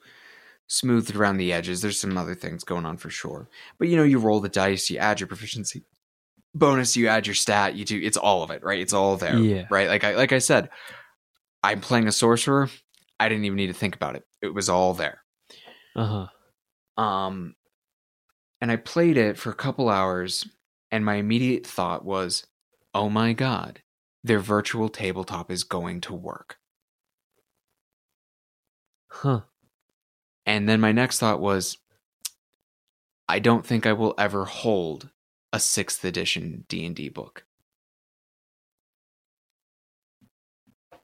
smoothed 0.68 1.16
around 1.16 1.38
the 1.38 1.54
edges. 1.54 1.82
There's 1.82 2.00
some 2.00 2.18
other 2.18 2.36
things 2.36 2.64
going 2.64 2.86
on 2.86 2.98
for 2.98 3.10
sure. 3.10 3.48
But 3.78 3.88
you 3.88 3.96
know, 3.98 4.04
you 4.04 4.20
roll 4.20 4.40
the 4.40 4.50
dice, 4.50 4.90
you 4.90 4.98
add 4.98 5.20
your 5.20 5.28
proficiency 5.28 5.84
bonus, 6.56 6.95
you 6.97 7.08
add 7.08 7.28
your 7.28 7.36
stat, 7.36 7.76
you 7.76 7.86
do 7.86 8.00
it's 8.02 8.18
all 8.18 8.43
of 8.43 8.52
it, 8.52 8.64
right? 8.64 8.80
It's 8.80 8.93
all 8.93 9.18
there. 9.18 9.38
Yeah. 9.38 9.66
Right? 9.70 9.88
Like 9.88 10.04
I 10.04 10.16
like 10.16 10.32
I 10.32 10.39
said, 10.39 10.70
I'm 11.64 11.82
playing 11.82 12.08
a 12.08 12.12
sorcerer. 12.12 12.70
I 13.20 13.30
didn't 13.30 13.45
even 13.45 13.58
need 13.58 13.68
to 13.68 13.74
think 13.74 13.95
about 13.95 14.16
it. 14.16 14.24
It 14.41 14.54
was 14.54 14.70
all 14.70 14.93
there. 14.93 15.22
Uh-huh. 15.95 16.28
Um 17.02 17.56
and 18.62 18.72
I 18.72 18.76
played 18.76 19.18
it 19.18 19.38
for 19.38 19.50
a 19.50 19.56
couple 19.56 19.89
hours 19.89 20.47
and 20.91 21.06
my 21.06 21.16
immediate 21.16 21.66
thought 21.66 22.04
was, 22.04 22.45
"Oh 22.93 23.10
my 23.10 23.34
god, 23.34 23.82
their 24.24 24.39
virtual 24.39 24.89
tabletop 24.89 25.52
is 25.52 25.64
going 25.64 26.02
to 26.02 26.14
work." 26.14 26.58
Huh. 29.10 29.41
And 30.45 30.68
then 30.68 30.80
my 30.80 30.91
next 30.91 31.20
thought 31.20 31.39
was, 31.39 31.78
I 33.28 33.39
don't 33.39 33.66
think 33.66 33.86
I 33.86 33.93
will 33.93 34.16
ever 34.18 34.45
hold 34.45 35.10
a 35.52 35.60
sixth 35.60 36.04
edition 36.06 36.66
D 36.68 36.86
and 36.86 36.95
D 36.95 37.10
book. 37.10 37.45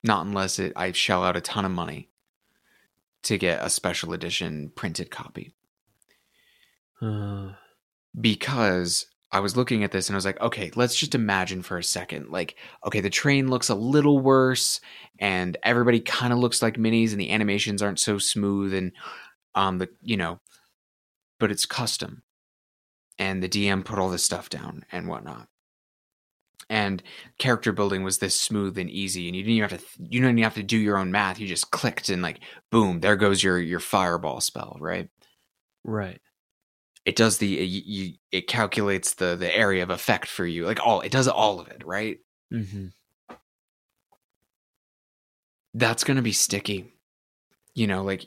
Not 0.03 0.25
unless 0.25 0.59
it, 0.59 0.73
I 0.75 0.91
shell 0.91 1.23
out 1.23 1.35
a 1.37 1.41
ton 1.41 1.65
of 1.65 1.71
money 1.71 2.09
to 3.23 3.37
get 3.39 3.65
a 3.65 3.69
special 3.71 4.13
edition 4.13 4.71
printed 4.75 5.09
copy. 5.09 5.55
Uh, 7.01 7.53
Because 8.19 9.07
I 9.31 9.39
was 9.39 9.57
looking 9.57 9.83
at 9.83 9.91
this 9.91 10.07
and 10.07 10.15
I 10.15 10.17
was 10.17 10.25
like, 10.25 10.39
okay, 10.39 10.71
let's 10.75 10.95
just 10.95 11.15
imagine 11.15 11.63
for 11.63 11.77
a 11.77 11.83
second. 11.83 12.29
Like, 12.29 12.55
okay, 12.85 13.01
the 13.01 13.09
train 13.09 13.49
looks 13.49 13.67
a 13.69 13.75
little 13.75 14.19
worse 14.19 14.79
and 15.19 15.57
everybody 15.63 15.99
kind 15.99 16.31
of 16.31 16.39
looks 16.39 16.61
like 16.61 16.77
minis 16.77 17.11
and 17.11 17.19
the 17.19 17.31
animations 17.31 17.81
aren't 17.81 17.99
so 17.99 18.17
smooth 18.19 18.73
and 18.73 18.91
um 19.55 19.77
the 19.79 19.89
you 20.01 20.17
know 20.17 20.39
but 21.39 21.49
it's 21.51 21.65
custom 21.65 22.21
and 23.19 23.41
the 23.41 23.49
dm 23.49 23.83
put 23.83 23.99
all 23.99 24.09
this 24.09 24.23
stuff 24.23 24.49
down 24.49 24.85
and 24.91 25.07
whatnot 25.07 25.47
and 26.69 27.03
character 27.37 27.71
building 27.71 28.03
was 28.03 28.17
this 28.17 28.39
smooth 28.39 28.77
and 28.77 28.89
easy 28.89 29.27
and 29.27 29.35
you 29.35 29.43
didn't 29.43 29.55
even 29.55 29.69
have 29.69 29.79
to 29.79 29.85
you 29.99 30.19
didn't 30.21 30.37
even 30.37 30.43
have 30.43 30.55
to 30.55 30.63
do 30.63 30.77
your 30.77 30.97
own 30.97 31.11
math 31.11 31.39
you 31.39 31.47
just 31.47 31.71
clicked 31.71 32.09
and 32.09 32.21
like 32.21 32.39
boom 32.71 32.99
there 33.01 33.15
goes 33.15 33.43
your 33.43 33.59
your 33.59 33.79
fireball 33.79 34.41
spell 34.41 34.77
right 34.79 35.09
right. 35.83 36.19
it 37.05 37.15
does 37.15 37.37
the 37.37 37.47
you, 37.47 37.81
you 37.85 38.13
it 38.31 38.47
calculates 38.47 39.13
the 39.13 39.35
the 39.35 39.55
area 39.55 39.83
of 39.83 39.89
effect 39.91 40.27
for 40.27 40.45
you 40.45 40.65
like 40.65 40.79
all 40.85 41.01
it 41.01 41.11
does 41.11 41.27
all 41.27 41.59
of 41.59 41.67
it 41.67 41.83
right 41.85 42.17
Mm-hmm. 42.53 42.87
that's 45.73 46.03
going 46.03 46.17
to 46.17 46.23
be 46.23 46.31
sticky. 46.31 46.93
You 47.73 47.87
know, 47.87 48.03
like 48.03 48.25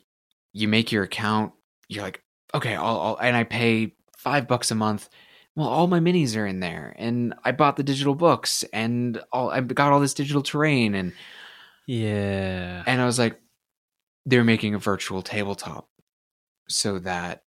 you 0.53 0.69
make 0.69 0.93
your 0.93 1.05
account, 1.05 1.53
you're 1.89 2.03
like, 2.03 2.23
okay, 2.55 2.75
I'll, 2.75 3.01
I'll 3.01 3.19
and 3.21 3.35
I 3.35 3.45
pay 3.45 3.95
five 4.19 4.49
bucks 4.49 4.71
a 4.73 4.77
month. 4.77 5.09
Well, 5.57 5.69
all 5.69 5.89
my 5.89 6.01
minis 6.01 6.37
are 6.37 6.47
in 6.47 6.61
there, 6.61 6.95
and 6.99 7.35
I 7.45 7.53
bought 7.53 7.77
the 7.77 7.83
digital 7.83 8.15
books, 8.15 8.65
and 8.73 9.23
all 9.33 9.51
I 9.51 9.61
got 9.63 9.93
all 9.93 10.01
this 10.01 10.15
digital 10.15 10.43
terrain, 10.43 10.95
and 10.95 11.15
Yeah. 11.87 12.85
and 12.87 13.01
I 13.01 13.07
was 13.07 13.19
like, 13.19 13.41
they're 14.27 14.45
making 14.45 14.75
a 14.75 14.79
virtual 14.79 15.23
tabletop, 15.23 15.89
so 16.69 16.99
that 17.01 17.45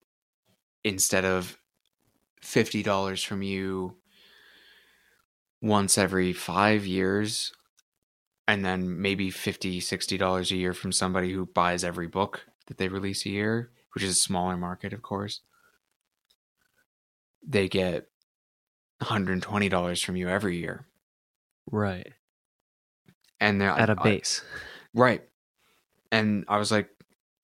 instead 0.84 1.26
of 1.26 1.58
fifty 2.42 2.84
dollars 2.84 3.24
from 3.24 3.42
you 3.44 3.98
once 5.62 5.98
every 5.98 6.34
five 6.34 6.86
years 6.86 7.52
and 8.48 8.66
then 8.66 9.02
maybe 9.02 9.30
50 9.30 9.80
60 9.80 10.18
dollars 10.18 10.52
a 10.52 10.56
year 10.56 10.74
from 10.74 10.92
somebody 10.92 11.32
who 11.32 11.46
buys 11.46 11.84
every 11.84 12.08
book 12.08 12.46
that 12.68 12.78
they 12.78 12.88
release 12.88 13.26
a 13.26 13.30
year 13.30 13.72
which 13.94 14.04
is 14.04 14.12
a 14.12 14.16
smaller 14.16 14.58
market 14.58 14.94
of 14.94 15.02
course 15.02 15.42
they 17.46 17.68
get 17.68 18.08
120 19.00 19.70
dollars 19.70 20.02
from 20.02 20.16
you 20.16 20.30
every 20.30 20.58
year 20.58 20.86
Right. 21.70 22.14
and 23.40 23.60
they're 23.60 23.70
At 23.72 23.90
a 23.90 23.96
I- 24.00 24.04
base. 24.04 24.44
right 24.94 25.24
and 26.12 26.46
i 26.48 26.58
was 26.58 26.72
like 26.72 26.90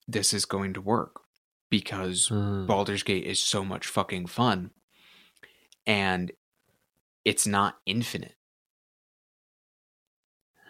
this 0.07 0.33
is 0.33 0.45
going 0.45 0.73
to 0.73 0.81
work 0.81 1.21
because 1.69 2.31
Uh, 2.31 2.63
Baldur's 2.67 3.03
Gate 3.03 3.25
is 3.25 3.39
so 3.41 3.63
much 3.65 3.87
fucking 3.87 4.27
fun 4.27 4.71
and 5.85 6.31
it's 7.25 7.45
not 7.47 7.77
infinite 7.85 8.35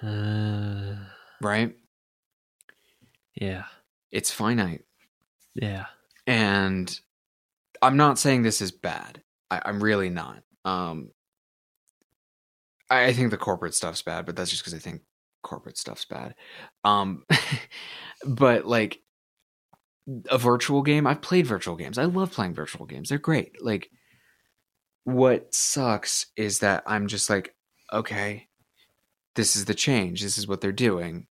uh, 0.04 0.96
right 1.42 1.76
yeah. 3.36 3.66
it's 4.12 4.32
finite 4.32 4.86
Yeah. 5.54 5.86
and 6.26 7.00
i'm 7.82 7.98
not 7.98 8.20
saying 8.20 8.42
this 8.42 8.62
is 8.62 8.72
bad. 8.72 9.22
I, 9.50 9.62
i'm 9.66 9.84
really 9.84 10.10
not. 10.10 10.44
Um 10.66 11.12
I, 12.90 13.06
I 13.06 13.14
think 13.14 13.32
the 13.32 13.38
corporate 13.38 13.76
stuff's 13.76 14.02
bad 14.02 14.26
but 14.26 14.36
that's 14.36 14.50
just 14.50 14.64
because 14.64 14.74
i 14.74 14.80
think 14.80 15.02
corporate 15.44 15.78
stuff's 15.78 16.06
bad. 16.06 16.36
Um 16.84 17.24
but 18.26 18.66
like 18.66 19.02
a 20.30 20.38
virtual 20.38 20.82
game 20.84 21.06
i've 21.06 21.22
played 21.22 21.48
virtual 21.48 21.76
games. 21.76 21.98
I 21.98 22.06
love 22.06 22.32
playing 22.32 22.54
virtual 22.54 22.86
games. 22.86 23.10
They're 23.10 23.18
great. 23.18 23.64
Like 23.64 23.90
what 25.04 25.54
sucks 25.54 26.26
is 26.36 26.60
that 26.60 26.84
i'm 26.86 27.08
just 27.08 27.30
like 27.30 27.56
okay 27.94 28.48
this 29.36 29.56
is 29.56 29.66
the 29.66 29.76
change. 29.76 30.22
This 30.22 30.38
is 30.38 30.48
what 30.48 30.62
they're 30.62 30.72
doing. 30.72 31.28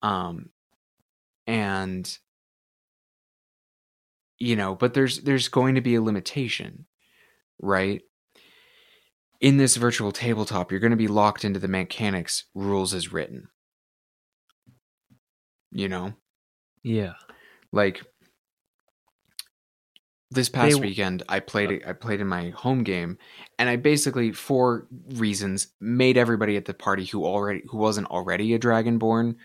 Um 0.00 0.50
and 1.46 2.18
you 4.42 4.56
know 4.56 4.74
but 4.74 4.92
there's 4.92 5.20
there's 5.20 5.48
going 5.48 5.76
to 5.76 5.80
be 5.80 5.94
a 5.94 6.02
limitation 6.02 6.84
right? 7.60 8.02
In 9.40 9.56
this 9.56 9.76
virtual 9.76 10.10
tabletop 10.10 10.70
you're 10.70 10.80
going 10.80 10.90
to 10.90 10.96
be 10.96 11.08
locked 11.08 11.44
into 11.44 11.60
the 11.60 11.68
mechanics 11.68 12.44
rules 12.54 12.92
as 12.92 13.12
written. 13.12 13.48
You 15.70 15.88
know? 15.88 16.12
Yeah. 16.82 17.12
like 17.70 18.02
this 20.32 20.48
past 20.48 20.74
They- 20.74 20.80
weekend 20.80 21.22
i 21.28 21.38
played 21.40 21.68
uh, 21.70 21.74
it 21.74 21.82
i 21.86 21.92
played 21.92 22.20
in 22.20 22.26
my 22.26 22.50
home 22.50 22.82
game 22.84 23.18
and 23.58 23.68
i 23.68 23.76
basically 23.76 24.32
for 24.32 24.88
reasons 25.14 25.68
made 25.78 26.16
everybody 26.16 26.56
at 26.56 26.64
the 26.64 26.74
party 26.74 27.04
who 27.04 27.24
already 27.24 27.62
who 27.68 27.76
wasn't 27.76 28.06
already 28.08 28.54
a 28.54 28.58
dragonborn 28.58 29.36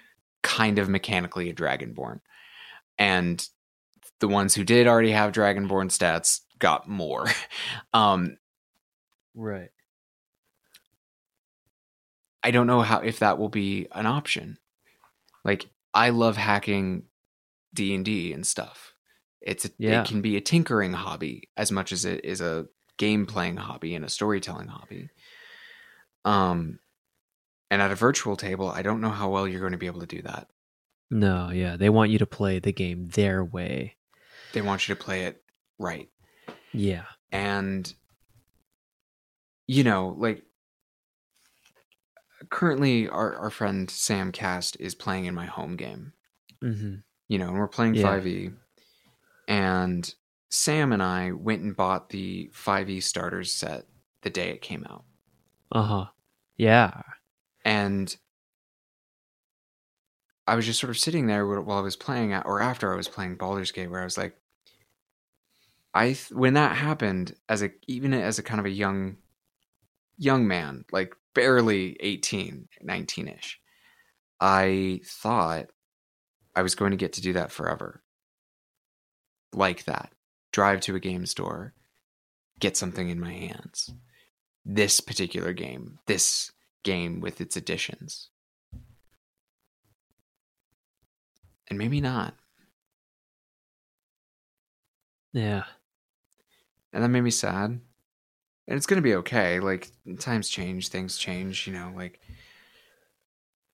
kind 0.43 0.80
of 0.80 0.88
mechanically 0.89 1.50
a 1.50 1.54
dragonborn. 1.54 2.22
And 2.98 3.45
the 4.20 4.28
ones 4.28 4.55
who 4.55 4.63
did 4.63 4.88
already 4.88 5.11
have 5.11 5.32
dragonborn 5.32 5.89
stats 5.89 6.41
got 6.59 6.88
more 6.88 7.26
um 7.93 8.38
Right. 9.36 9.70
I 12.43 12.51
don't 12.51 12.68
know 12.68 12.82
how 12.82 12.99
if 12.99 13.20
that 13.20 13.38
will 13.38 13.49
be 13.49 13.88
an 13.91 14.05
option. 14.05 14.57
Like 15.43 15.68
I 15.93 16.09
love 16.09 16.38
hacking 16.38 17.03
D 17.74 17.93
and 17.93 18.05
D 18.05 18.34
and 18.34 18.45
stuff, 18.45 18.93
It's 19.41 19.65
a, 19.65 19.70
Yeah. 19.78 20.01
it 20.01 20.07
can 20.07 20.22
be 20.22 20.38
a 20.38 20.41
tinkering 20.41 20.93
hobby 20.93 21.49
as 21.57 21.72
much 21.72 21.91
as 21.91 22.05
it 22.05 22.24
is 22.26 22.41
a 22.41 22.68
game 22.97 23.26
playing 23.26 23.57
hobby 23.57 23.93
and 23.95 24.03
a 24.05 24.09
storytelling 24.09 24.68
hobby. 24.70 25.09
Um, 26.26 26.80
and 27.70 27.82
at 27.82 27.91
a 27.91 27.95
virtual 27.95 28.36
table, 28.38 28.70
I 28.70 28.82
don't 28.82 29.01
know 29.01 29.09
how 29.09 29.30
well 29.30 29.47
you're 29.47 29.59
going 29.59 29.74
to 29.74 29.78
be 29.78 29.86
able 29.88 29.99
to 29.99 30.07
do 30.07 30.22
that. 30.24 30.47
No, 31.11 31.49
yeah, 31.51 31.78
they 31.78 31.89
want 31.89 32.09
you 32.11 32.18
to 32.20 32.26
play 32.26 32.59
the 32.59 32.74
game 32.74 33.09
their 33.09 33.43
way. 33.43 33.97
They 34.58 34.64
want 34.64 34.88
you 34.89 34.95
to 34.95 35.03
play 35.03 35.26
it 35.26 35.43
right. 35.78 36.10
Yeah. 36.74 37.03
and 37.32 37.93
you 39.68 39.84
know 39.84 40.16
like 40.18 40.41
currently 42.49 43.08
our, 43.10 43.36
our 43.36 43.49
friend 43.51 43.88
sam 43.89 44.32
cast 44.32 44.80
is 44.80 44.95
playing 44.95 45.26
in 45.26 45.36
my 45.36 45.45
home 45.45 45.76
game 45.76 46.14
hmm 46.62 46.95
you 47.28 47.38
know 47.38 47.49
and 47.49 47.58
we're 47.60 47.68
playing 47.68 47.93
Yeah. 47.95 48.03
5e 48.20 48.53
and 49.47 50.14
sam 50.49 50.91
and 50.91 51.03
i 51.03 51.32
went 51.32 51.62
and 51.62 51.76
bought 51.76 52.10
the 52.10 52.49
5e 52.53 53.03
starters 53.03 53.51
set 53.51 53.86
the 54.24 54.30
day 54.32 54.49
it 54.49 54.62
came 54.62 54.86
out 54.89 55.03
Uh 55.72 55.84
huh. 55.84 56.05
Yeah. 56.58 57.01
and 57.66 58.16
i 60.47 60.55
was 60.55 60.66
just 60.66 60.80
sort 60.80 60.89
of 60.91 60.97
sitting 60.97 61.28
there 61.28 61.45
while 61.45 61.78
i 61.78 61.82
was 61.82 61.95
playing 61.97 62.34
or 62.34 62.62
after 62.62 62.93
i 62.93 62.95
was 62.95 63.08
playing 63.10 63.36
Baldur's 63.36 63.72
Gate 63.72 63.89
where 63.91 64.01
i 64.01 64.05
was 64.05 64.18
like 64.18 64.36
i 65.98 66.16
when 66.32 66.54
that 66.54 66.76
happened 66.76 67.36
as 67.50 67.64
a 67.64 67.72
even 67.88 68.14
as 68.14 68.38
a 68.39 68.43
kind 68.43 68.60
of 68.60 68.66
a 68.66 68.70
young 68.70 69.18
young 70.18 70.48
man 70.48 70.86
like 70.91 71.14
barely 71.34 71.98
18 72.00 72.68
19ish 72.86 73.56
i 74.39 75.02
thought 75.04 75.68
i 76.56 76.62
was 76.62 76.76
going 76.76 76.91
to 76.91 76.98
get 76.98 77.14
to 77.14 77.22
do 77.22 77.34
that 77.34 77.52
forever. 77.52 78.04
Like 79.54 79.86
that. 79.86 80.12
Drive 80.52 80.82
to 80.82 80.95
a 80.95 81.00
game 81.00 81.26
store 81.26 81.74
get 82.60 82.76
something 82.76 83.10
in 83.10 83.20
my 83.20 83.34
hands. 83.34 83.91
This 84.66 85.00
particular 85.00 85.54
game 85.54 86.00
this 86.08 86.52
game 86.84 87.20
with 87.22 87.41
its 87.41 87.56
additions. 87.56 88.30
And 91.70 91.78
maybe 91.78 92.02
not. 92.02 92.34
Yeah. 95.34 95.64
And 96.98 97.04
that 97.04 97.10
made 97.10 97.22
me 97.22 97.30
sad 97.30 97.70
and 97.70 98.76
it's 98.76 98.88
gonna 98.88 99.02
be 99.04 99.14
okay 99.14 99.60
like 99.60 99.91
times 100.20 100.50
change 100.50 100.88
things 100.88 101.16
change 101.16 101.68
you 101.68 101.74
know 101.74 101.93
like 101.95 102.20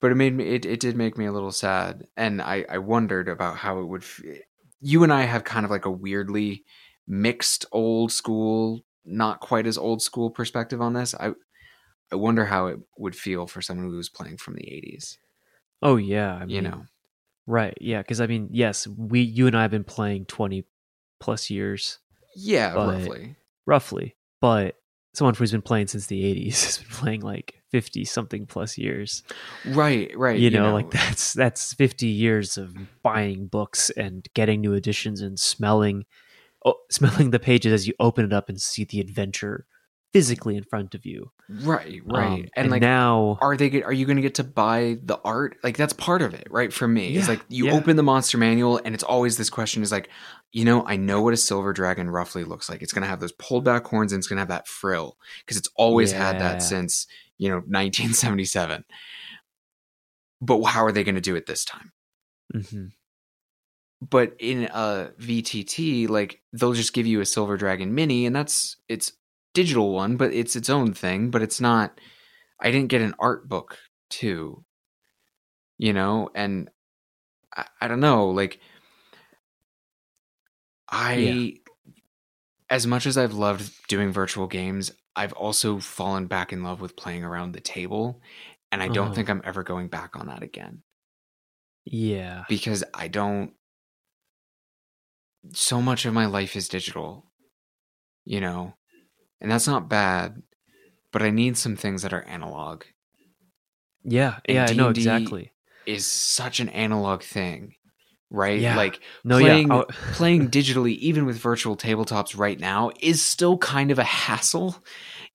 but 0.01 0.11
it 0.11 0.15
made 0.15 0.34
me 0.36 0.43
it, 0.43 0.65
it 0.65 0.82
did 0.82 0.97
make 0.97 1.17
me 1.17 1.26
a 1.26 1.32
little 1.32 1.53
sad 1.53 2.05
and 2.17 2.41
i 2.41 2.65
i 2.67 2.78
wondered 2.78 3.30
about 3.30 3.55
how 3.55 3.80
it 3.80 3.86
would 3.86 4.03
f- 4.03 4.21
you 4.82 5.03
and 5.03 5.13
i 5.13 5.21
have 5.21 5.45
kind 5.45 5.63
of 5.63 5.71
like 5.71 5.86
a 5.86 5.89
weirdly 5.91 6.65
mixed 7.07 7.65
old 7.71 8.11
school 8.11 8.82
not 9.05 9.39
quite 9.39 9.65
as 9.65 9.78
old 9.78 10.01
school 10.01 10.30
perspective 10.30 10.82
on 10.82 10.91
this 10.91 11.15
i 11.15 11.32
i 12.11 12.15
wonder 12.15 12.43
how 12.43 12.67
it 12.67 12.78
would 12.97 13.15
feel 13.15 13.47
for 13.47 13.61
someone 13.61 13.89
who 13.89 13.95
was 13.95 14.09
playing 14.09 14.36
from 14.36 14.55
the 14.55 14.69
80s 14.69 15.17
Oh 15.86 15.97
yeah. 15.97 16.36
I 16.36 16.45
mean, 16.45 16.49
you 16.49 16.61
know 16.61 16.86
Right. 17.45 17.78
Yeah. 17.82 18.01
Because 18.01 18.21
I 18.21 18.28
mean, 18.28 18.49
yes, 18.51 18.88
we, 18.88 19.19
you 19.21 19.47
and 19.47 19.57
I 19.57 19.63
have 19.63 19.71
been 19.71 19.84
playing 19.84 20.26
twenty 20.28 20.65
plus 21.19 21.49
years, 21.49 21.99
yeah 22.36 22.73
But- 22.73 22.88
roughly 22.99 23.36
roughly. 23.65 24.15
But 24.41 24.75
someone 25.13 25.36
who's 25.36 25.51
been 25.51 25.61
playing 25.61 25.88
since 25.88 26.07
the 26.07 26.23
'80s 26.23 26.47
has 26.65 26.77
been 26.79 26.88
playing 26.89 27.21
like 27.21 27.61
fifty 27.71 28.05
something 28.05 28.45
plus 28.45 28.77
years. 28.77 29.23
right 29.67 30.11
right 30.17 30.39
you, 30.39 30.49
know, 30.49 30.73
like 30.73 30.91
that's 30.91 31.34
that's 31.34 31.73
50 31.73 32.07
years 32.07 32.57
of 32.57 32.75
buying 33.01 33.47
books 33.47 33.89
and 33.91 34.27
getting 34.34 34.61
new 34.61 34.73
editions 34.73 35.21
and 35.21 35.39
smelling 35.39 36.05
oh, 36.65 36.75
smelling 36.91 37.31
the 37.31 37.39
pages 37.39 37.73
as 37.73 37.88
you 37.88 37.93
open 37.99 38.25
it 38.25 38.34
up 38.34 38.49
and 38.49 38.61
see 38.61 38.84
the 38.84 38.99
adventure 38.99 39.65
physically 40.13 40.55
in 40.55 40.63
front 40.63 40.93
of 40.93 41.03
you 41.07 41.31
right 41.61 42.01
right 42.05 42.25
Um, 42.27 42.34
and, 42.34 42.51
and 42.55 42.71
like 42.71 42.81
now 42.81 43.39
are 43.41 43.57
they 43.57 43.69
get, 43.71 43.84
are 43.84 43.91
you 43.93 44.05
going 44.05 44.17
to 44.17 44.21
get 44.21 44.36
to 44.36 44.43
buy 44.43 44.99
the 45.03 45.19
art 45.25 45.57
like 45.63 45.75
that's 45.75 45.93
part 45.93 46.21
of 46.21 46.36
it 46.36 46.45
right 46.51 46.71
for 46.71 46.88
me 46.88 47.15
it's 47.17 47.27
like 47.27 47.41
you 47.49 47.65
yeah. 47.65 47.73
open 47.73 47.95
the 47.95 48.03
monster 48.03 48.38
manual 48.38 48.79
and 48.86 48.93
it's 48.93 49.03
always 49.03 49.38
this 49.38 49.49
question 49.49 49.81
is 49.81 49.91
like 49.91 50.09
you 50.53 50.63
know 50.63 50.85
i 50.87 50.95
know 50.95 51.21
what 51.21 51.33
a 51.33 51.37
silver 51.37 51.73
dragon 51.73 52.09
roughly 52.09 52.45
looks 52.45 52.69
like 52.69 52.81
it's 52.81 52.93
going 52.93 53.01
to 53.03 53.09
have 53.09 53.19
those 53.19 53.33
pulled 53.33 53.65
back 53.65 53.85
horns 53.85 54.13
and 54.13 54.19
it's 54.19 54.27
going 54.27 54.37
to 54.37 54.41
have 54.41 54.47
that 54.47 54.67
frill 54.67 55.17
because 55.39 55.57
it's 55.57 55.69
always 55.75 56.11
had 56.13 56.39
that 56.39 56.63
since 56.63 57.05
you 57.37 57.49
know 57.49 57.55
1977 57.55 58.85
but 60.39 60.63
how 60.63 60.85
are 60.85 60.91
they 60.91 61.03
going 61.03 61.15
to 61.15 61.21
do 61.21 61.35
it 61.35 61.45
this 61.45 61.65
time 61.65 61.91
Mm-hmm. 62.53 62.87
but 64.07 64.35
in 64.37 64.65
a 64.65 65.11
VTT, 65.19 66.07
like 66.07 66.41
they'll 66.51 66.73
just 66.73 66.93
give 66.93 67.07
you 67.07 67.19
a 67.21 67.25
Silver 67.25 67.57
Dragon 67.57 67.95
mini, 67.95 68.25
and 68.25 68.35
that's 68.35 68.77
it's 68.87 69.13
digital 69.53 69.91
one, 69.91 70.17
but 70.17 70.33
it's 70.33 70.55
its 70.55 70.69
own 70.69 70.93
thing. 70.93 71.31
But 71.31 71.41
it's 71.41 71.59
not. 71.59 71.99
I 72.59 72.69
didn't 72.69 72.89
get 72.89 73.01
an 73.01 73.15
art 73.17 73.49
book 73.49 73.77
too, 74.09 74.63
you 75.79 75.93
know, 75.93 76.29
and 76.35 76.69
I, 77.55 77.65
I 77.81 77.87
don't 77.87 77.99
know, 78.01 78.29
like 78.29 78.59
I. 80.93 81.15
Yeah. 81.15 81.43
As 82.69 82.85
much 82.87 83.05
as 83.05 83.17
I've 83.17 83.33
loved 83.33 83.71
doing 83.87 84.11
virtual 84.11 84.47
games, 84.47 84.91
I've 85.15 85.31
also 85.33 85.79
fallen 85.79 86.27
back 86.27 86.51
in 86.51 86.61
love 86.63 86.81
with 86.81 86.95
playing 86.97 87.23
around 87.23 87.53
the 87.53 87.61
table, 87.61 88.21
and 88.71 88.81
I 88.83 88.89
don't 88.89 89.07
Uh-huh. 89.07 89.13
think 89.13 89.29
I'm 89.29 89.41
ever 89.45 89.63
going 89.63 89.87
back 89.87 90.15
on 90.17 90.27
that 90.27 90.43
again 90.43 90.83
yeah 91.85 92.45
because 92.47 92.83
I 92.93 93.07
don't. 93.07 93.53
So 95.53 95.81
much 95.81 96.05
of 96.05 96.13
my 96.13 96.25
life 96.25 96.55
is 96.55 96.67
digital, 96.67 97.31
you 98.25 98.41
know, 98.41 98.75
and 99.41 99.51
that's 99.51 99.67
not 99.67 99.89
bad, 99.89 100.43
but 101.11 101.21
I 101.23 101.31
need 101.31 101.57
some 101.57 101.75
things 101.77 102.03
that 102.03 102.13
are 102.13 102.23
analog. 102.23 102.83
yeah 104.03 104.39
And 104.45 104.55
yeah 104.55 104.65
i 104.65 104.73
know 104.73 104.89
D&D 104.89 104.89
exactly 104.89 105.51
Is 105.85 106.07
such 106.07 106.59
an 106.59 106.69
analog 106.69 107.23
thing, 107.23 107.75
right? 108.34 108.59
Yeah. 108.59 108.75
Like 108.75 108.99
no 109.23 109.39
playing 109.39 109.69
yeah 109.69 109.84
playing 110.11 110.49
digitally, 110.49 110.97
even 110.97 111.25
with 111.25 111.38
virtual 111.38 111.77
tabletops 111.77 112.38
right 112.38 112.59
now, 112.59 112.91
is 112.99 113.21
still 113.21 113.57
kind 113.57 113.91
of 113.91 113.99
a 113.99 114.03
hassle. 114.03 114.75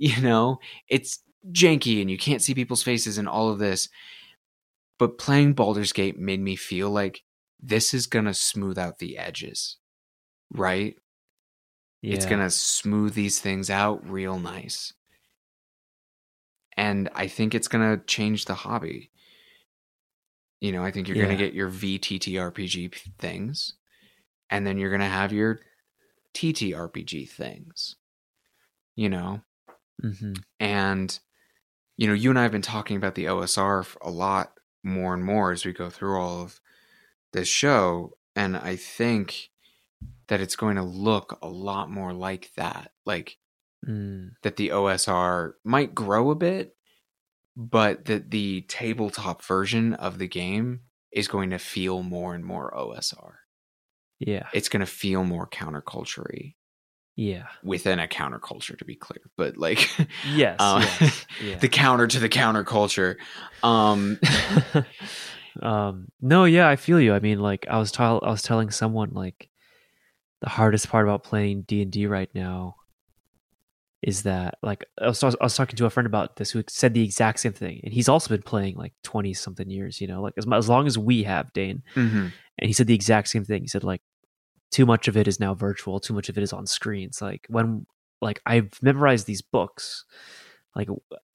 You 0.01 0.22
know, 0.22 0.61
it's 0.88 1.18
janky 1.51 2.01
and 2.01 2.09
you 2.09 2.16
can't 2.16 2.40
see 2.40 2.55
people's 2.55 2.84
faces 2.84 3.18
and 3.18 3.28
all 3.28 3.49
of 3.49 3.59
this. 3.59 3.88
But 4.96 5.18
playing 5.18 5.55
Baldur's 5.55 5.92
Gate 5.92 6.16
made 6.16 6.38
me 6.40 6.55
feel 6.55 6.88
like 6.88 7.24
this 7.59 7.92
is 7.92 8.07
gonna 8.07 8.32
smooth 8.32 8.78
out 8.78 9.01
the 9.01 9.18
edges, 9.18 9.78
right? 10.53 10.94
It's 12.14 12.26
gonna 12.26 12.49
smooth 12.51 13.14
these 13.14 13.40
things 13.40 13.70
out 13.70 14.09
real 14.09 14.38
nice. 14.38 14.92
And 16.76 17.09
I 17.12 17.26
think 17.26 17.57
it's 17.57 17.66
gonna 17.66 18.01
change 18.07 18.44
the 18.44 18.55
hobby. 18.55 19.11
You 20.61 20.72
know, 20.72 20.84
I 20.84 20.90
think 20.90 21.06
you're 21.09 21.16
gonna 21.22 21.36
get 21.36 21.54
your 21.54 21.70
VTTRPG 21.70 22.92
things, 23.18 23.74
and 24.50 24.66
then 24.66 24.78
you're 24.78 24.90
gonna 24.90 25.09
have 25.09 25.32
your 25.32 25.61
TTRPG 26.34 27.28
things. 27.28 27.96
You 28.96 29.09
know, 29.09 29.42
Mhm. 30.02 30.42
and 30.59 31.18
you 31.96 32.06
know, 32.06 32.14
you 32.14 32.30
and 32.30 32.38
I 32.38 32.42
have 32.42 32.52
been 32.52 32.62
talking 32.62 32.96
about 32.96 33.16
the 33.16 33.26
OSR 33.26 33.84
a 34.02 34.11
lot 34.11 34.59
more 34.84 35.14
and 35.14 35.24
more 35.24 35.50
as 35.50 35.64
we 35.64 35.72
go 35.72 35.90
through 35.90 36.16
all 36.16 36.42
of 36.42 36.61
this 37.32 37.48
show, 37.48 38.16
and 38.36 38.56
I 38.56 38.76
think 38.76 39.50
that 40.28 40.40
it's 40.40 40.54
going 40.54 40.76
to 40.76 40.82
look 40.82 41.38
a 41.42 41.48
lot 41.48 41.90
more 41.90 42.12
like 42.12 42.52
that. 42.54 42.92
Like 43.04 43.38
Mm. 43.84 44.36
that 44.42 44.56
the 44.56 44.70
OSR 44.70 45.56
might 45.64 45.94
grow 45.94 46.30
a 46.30 46.36
bit, 46.36 46.76
but 47.61 48.04
that 48.04 48.30
the 48.30 48.61
tabletop 48.68 49.42
version 49.42 49.94
of 49.94 50.18
the 50.18 50.28
game 50.28 50.82
is 51.11 51.26
going 51.26 51.50
to 51.50 51.59
feel 51.59 52.04
more 52.04 52.32
and 52.34 52.44
more 52.44 52.72
OSR. 52.72 53.32
yeah 54.20 54.46
It's 54.54 54.68
going 54.68 54.80
to 54.80 54.86
feel 54.86 55.24
more 55.24 55.48
counterculture 55.48 56.54
yeah 57.16 57.48
within 57.64 57.98
a 57.98 58.06
counterculture, 58.06 58.78
to 58.78 58.84
be 58.84 58.94
clear. 58.94 59.22
But 59.36 59.56
like 59.56 59.90
yes, 60.32 60.56
Uh, 60.61 60.86
yes 61.00 61.26
yeah 61.44 61.59
the 61.59 61.68
counter 61.68 62.06
to 62.06 62.20
the 62.20 62.28
counterculture. 62.28 63.16
Um, 63.64 64.20
um 65.62 66.06
no 66.20 66.44
yeah 66.44 66.68
i 66.68 66.76
feel 66.76 67.00
you 67.00 67.12
i 67.12 67.18
mean 67.18 67.40
like 67.40 67.66
i 67.68 67.78
was 67.78 67.90
tell 67.90 68.20
i 68.22 68.30
was 68.30 68.42
telling 68.42 68.70
someone 68.70 69.11
like 69.11 69.48
the 70.40 70.48
hardest 70.48 70.88
part 70.88 71.04
about 71.04 71.24
playing 71.24 71.62
d&d 71.62 72.06
right 72.06 72.30
now 72.32 72.76
is 74.03 74.22
that 74.22 74.59
like 74.62 74.84
I 75.01 75.09
was, 75.09 75.22
I 75.24 75.34
was 75.40 75.57
talking 75.57 75.76
to 75.76 75.86
a 75.86 75.90
friend 75.90 76.07
about 76.07 76.36
this 76.36 76.53
who 76.53 76.62
said 76.68 76.94
the 76.94 77.03
exact 77.03 77.40
same 77.40 77.53
thing 77.53 77.80
and 77.82 77.92
he's 77.92 78.09
also 78.09 78.28
been 78.28 78.42
playing 78.42 78.76
like 78.76 78.92
20 79.03 79.34
something 79.34 79.68
years 79.68 80.01
you 80.01 80.07
know 80.07 80.22
like 80.22 80.34
as, 80.36 80.46
as 80.53 80.68
long 80.68 80.86
as 80.86 80.96
we 80.96 81.24
have 81.24 81.53
dane. 81.53 81.82
Mhm. 81.96 82.32
and 82.59 82.66
he 82.68 82.72
said 82.72 82.86
the 82.86 82.94
exact 82.94 83.28
same 83.28 83.44
thing. 83.44 83.62
He 83.62 83.68
said 83.68 83.84
like 83.84 84.03
too 84.70 84.86
much 84.86 85.09
of 85.09 85.16
it 85.16 85.26
is 85.26 85.40
now 85.40 85.55
virtual. 85.55 85.99
Too 85.99 86.12
much 86.14 86.28
of 86.28 86.36
it 86.38 86.42
is 86.42 86.53
on 86.53 86.66
screens. 86.66 87.20
Like 87.22 87.46
when 87.49 87.86
like 88.20 88.40
i've 88.46 88.70
memorized 88.82 89.26
these 89.26 89.42
books 89.42 90.05
like 90.74 90.88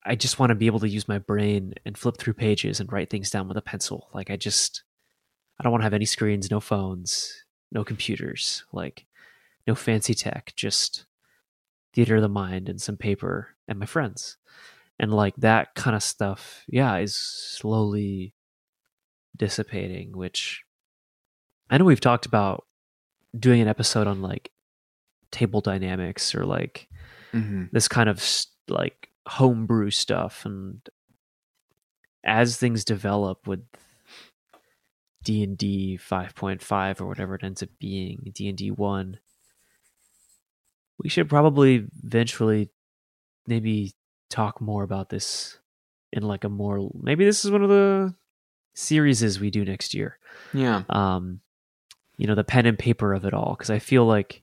i 0.05 0.15
just 0.15 0.37
want 0.37 0.49
to 0.49 0.55
be 0.55 0.65
able 0.67 0.81
to 0.81 0.89
use 0.89 1.07
my 1.07 1.17
brain 1.17 1.73
and 1.85 1.97
flip 1.97 2.17
through 2.17 2.33
pages 2.33 2.79
and 2.81 2.91
write 2.91 3.09
things 3.09 3.29
down 3.29 3.47
with 3.47 3.57
a 3.57 3.61
pencil. 3.61 4.09
Like 4.13 4.29
i 4.29 4.35
just 4.35 4.83
i 5.59 5.63
don't 5.63 5.71
want 5.71 5.81
to 5.81 5.85
have 5.85 5.93
any 5.93 6.05
screens 6.05 6.51
no 6.51 6.59
phones 6.59 7.43
no 7.71 7.83
computers, 7.83 8.63
like 8.71 9.05
no 9.65 9.73
fancy 9.75 10.13
tech, 10.13 10.53
just 10.55 11.05
theater 11.93 12.15
of 12.17 12.21
the 12.21 12.29
mind 12.29 12.69
and 12.69 12.81
some 12.81 12.97
paper 12.97 13.49
and 13.67 13.79
my 13.79 13.85
friends. 13.85 14.37
And 14.99 15.11
like 15.13 15.35
that 15.37 15.73
kind 15.75 15.95
of 15.95 16.03
stuff, 16.03 16.63
yeah, 16.67 16.97
is 16.97 17.15
slowly 17.15 18.33
dissipating, 19.35 20.15
which 20.15 20.63
I 21.69 21.77
know 21.77 21.85
we've 21.85 21.99
talked 21.99 22.25
about 22.25 22.65
doing 23.37 23.61
an 23.61 23.67
episode 23.67 24.05
on 24.07 24.21
like 24.21 24.51
table 25.31 25.61
dynamics 25.61 26.35
or 26.35 26.45
like 26.45 26.87
Mm-hmm. 27.33 27.63
this 27.71 27.87
kind 27.87 28.09
of 28.09 28.23
like 28.67 29.09
homebrew 29.27 29.89
stuff 29.89 30.45
and 30.45 30.87
as 32.23 32.57
things 32.57 32.85
develop 32.85 33.47
with 33.47 33.61
D&D 35.23 35.97
5.5 35.99 37.01
or 37.01 37.07
whatever 37.07 37.33
it 37.33 37.43
ends 37.43 37.63
up 37.63 37.69
being 37.79 38.31
D&D 38.35 38.69
1 38.69 39.17
we 41.03 41.09
should 41.09 41.27
probably 41.29 41.85
eventually 42.03 42.69
maybe 43.45 43.93
talk 44.29 44.61
more 44.61 44.83
about 44.83 45.09
this 45.09 45.59
in 46.11 46.23
like 46.23 46.43
a 46.43 46.49
more 46.49 46.89
maybe 46.99 47.25
this 47.25 47.43
is 47.45 47.51
one 47.51 47.61
of 47.61 47.69
the 47.69 48.15
series 48.73 49.39
we 49.39 49.51
do 49.51 49.63
next 49.65 49.93
year 49.93 50.17
Yeah. 50.53 50.83
um 50.89 51.41
you 52.17 52.25
know 52.25 52.35
the 52.35 52.43
pen 52.43 52.65
and 52.65 52.79
paper 52.79 53.13
of 53.13 53.25
it 53.25 53.33
all 53.33 53.55
because 53.55 53.69
i 53.69 53.77
feel 53.79 54.05
like 54.05 54.41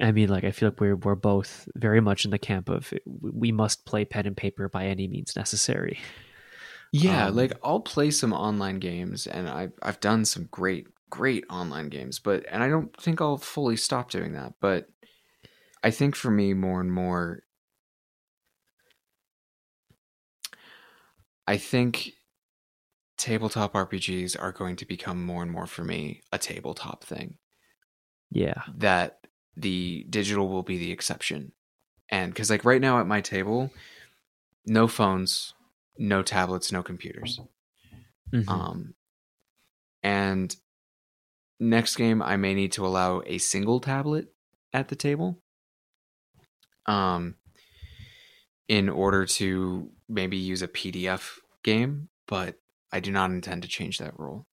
i 0.00 0.12
mean 0.12 0.28
like 0.28 0.44
i 0.44 0.50
feel 0.50 0.68
like 0.68 0.80
we're 0.80 0.96
we're 0.96 1.14
both 1.14 1.68
very 1.74 2.00
much 2.00 2.24
in 2.24 2.30
the 2.30 2.38
camp 2.38 2.68
of 2.68 2.92
we 3.06 3.50
must 3.52 3.84
play 3.86 4.04
pen 4.04 4.26
and 4.26 4.36
paper 4.36 4.68
by 4.68 4.86
any 4.86 5.08
means 5.08 5.34
necessary 5.36 5.98
Yeah, 6.92 7.26
Um, 7.26 7.34
like 7.36 7.52
I'll 7.64 7.80
play 7.80 8.12
some 8.12 8.32
online 8.32 8.78
games 8.78 9.26
and 9.26 9.48
I 9.48 9.70
I've 9.82 9.98
done 9.98 10.24
some 10.24 10.46
great 10.52 10.86
great 11.14 11.44
online 11.48 11.88
games, 11.88 12.18
but 12.18 12.44
and 12.50 12.62
I 12.62 12.68
don't 12.68 12.94
think 13.00 13.20
I'll 13.20 13.38
fully 13.38 13.76
stop 13.76 14.10
doing 14.10 14.32
that, 14.32 14.54
but 14.60 14.88
I 15.84 15.90
think 15.90 16.16
for 16.16 16.30
me 16.30 16.54
more 16.54 16.80
and 16.80 16.92
more 16.92 17.44
I 21.46 21.56
think 21.56 22.12
tabletop 23.16 23.74
RPGs 23.74 24.36
are 24.36 24.52
going 24.52 24.76
to 24.76 24.86
become 24.86 25.24
more 25.24 25.42
and 25.42 25.50
more 25.50 25.66
for 25.66 25.84
me 25.84 26.22
a 26.32 26.38
tabletop 26.38 27.04
thing. 27.04 27.38
yeah 28.30 28.62
That 28.76 29.26
the 29.56 30.06
digital 30.10 30.48
will 30.48 30.62
be 30.62 30.78
the 30.78 30.92
exception. 30.92 31.52
And 32.08 32.34
cuz 32.34 32.50
like 32.50 32.64
right 32.64 32.80
now 32.80 33.00
at 33.00 33.06
my 33.06 33.20
table 33.20 33.70
no 34.66 34.88
phones, 34.88 35.54
no 35.98 36.22
tablets, 36.22 36.72
no 36.72 36.82
computers. 36.82 37.40
Mhm. 38.32 38.48
Um, 38.48 38.94
and 40.02 40.54
next 41.60 41.96
game, 41.96 42.22
I 42.22 42.36
may 42.36 42.54
need 42.54 42.72
to 42.72 42.86
allow 42.86 43.22
a 43.26 43.38
single 43.38 43.80
tablet 43.80 44.28
at 44.72 44.88
the 44.88 44.96
table. 44.96 45.40
Um, 46.86 47.36
in 48.68 48.88
order 48.88 49.26
to 49.26 49.90
maybe 50.08 50.36
use 50.36 50.62
a 50.62 50.68
PDF 50.68 51.38
game, 51.62 52.08
but 52.26 52.56
I 52.92 53.00
do 53.00 53.10
not 53.10 53.30
intend 53.30 53.62
to 53.62 53.68
change 53.68 53.98
that 53.98 54.18
rule. 54.18 54.46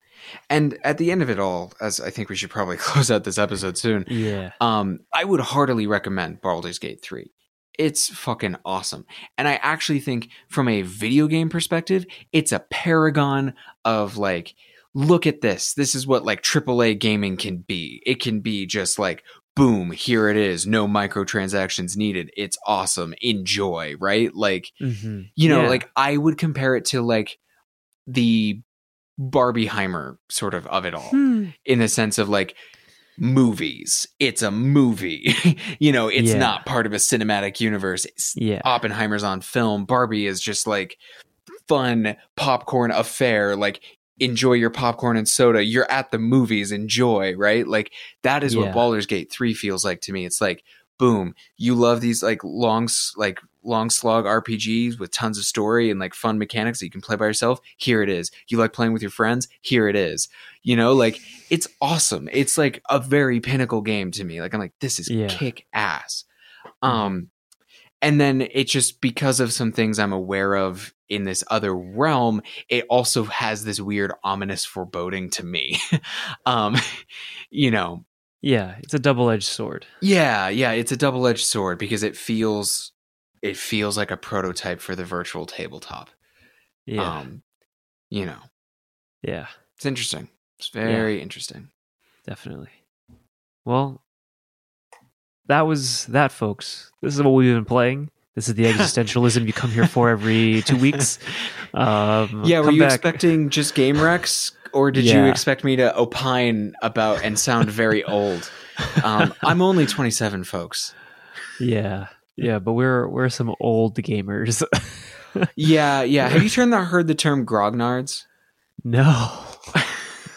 And 0.50 0.78
at 0.84 0.98
the 0.98 1.12
end 1.12 1.22
of 1.22 1.30
it 1.30 1.40
all, 1.40 1.74
as 1.82 2.00
I 2.00 2.10
think 2.10 2.30
we 2.30 2.36
should 2.36 2.50
probably 2.50 2.78
close 2.80 3.10
out 3.10 3.24
this 3.24 3.38
episode 3.38 3.78
soon, 3.78 4.06
yeah 4.08 4.52
um, 4.60 5.00
I 5.14 5.24
would 5.24 5.40
heartily 5.40 5.88
recommend 5.88 6.42
Baldur's 6.42 6.80
Gate 6.80 7.02
3. 7.02 7.32
It's 7.80 8.10
fucking 8.10 8.58
awesome. 8.66 9.06
And 9.38 9.48
I 9.48 9.54
actually 9.56 10.02
think 10.02 10.30
from 10.50 10.68
a 10.68 10.82
video 10.82 11.28
game 11.28 11.50
perspective, 11.50 12.06
it's 12.32 12.52
a 12.52 12.60
paragon 12.60 13.54
of 13.86 14.18
like, 14.18 14.54
look 14.94 15.26
at 15.28 15.42
this. 15.42 15.74
This 15.74 15.96
is 15.96 16.06
what 16.06 16.26
like 16.26 16.42
AAA 16.44 17.00
gaming 17.00 17.38
can 17.38 17.58
be. 17.58 18.02
It 18.06 18.20
can 18.22 18.42
be 18.42 18.66
just 18.66 19.00
like, 19.00 19.24
boom, 19.56 19.92
here 19.92 20.30
it 20.30 20.38
is. 20.38 20.66
No 20.68 20.88
microtransactions 20.88 21.96
needed. 21.98 22.30
It's 22.38 22.58
awesome. 22.66 23.14
Enjoy, 23.22 23.96
right? 24.00 24.34
Like, 24.34 24.72
Mhm. 24.82 25.30
you 25.36 25.50
know, 25.50 25.64
Yeah. 25.64 25.70
like 25.70 25.90
I 25.96 26.18
would 26.18 26.38
compare 26.38 26.76
it 26.76 26.86
to 26.86 27.02
like 27.02 27.38
the 28.08 28.62
Barbieheimer 29.20 30.18
sort 30.30 30.54
of 30.54 30.66
of 30.68 30.86
it 30.86 30.94
all 30.94 31.10
Hmm. 31.10 31.50
in 31.66 31.80
the 31.80 31.88
sense 31.88 32.18
of 32.18 32.28
like 32.30 32.56
movies. 33.18 34.08
It's 34.20 34.42
a 34.42 34.52
movie. 34.52 35.34
you 35.80 35.92
know, 35.92 36.08
it's 36.08 36.32
Yeah. 36.32 36.40
not 36.40 36.66
part 36.66 36.86
of 36.86 36.94
a 36.94 36.98
cinematic 36.98 37.60
universe. 37.60 38.06
It's, 38.06 38.34
yeah 38.36 38.62
Oppenheimer's 38.66 39.24
on 39.24 39.42
film. 39.42 39.86
Barbie 39.86 40.26
is 40.26 40.42
just 40.42 40.66
like 40.66 40.98
fun 41.68 42.16
popcorn 42.36 42.92
affair. 42.92 43.56
Like 43.56 43.82
enjoy 44.20 44.54
your 44.54 44.70
popcorn 44.70 45.18
and 45.18 45.28
soda. 45.28 45.64
You're 45.64 45.90
at 45.92 46.12
the 46.12 46.20
movies. 46.20 46.72
Enjoy, 46.72 47.34
right? 47.36 47.68
Like 47.68 47.92
that 48.24 48.44
is 48.44 48.54
Yeah. 48.56 48.62
what 48.66 48.74
Baldur's 48.74 49.06
Gate 49.06 49.32
3 49.32 49.54
feels 49.54 49.84
like 49.84 50.02
to 50.02 50.14
me. 50.14 50.26
It's 50.26 50.42
like 50.42 50.64
boom, 51.00 51.34
you 51.58 51.74
love 51.74 52.00
these 52.00 52.22
like 52.22 52.44
long 52.44 52.88
like 53.18 53.40
long 53.64 53.90
slog 53.90 54.26
RPGs 54.26 55.00
with 55.00 55.10
tons 55.10 55.40
of 55.40 55.44
story 55.46 55.90
and 55.90 56.00
like 56.00 56.14
fun 56.14 56.38
mechanics 56.38 56.80
that 56.80 56.86
you 56.86 56.92
can 56.92 57.02
play 57.02 57.16
by 57.16 57.26
yourself. 57.26 57.60
Here 57.78 58.04
it 58.04 58.10
is. 58.10 58.30
You 58.50 58.60
like 58.60 58.72
playing 58.74 58.94
with 58.94 59.02
your 59.02 59.10
friends? 59.10 59.48
Here 59.62 59.88
it 59.88 59.96
is. 59.96 60.30
You 60.62 60.76
know, 60.76 60.94
like 60.94 61.20
it's 61.50 61.68
awesome. 61.82 62.30
It's 62.32 62.56
like 62.56 62.84
a 62.88 63.00
very 63.00 63.40
pinnacle 63.40 63.82
game 63.82 64.12
to 64.12 64.24
me. 64.24 64.42
Like 64.42 64.54
I'm 64.54 64.60
like 64.60 64.74
this 64.80 65.00
is 65.00 65.10
Yeah. 65.10 65.26
kick 65.28 65.66
ass. 65.74 66.26
Um 66.84 67.31
and 68.02 68.20
then 68.20 68.42
it 68.42 68.66
just 68.68 69.02
because 69.02 69.40
of 69.40 69.54
some 69.54 69.72
things 69.72 70.00
I'm 70.00 70.14
aware 70.14 70.56
of 70.56 70.94
in 71.10 71.24
this 71.26 71.44
other 71.50 71.76
realm, 71.76 72.42
it 72.70 72.86
also 72.90 73.26
has 73.26 73.64
this 73.64 73.80
weird 73.80 74.14
ominous 74.24 74.66
foreboding 74.66 75.30
to 75.32 75.46
me. 75.46 75.80
um 76.46 76.76
you 77.50 77.72
know, 77.72 78.06
yeah 78.42 78.76
it's 78.80 78.94
a 78.94 79.00
double-edged 79.00 79.44
sword 79.44 79.86
yeah, 80.02 80.50
yeah, 80.50 80.72
it's 80.72 80.92
a 80.92 80.98
double-edged 80.98 81.46
sword 81.46 81.78
because 81.78 82.04
it 82.04 82.16
feels 82.18 82.92
it 83.42 83.58
feels 83.58 83.98
like 83.98 84.12
a 84.12 84.18
prototype 84.18 84.80
for 84.82 84.96
the 84.96 85.06
virtual 85.06 85.46
tabletop. 85.46 86.10
yeah 86.86 87.20
Um 87.20 87.44
you 88.10 88.26
know, 88.26 88.40
yeah 89.22 89.48
it's 89.78 89.86
interesting. 89.86 90.28
It's 90.60 90.70
very 90.70 91.22
interesting. 91.22 91.70
definitely 92.26 92.70
well 93.66 94.02
that 95.48 95.62
was 95.62 96.06
that 96.08 96.32
folks 96.32 96.92
this 97.02 97.14
is 97.16 97.22
what 97.22 97.32
we've 97.32 97.54
been 97.56 97.66
playing 97.66 98.10
this 98.36 98.48
is 98.48 98.56
the 98.56 98.66
existentialism 98.66 99.46
you 99.46 99.54
come 99.54 99.70
here 99.72 99.88
for 99.88 100.10
every 100.10 100.62
two 100.64 100.78
weeks 100.78 101.20
um 101.74 102.44
Yeah, 102.46 102.60
were 102.62 102.72
you 102.72 102.82
back- 102.82 102.94
expecting 102.94 103.50
just 103.50 103.76
game 103.76 103.96
recs 103.98 104.52
or 104.74 104.90
did 104.92 105.04
you 105.06 105.26
expect 105.26 105.64
me 105.66 105.76
to 105.76 105.98
opine 106.00 106.74
about 106.82 107.24
and 107.26 107.38
sound 107.38 107.70
very 107.70 108.06
old? 108.06 108.50
Um, 109.04 109.34
I'm 109.44 109.62
only 109.62 109.86
27, 109.86 110.46
folks. 110.46 110.94
yeah 111.60 112.08
yeah 112.38 112.58
but 112.60 112.72
we're 112.74 113.06
we're 113.10 113.28
some 113.30 113.54
old 113.60 113.96
gamers 113.98 114.64
Yeah, 115.56 116.02
yeah. 116.04 116.28
Have 116.28 116.44
you 116.44 116.50
turned 116.50 116.74
the 116.74 116.82
heard 116.84 117.08
the 117.08 117.16
term 117.16 117.46
grognards? 117.46 118.26
no 118.84 119.30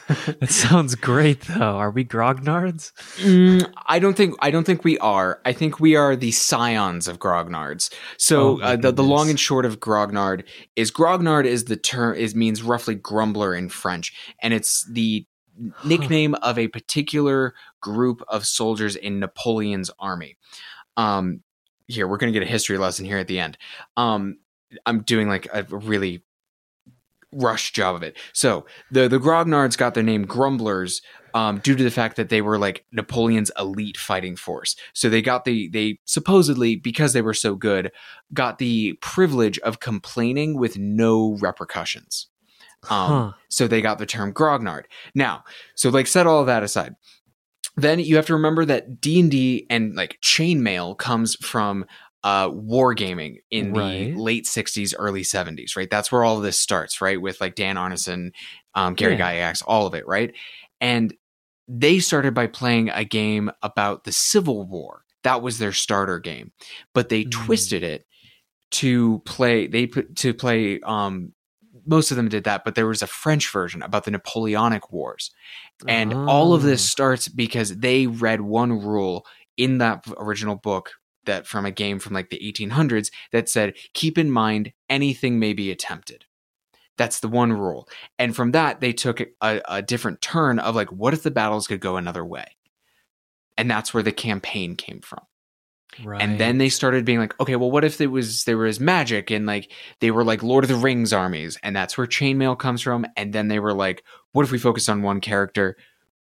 that 0.40 0.50
sounds 0.50 0.94
great 0.94 1.40
though 1.42 1.76
are 1.76 1.90
we 1.90 2.04
grognards 2.04 2.92
Mm, 3.18 3.72
I 3.86 3.98
don't 3.98 4.16
think 4.16 4.34
I 4.40 4.50
don't 4.50 4.64
think 4.64 4.84
we 4.84 4.98
are. 4.98 5.40
I 5.44 5.52
think 5.52 5.80
we 5.80 5.96
are 5.96 6.16
the 6.16 6.30
scions 6.30 7.08
of 7.08 7.18
grognards. 7.18 7.92
So 8.16 8.60
Oh 8.60 8.60
uh, 8.60 8.76
the 8.76 8.92
the 8.92 9.02
long 9.02 9.30
and 9.30 9.38
short 9.38 9.64
of 9.64 9.80
grognard 9.80 10.44
is 10.76 10.90
grognard 10.90 11.44
is 11.44 11.64
the 11.64 11.76
term 11.76 12.16
is 12.16 12.34
means 12.34 12.62
roughly 12.62 12.94
grumbler 12.94 13.54
in 13.54 13.68
French, 13.68 14.12
and 14.40 14.52
it's 14.52 14.84
the 14.90 15.26
nickname 15.84 16.34
of 16.36 16.58
a 16.58 16.68
particular 16.68 17.54
group 17.80 18.22
of 18.28 18.46
soldiers 18.46 18.96
in 18.96 19.20
Napoleon's 19.20 19.90
army. 19.98 20.36
Um, 20.96 21.42
here 21.86 22.08
we're 22.08 22.16
going 22.16 22.32
to 22.32 22.38
get 22.38 22.46
a 22.46 22.50
history 22.50 22.78
lesson 22.78 23.04
here 23.04 23.18
at 23.18 23.28
the 23.28 23.38
end. 23.38 23.58
Um, 23.96 24.38
I'm 24.86 25.02
doing 25.02 25.28
like 25.28 25.46
a 25.52 25.62
really 25.64 26.24
rush 27.34 27.72
job 27.72 27.94
of 27.96 28.02
it. 28.02 28.16
So 28.32 28.66
the 28.90 29.08
the 29.08 29.18
grognards 29.18 29.76
got 29.76 29.94
their 29.94 30.02
name 30.02 30.24
grumblers 30.24 31.02
um, 31.34 31.58
due 31.58 31.74
to 31.74 31.82
the 31.82 31.90
fact 31.90 32.16
that 32.16 32.28
they 32.28 32.40
were 32.40 32.58
like 32.58 32.84
Napoleon's 32.92 33.50
elite 33.58 33.96
fighting 33.96 34.36
force. 34.36 34.76
So 34.92 35.08
they 35.08 35.20
got 35.20 35.44
the 35.44 35.68
they 35.68 35.98
supposedly 36.04 36.76
because 36.76 37.12
they 37.12 37.22
were 37.22 37.34
so 37.34 37.54
good 37.56 37.90
got 38.32 38.58
the 38.58 38.94
privilege 39.00 39.58
of 39.60 39.80
complaining 39.80 40.56
with 40.58 40.78
no 40.78 41.36
repercussions. 41.40 42.28
Um, 42.90 43.08
huh 43.08 43.32
so 43.54 43.68
they 43.68 43.80
got 43.80 43.98
the 43.98 44.06
term 44.06 44.32
grognard. 44.32 44.84
Now, 45.14 45.44
so 45.76 45.88
like 45.88 46.08
set 46.08 46.26
all 46.26 46.40
of 46.40 46.46
that 46.46 46.64
aside. 46.64 46.94
Then 47.76 47.98
you 47.98 48.16
have 48.16 48.26
to 48.26 48.34
remember 48.34 48.64
that 48.64 49.00
D 49.00 49.20
and 49.20 49.30
D 49.30 49.66
and 49.70 49.94
like 49.94 50.18
chainmail 50.22 50.98
comes 50.98 51.36
from 51.36 51.86
uh, 52.24 52.48
wargaming 52.50 53.36
in 53.50 53.72
Right. 53.72 54.12
the 54.14 54.20
late 54.20 54.46
'60s, 54.46 54.94
early 54.98 55.22
'70s. 55.22 55.76
Right, 55.76 55.88
that's 55.90 56.10
where 56.10 56.24
all 56.24 56.36
of 56.38 56.42
this 56.42 56.58
starts. 56.58 57.00
Right, 57.00 57.20
with 57.20 57.40
like 57.40 57.54
Dave 57.54 57.76
Arneson, 57.76 58.32
um, 58.74 58.94
Gary 58.94 59.14
Yeah. 59.16 59.52
Gygax, 59.52 59.62
all 59.66 59.86
of 59.86 59.94
it. 59.94 60.06
Right, 60.08 60.34
and 60.80 61.14
they 61.68 61.98
started 62.00 62.34
by 62.34 62.46
playing 62.46 62.90
a 62.90 63.04
game 63.04 63.50
about 63.62 64.04
the 64.04 64.12
Civil 64.12 64.64
War. 64.66 65.04
That 65.22 65.40
was 65.42 65.58
their 65.58 65.72
starter 65.72 66.18
game, 66.18 66.52
but 66.94 67.08
they 67.08 67.24
Mm. 67.24 67.30
twisted 67.30 67.82
it 67.82 68.06
to 68.72 69.20
play. 69.26 69.66
They 69.66 69.86
put 69.86 70.16
to 70.16 70.34
play 70.34 70.80
um, 70.80 71.32
most 71.86 72.10
of 72.10 72.16
them 72.16 72.28
did 72.28 72.44
that, 72.44 72.64
but 72.64 72.74
there 72.74 72.86
was 72.86 73.02
a 73.02 73.06
French 73.06 73.50
version 73.52 73.82
about 73.82 74.04
the 74.04 74.10
Napoleonic 74.10 74.90
Wars. 74.90 75.30
And 75.86 76.14
all 76.14 76.54
of 76.54 76.62
this 76.62 76.82
Oh. 76.82 76.86
starts 76.86 77.28
because 77.28 77.76
they 77.76 78.06
read 78.06 78.40
one 78.40 78.80
rule 78.80 79.26
in 79.58 79.78
that 79.78 80.06
original 80.16 80.54
book 80.56 80.92
that 81.26 81.46
from 81.46 81.66
a 81.66 81.70
game 81.70 81.98
from 81.98 82.14
like 82.14 82.30
the 82.30 82.38
1800s 82.38 83.10
that 83.32 83.48
said, 83.48 83.74
keep 83.92 84.18
in 84.18 84.30
mind 84.30 84.72
anything 84.88 85.38
may 85.38 85.52
be 85.52 85.70
attempted. 85.70 86.24
That's 86.96 87.20
the 87.20 87.28
one 87.28 87.52
rule. 87.52 87.88
And 88.18 88.36
from 88.36 88.52
that, 88.52 88.80
they 88.80 88.92
took 88.92 89.20
a, 89.20 89.60
a 89.66 89.82
different 89.82 90.20
turn 90.20 90.58
of 90.58 90.74
like, 90.74 90.92
what 90.92 91.14
if 91.14 91.22
the 91.22 91.30
battles 91.30 91.66
could 91.66 91.80
go 91.80 91.96
another 91.96 92.24
way? 92.24 92.56
And 93.56 93.70
that's 93.70 93.92
where 93.92 94.02
the 94.02 94.12
campaign 94.12 94.76
came 94.76 95.00
from. 95.00 95.24
right. 96.04 96.22
And 96.22 96.38
then 96.38 96.58
they 96.58 96.68
started 96.68 97.04
being 97.04 97.18
like, 97.18 97.38
okay, 97.40 97.56
well, 97.56 97.70
what 97.70 97.84
if 97.84 98.00
it 98.00 98.08
was 98.08 98.44
there 98.44 98.58
was 98.58 98.80
magic 98.80 99.30
and 99.30 99.46
like 99.46 99.70
they 100.00 100.10
were 100.10 100.24
like 100.24 100.42
Lord 100.42 100.64
of 100.64 100.68
the 100.68 100.76
Rings 100.76 101.12
armies, 101.12 101.58
and 101.62 101.74
that's 101.74 101.96
where 101.96 102.06
chainmail 102.06 102.58
comes 102.58 102.82
from. 102.82 103.06
And 103.16 103.32
then 103.32 103.48
they 103.48 103.58
were 103.58 103.74
like, 103.74 104.04
what 104.32 104.44
if 104.44 104.52
we 104.52 104.58
focus 104.58 104.88
on 104.88 105.02
one 105.02 105.20
character? 105.20 105.76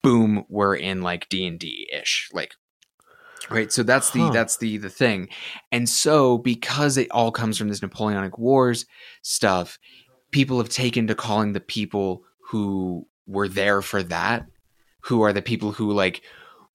Boom, 0.02 0.46
we're 0.50 0.76
in 0.76 1.02
like 1.02 1.30
D 1.30 1.46
and 1.46 1.60
D 1.60 1.90
ish, 1.94 2.30
like 2.34 2.56
right. 3.50 3.72
So 3.72 3.84
that's 3.84 4.12
the 4.12 4.20
Huh. 4.20 4.32
that's 4.34 4.58
the 4.58 4.78
the 4.78 4.90
thing. 4.90 5.30
And 5.72 5.88
so 5.88 6.38
because 6.38 6.98
it 6.98 7.10
all 7.12 7.32
comes 7.32 7.58
from 7.58 7.70
this 7.70 7.82
Napoleonic 7.82 8.38
Wars 8.38 8.86
stuff, 9.22 9.80
people 10.32 10.58
have 10.58 10.70
taken 10.70 11.08
to 11.08 11.16
calling 11.16 11.54
the 11.54 11.60
people 11.60 12.24
who 12.40 13.08
were 13.28 13.48
there 13.48 13.82
for 13.82 14.04
that, 14.04 14.46
who 15.02 15.22
are 15.22 15.34
the 15.34 15.42
people 15.42 15.72
who 15.72 15.92
like 15.94 16.22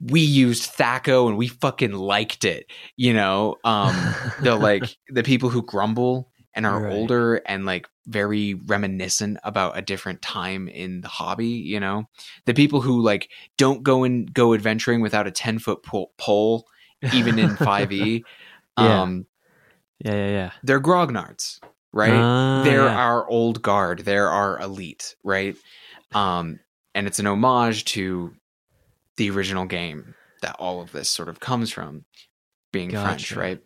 we 0.01 0.21
used 0.21 0.77
Thaco 0.77 1.27
and 1.29 1.37
we 1.37 1.49
fucking 1.49 1.93
liked 1.93 2.45
it, 2.45 2.67
you 2.97 3.13
know. 3.13 3.57
Um, 3.65 4.17
the 4.39 4.57
like 4.57 4.97
the 5.09 5.23
people 5.23 5.49
who 5.51 5.63
grumble 5.63 6.31
and 6.55 6.67
are 6.67 6.81
Right. 6.81 6.93
older 6.93 7.37
and 7.47 7.67
like 7.67 7.89
very 8.09 8.55
reminiscent 8.55 9.39
about 9.45 9.79
a 9.79 9.83
different 9.83 10.23
time 10.23 10.67
in 10.69 11.01
the 11.03 11.09
hobby, 11.09 11.47
you 11.47 11.79
know. 11.79 12.09
The 12.47 12.55
people 12.55 12.81
who 12.81 13.01
like 13.03 13.31
don't 13.57 13.83
go 13.83 14.05
and 14.05 14.33
go 14.33 14.55
adventuring 14.55 15.01
without 15.01 15.27
a 15.27 15.31
ten 15.31 15.59
foot 15.59 15.83
pole, 15.83 16.13
pole 16.19 16.67
even 17.13 17.39
in 17.39 17.57
five 17.57 17.93
E. 17.93 18.25
Yeah. 18.79 19.03
Um, 19.03 19.27
yeah, 20.05 20.13
yeah, 20.15 20.29
yeah. 20.29 20.51
they're 20.63 20.81
grognards, 20.81 21.61
right? 21.93 22.13
Ah, 22.13 22.63
they're 22.65 22.85
yeah. 22.85 22.97
our 22.97 23.29
old 23.29 23.63
guard 23.63 24.01
they're 24.01 24.29
our 24.29 24.61
elite 24.61 25.17
right 25.25 25.57
um 26.15 26.59
and 26.95 27.07
it's 27.07 27.19
an 27.19 27.27
homage 27.27 27.85
to 27.85 28.33
the 29.17 29.31
original 29.31 29.65
game 29.65 30.15
that 30.43 30.57
all 30.59 30.81
of 30.81 30.93
this 30.93 31.09
sort 31.09 31.29
of 31.29 31.41
comes 31.41 31.71
from 31.73 32.05
being 32.73 32.91
french 32.91 33.33
right 33.33 33.61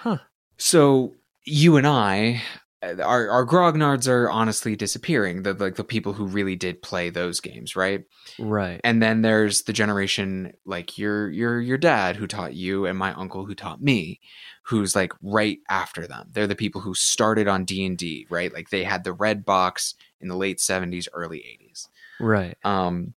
Huh. 0.00 0.18
so 0.56 1.14
you 1.44 1.76
and 1.76 1.86
i 1.86 2.42
uh, 2.42 2.67
our, 2.82 3.28
our 3.28 3.44
grognards 3.44 4.06
are 4.08 4.30
honestly 4.30 4.76
disappearing 4.76 5.42
the 5.42 5.52
like 5.54 5.74
the 5.74 5.84
people 5.84 6.12
who 6.12 6.26
really 6.26 6.54
did 6.54 6.80
play 6.80 7.10
those 7.10 7.40
games 7.40 7.74
right? 7.74 8.04
Right. 8.38 8.80
and 8.84 9.02
then 9.02 9.22
there's 9.22 9.62
the 9.62 9.72
generation 9.72 10.52
like 10.64 10.96
your 10.96 11.28
your 11.30 11.60
your 11.60 11.78
dad 11.78 12.16
who 12.16 12.26
taught 12.26 12.54
you 12.54 12.86
and 12.86 12.96
my 12.96 13.12
uncle 13.14 13.44
who 13.44 13.54
taught 13.54 13.82
me 13.82 14.20
who's 14.62 14.94
like 14.94 15.12
right 15.22 15.58
after 15.68 16.06
them. 16.06 16.28
They're 16.30 16.46
the 16.46 16.54
people 16.54 16.80
who 16.80 16.94
started 16.94 17.48
on 17.48 17.64
d&d 17.64 18.26
right? 18.30 18.52
Like 18.52 18.70
they 18.70 18.84
had 18.84 19.02
the 19.02 19.12
red 19.12 19.44
box 19.44 19.94
in 20.20 20.28
the 20.28 20.36
late 20.36 20.58
70s 20.58 21.08
early 21.12 21.38
80s 21.38 21.88
right. 22.20 22.56
um 22.64 23.14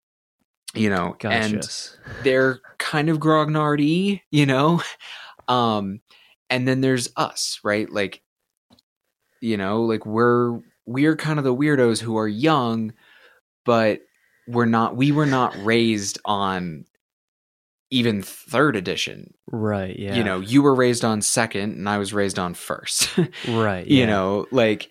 you 0.74 0.90
know 0.90 1.18
and 1.24 1.68
they're 2.24 2.62
kind 2.78 3.10
of 3.10 3.20
grognardy 3.20 4.22
you 4.32 4.46
know? 4.46 4.82
Um 5.50 6.00
and 6.50 6.68
then 6.68 6.80
there's 6.80 7.10
us 7.18 7.60
right? 7.64 7.90
Like 7.92 8.22
you 9.42 9.58
know 9.58 9.84
like 9.84 10.06
we're 10.06 10.60
we're 10.86 11.16
kind 11.16 11.38
of 11.40 11.46
the 11.46 11.56
weirdos 11.56 12.00
who 12.00 12.18
are 12.18 12.28
young 12.28 12.94
but 13.66 14.02
we're 14.48 14.66
not 14.66 14.96
we 14.96 15.12
were 15.12 15.26
not 15.26 15.56
raised 15.64 16.20
on 16.26 16.86
even 17.92 18.22
third 18.22 18.76
edition 18.76 19.34
right. 19.52 19.98
Yeah. 19.98 20.16
you 20.16 20.24
know 20.24 20.40
you 20.40 20.62
were 20.62 20.76
raised 20.76 21.04
on 21.04 21.22
second 21.22 21.74
and 21.74 21.90
i 21.90 21.98
was 21.98 22.14
raised 22.14 22.38
on 22.40 22.54
first 22.54 23.10
Right. 23.48 23.88
yeah. 23.88 24.02
you 24.02 24.08
know 24.08 24.46
like 24.52 24.90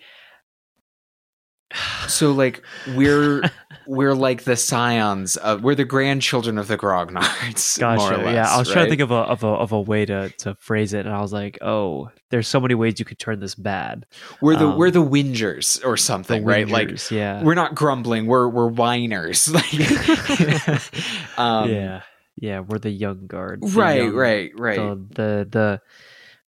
so 2.07 2.31
like 2.31 2.63
we're 2.95 3.43
we're 3.85 4.15
like 4.15 4.43
the 4.43 4.55
scions 4.55 5.37
of 5.37 5.63
we're 5.63 5.75
the 5.75 5.85
grandchildren 5.85 6.57
of 6.57 6.67
the 6.67 6.77
grognards 6.77 7.77
Gotcha. 7.79 7.99
more 8.01 8.13
or 8.13 8.17
less, 8.23 8.33
yeah, 8.33 8.53
I 8.53 8.57
was 8.57 8.69
trying 8.71 8.85
to 8.85 8.89
think 8.89 9.01
of 9.01 9.11
a 9.11 9.15
of 9.15 9.43
a 9.43 9.47
of 9.47 9.71
a 9.71 9.81
way 9.81 10.05
to 10.05 10.29
to 10.29 10.55
phrase 10.55 10.93
it, 10.93 11.05
and 11.05 11.13
I 11.13 11.21
was 11.21 11.31
like, 11.33 11.57
oh, 11.61 12.09
there's 12.29 12.47
so 12.47 12.59
many 12.59 12.75
ways 12.75 12.99
you 12.99 13.05
could 13.05 13.19
turn 13.19 13.39
this 13.39 13.55
bad. 13.55 14.05
we're 14.41 14.55
the 14.55 14.67
um, 14.67 14.77
we're 14.77 14.91
the 14.91 15.03
whingers 15.03 15.83
or 15.85 15.97
something 15.97 16.43
right? 16.43 16.67
Like 16.67 17.11
yeah, 17.11 17.43
we're 17.43 17.55
not 17.55 17.75
grumbling 17.75 18.25
we're 18.25 18.47
we're 18.47 18.69
whiners. 18.69 19.47
Like 19.59 19.73
um 21.37 21.69
yeah, 21.69 22.01
yeah, 22.35 22.59
we're 22.61 22.79
the 22.79 22.89
young 22.89 23.27
guard, 23.27 23.61
the 23.61 23.67
right 23.79 24.01
young- 24.03 24.13
right 24.15 24.51
right. 24.55 24.77
The, 24.77 24.95
the 25.15 25.47
the 25.49 25.81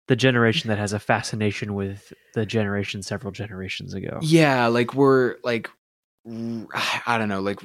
the 0.08 0.16
generation 0.16 0.70
that 0.70 0.78
has 0.78 0.94
a 0.94 1.00
fascination 1.00 1.74
with 1.76 2.14
the 2.34 2.46
generation 2.46 3.04
several 3.04 3.32
generations 3.32 3.94
ago. 3.94 4.20
yeah 4.22 4.68
like 4.68 4.94
we're 4.94 5.36
like 5.44 5.70
I 6.26 7.18
don't 7.18 7.30
know 7.30 7.42
like 7.42 7.60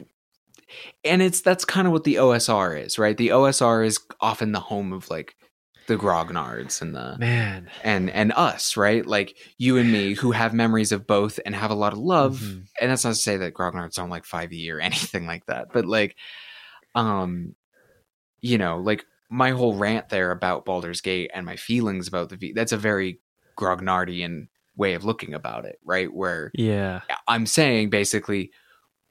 and 1.05 1.21
it's 1.23 1.41
that's 1.41 1.65
kind 1.65 1.87
of 1.87 1.93
what 1.93 2.05
the 2.05 2.17
osr 2.17 2.81
is 2.81 2.99
right 2.99 3.17
the 3.17 3.29
osr 3.31 3.85
is 3.85 3.99
often 4.21 4.53
the 4.53 4.61
home 4.61 4.93
of 4.93 5.11
like 5.11 5.35
the 5.89 5.97
grognards 5.97 6.81
and 6.81 6.95
the 6.95 7.17
Man, 7.19 7.69
and 7.83 8.09
and 8.09 8.33
us 8.33 8.77
right 8.77 9.05
like 9.05 9.37
you 9.59 9.79
and 9.79 9.91
me 9.91 10.15
who 10.15 10.31
have 10.31 10.55
memories 10.55 10.93
of 10.93 11.07
both 11.09 11.41
and 11.45 11.57
have 11.57 11.73
a 11.73 11.75
lot 11.75 11.93
of 11.93 11.99
love 11.99 12.39
Mhm. 12.41 12.67
and 12.81 12.91
that's 12.91 13.03
not 13.05 13.11
to 13.11 13.17
say 13.17 13.37
that 13.39 13.53
grognards 13.53 13.95
don't 13.95 14.09
like 14.11 14.25
5e 14.25 14.71
or 14.71 14.81
anything 14.89 15.27
like 15.27 15.45
that 15.47 15.69
but 15.73 15.85
like 15.85 16.17
um 16.95 17.57
you 18.41 18.59
know 18.59 18.79
like 18.79 19.05
my 19.33 19.51
whole 19.51 19.75
rant 19.75 20.11
there 20.11 20.31
about 20.31 20.65
Baldur's 20.67 21.01
Gate 21.01 21.31
and 21.33 21.47
my 21.47 21.57
feelings 21.57 22.07
about 22.07 22.29
the 22.29 22.37
V 22.37 22.53
that's 22.53 22.73
a 22.73 22.77
very 22.77 23.19
grognardian 23.59 24.49
way 24.77 24.95
of 24.95 25.05
looking 25.05 25.35
about 25.35 25.65
it 25.65 25.79
right 25.85 26.13
where 26.13 26.51
yeah, 27.09 27.17
I'm 27.27 27.47
saying 27.47 27.91
basically, 27.91 28.51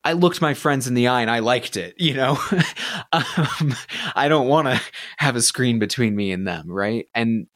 I 0.04 0.14
looked 0.14 0.42
my 0.42 0.54
friends 0.54 0.88
in 0.88 0.94
the 0.94 1.08
eye 1.08 1.22
and 1.22 1.30
I 1.30 1.40
liked 1.40 1.76
it. 1.76 1.96
You 1.98 2.14
know, 2.14 2.38
um, 3.12 3.76
I 4.16 4.28
don't 4.28 4.48
want 4.48 4.68
to 4.68 4.82
have 5.18 5.36
a 5.36 5.42
screen 5.42 5.80
between 5.80 6.16
me 6.16 6.32
and 6.32 6.48
them, 6.48 6.70
right? 6.70 7.06
And 7.14 7.48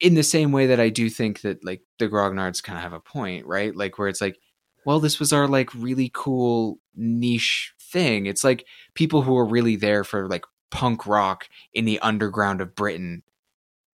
in 0.00 0.14
the 0.14 0.22
same 0.22 0.52
way 0.52 0.66
that 0.66 0.80
I 0.80 0.88
do 0.88 1.08
think 1.08 1.42
that 1.42 1.64
like 1.64 1.82
the 1.98 2.08
grognards 2.08 2.62
kind 2.62 2.76
of 2.76 2.82
have 2.82 2.92
a 2.92 3.00
point, 3.00 3.46
right? 3.46 3.74
Like 3.74 3.98
where 3.98 4.08
it's 4.08 4.20
like, 4.20 4.38
well, 4.84 5.00
this 5.00 5.18
was 5.18 5.32
our 5.32 5.48
like 5.48 5.74
really 5.74 6.10
cool 6.12 6.78
niche 6.94 7.72
thing. 7.80 8.26
It's 8.26 8.44
like 8.44 8.66
people 8.94 9.22
who 9.22 9.36
are 9.36 9.46
really 9.46 9.76
there 9.76 10.04
for 10.04 10.28
like 10.28 10.44
punk 10.74 11.06
rock 11.06 11.48
in 11.72 11.84
the 11.84 12.00
underground 12.00 12.60
of 12.60 12.74
Britain 12.74 13.22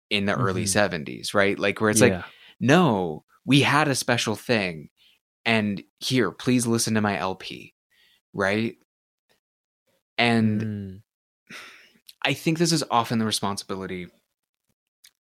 in 0.08 0.24
the 0.24 0.34
early 0.34 0.64
Mhm. 0.64 0.68
70s, 0.68 1.34
right? 1.34 1.58
Like 1.58 1.80
where 1.80 1.90
it's 1.90 2.00
like 2.00 2.24
no, 2.58 3.24
we 3.44 3.60
had 3.60 3.86
a 3.86 3.94
special 3.94 4.34
thing. 4.34 4.88
And 5.44 5.82
here, 5.98 6.30
please 6.30 6.66
listen 6.66 6.94
to 6.94 7.00
my 7.00 7.16
LP. 7.18 7.74
Right. 8.32 8.78
And 10.18 10.62
Mm, 10.62 11.02
I 12.24 12.34
think 12.34 12.58
this 12.58 12.72
is 12.72 12.84
often 12.90 13.18
the 13.18 13.24
responsibility 13.24 14.08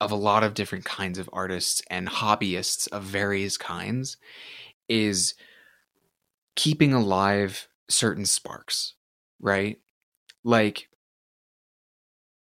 of 0.01 0.11
a 0.11 0.15
lot 0.15 0.43
of 0.43 0.53
different 0.53 0.85
kinds 0.85 1.17
of 1.19 1.29
artists 1.33 1.81
and 1.89 2.07
hobbyists 2.07 2.87
of 2.89 3.03
various 3.03 3.57
kinds 3.57 4.17
is 4.87 5.35
keeping 6.55 6.93
alive 6.93 7.67
certain 7.89 8.25
sparks, 8.25 8.93
right? 9.39 9.79
Like 10.43 10.89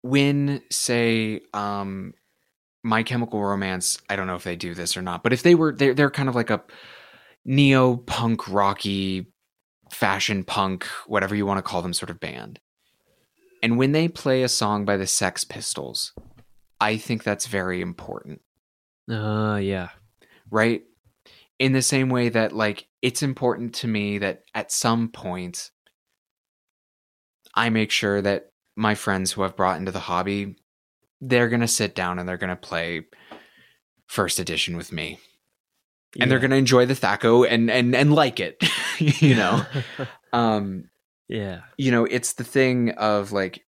when 0.02 0.62
say 0.72 1.42
um 1.54 2.14
my 2.84 3.04
chemical 3.04 3.44
romance, 3.44 4.00
I 4.10 4.16
don't 4.16 4.28
know 4.28 4.36
if 4.36 4.44
they 4.44 4.56
do 4.56 4.74
this 4.74 4.96
or 4.96 5.02
not, 5.02 5.24
but 5.24 5.34
if 5.34 5.44
they 5.44 5.56
were 5.56 5.74
they're 5.74 5.94
they're 5.94 6.12
kind 6.12 6.30
of 6.30 6.36
like 6.36 6.50
a 6.50 6.64
neo 7.46 7.98
punk 7.98 8.48
rocky 8.48 9.28
fashion 9.92 10.44
punk, 10.44 10.86
whatever 11.08 11.36
you 11.36 11.46
want 11.46 11.58
to 11.58 11.64
call 11.64 11.82
them 11.82 11.94
sort 11.94 12.10
of 12.10 12.20
band. 12.20 12.60
And 13.62 13.78
when 13.78 13.92
they 13.92 14.08
play 14.08 14.44
a 14.44 14.50
song 14.50 14.86
by 14.86 14.98
the 14.98 15.08
Sex 15.08 15.44
Pistols, 15.44 16.14
I 16.80 16.96
think 16.98 17.24
that's 17.24 17.48
very 17.48 17.82
important, 17.82 18.42
uh, 19.12 19.60
yeah, 19.62 19.90
right? 20.50 20.84
In 21.58 21.74
the 21.74 21.82
same 21.82 22.10
way 22.10 22.30
that, 22.30 22.54
like, 22.54 22.88
it's 23.02 23.22
important 23.22 23.74
to 23.76 23.88
me 23.88 24.20
that 24.20 24.44
at 24.56 24.72
some 24.72 25.10
point 25.10 25.72
I 27.54 27.70
make 27.70 27.92
sure 27.92 28.22
that 28.22 28.52
my 28.80 28.96
friends 28.96 29.32
who 29.32 29.44
I've 29.44 29.56
brought 29.56 29.78
into 29.78 29.92
the 29.92 30.00
hobby, 30.00 30.56
they're 31.22 31.50
going 31.50 31.62
to 31.62 31.68
sit 31.68 31.94
down 31.94 32.18
and 32.18 32.28
they're 32.28 32.38
going 32.38 32.50
to 32.50 32.56
play 32.56 33.06
first 34.08 34.40
edition 34.40 34.78
with 34.78 34.92
me. 34.92 35.20
And 36.20 36.32
they're 36.32 36.40
going 36.40 36.52
to 36.52 36.58
enjoy 36.58 36.88
the 36.88 36.96
Thaco 36.96 37.46
and, 37.48 37.70
and, 37.70 37.96
and 37.96 38.16
like 38.16 38.40
it, 38.40 38.64
you 38.98 39.36
know? 39.36 39.62
um, 40.34 40.90
yeah, 41.30 41.62
you 41.78 41.92
know, 41.92 42.06
it's 42.06 42.34
the 42.34 42.44
thing 42.44 42.90
of 42.92 43.32
like 43.32 43.64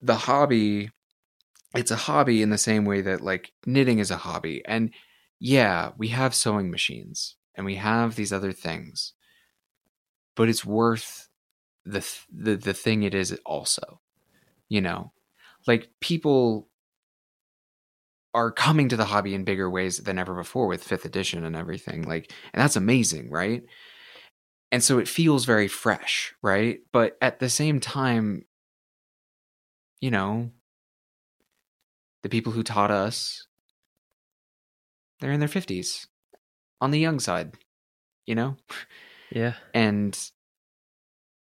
the 0.00 0.14
hobby. 0.14 0.90
It's 1.74 1.90
a 1.90 1.96
hobby 1.96 2.40
in 2.40 2.50
the 2.50 2.58
same 2.58 2.84
way 2.84 3.00
that 3.00 3.20
like 3.20 3.52
knitting 3.66 3.98
is 3.98 4.12
a 4.12 4.16
hobby. 4.16 4.62
And 4.64 4.92
yeah, 5.40 5.90
we 5.98 6.08
have 6.08 6.36
sewing 6.36 6.70
machines, 6.70 7.34
and 7.56 7.66
we 7.66 7.74
have 7.74 8.14
these 8.14 8.32
other 8.32 8.52
things, 8.52 9.12
but 10.36 10.48
it's 10.48 10.64
worth 10.64 11.28
the 11.84 12.00
th- 12.00 12.26
the 12.32 12.54
the 12.54 12.74
thing 12.74 13.02
it 13.02 13.14
is 13.14 13.36
also. 13.44 14.00
You 14.72 14.80
know, 14.80 15.12
like 15.66 15.90
people 16.00 16.66
are 18.32 18.50
coming 18.50 18.88
to 18.88 18.96
the 18.96 19.04
hobby 19.04 19.34
in 19.34 19.44
bigger 19.44 19.68
ways 19.68 19.98
than 19.98 20.18
ever 20.18 20.34
before 20.34 20.66
with 20.66 20.82
fifth 20.82 21.04
edition 21.04 21.44
and 21.44 21.54
everything. 21.54 22.04
Like, 22.04 22.32
and 22.54 22.62
that's 22.62 22.76
amazing, 22.76 23.28
right? 23.28 23.62
And 24.70 24.82
so 24.82 24.98
it 24.98 25.08
feels 25.08 25.44
very 25.44 25.68
fresh, 25.68 26.34
right? 26.40 26.78
But 26.90 27.18
at 27.20 27.38
the 27.38 27.50
same 27.50 27.80
time, 27.80 28.46
you 30.00 30.10
know, 30.10 30.50
the 32.22 32.30
people 32.30 32.52
who 32.52 32.62
taught 32.62 32.90
us, 32.90 33.46
they're 35.20 35.32
in 35.32 35.40
their 35.40 35.50
50s 35.50 36.06
on 36.80 36.92
the 36.92 36.98
young 36.98 37.20
side, 37.20 37.52
you 38.24 38.34
know? 38.34 38.56
Yeah. 39.30 39.52
And 39.74 40.18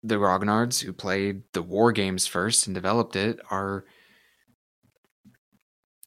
the 0.08 0.16
Grognards 0.16 0.82
who 0.82 0.92
played 0.92 1.42
the 1.52 1.62
war 1.62 1.92
games 1.92 2.26
first 2.26 2.66
and 2.66 2.74
developed 2.74 3.16
it 3.16 3.40
are 3.50 3.84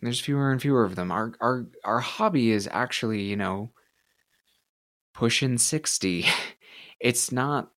there's 0.01 0.19
fewer 0.19 0.51
and 0.51 0.61
fewer 0.61 0.83
of 0.85 0.95
them. 0.95 1.11
Our 1.11 1.33
our 1.41 1.67
our 1.83 1.99
hobby 1.99 2.51
is 2.51 2.67
actually, 2.71 3.21
you 3.23 3.35
know, 3.35 3.71
pushing 5.13 5.57
60. 5.57 6.25
It's 7.01 7.31
not 7.31 7.71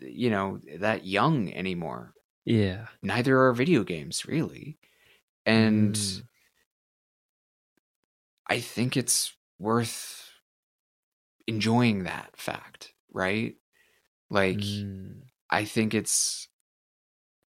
you 0.00 0.30
know, 0.30 0.60
that 0.78 1.06
young 1.06 1.52
anymore. 1.52 2.14
Yeah. 2.44 2.86
Neither 3.02 3.40
are 3.40 3.52
video 3.52 3.84
games, 3.84 4.26
really. 4.26 4.78
And 5.46 5.94
Mm. 5.94 6.22
I 8.48 8.60
think 8.60 8.96
it's 8.96 9.36
worth 9.58 10.30
enjoying 11.46 12.04
that 12.04 12.36
fact, 12.36 12.94
right? 13.12 13.56
Like 14.30 14.58
Mm. 14.58 15.22
I 15.50 15.64
think 15.64 15.94
it's 15.94 16.48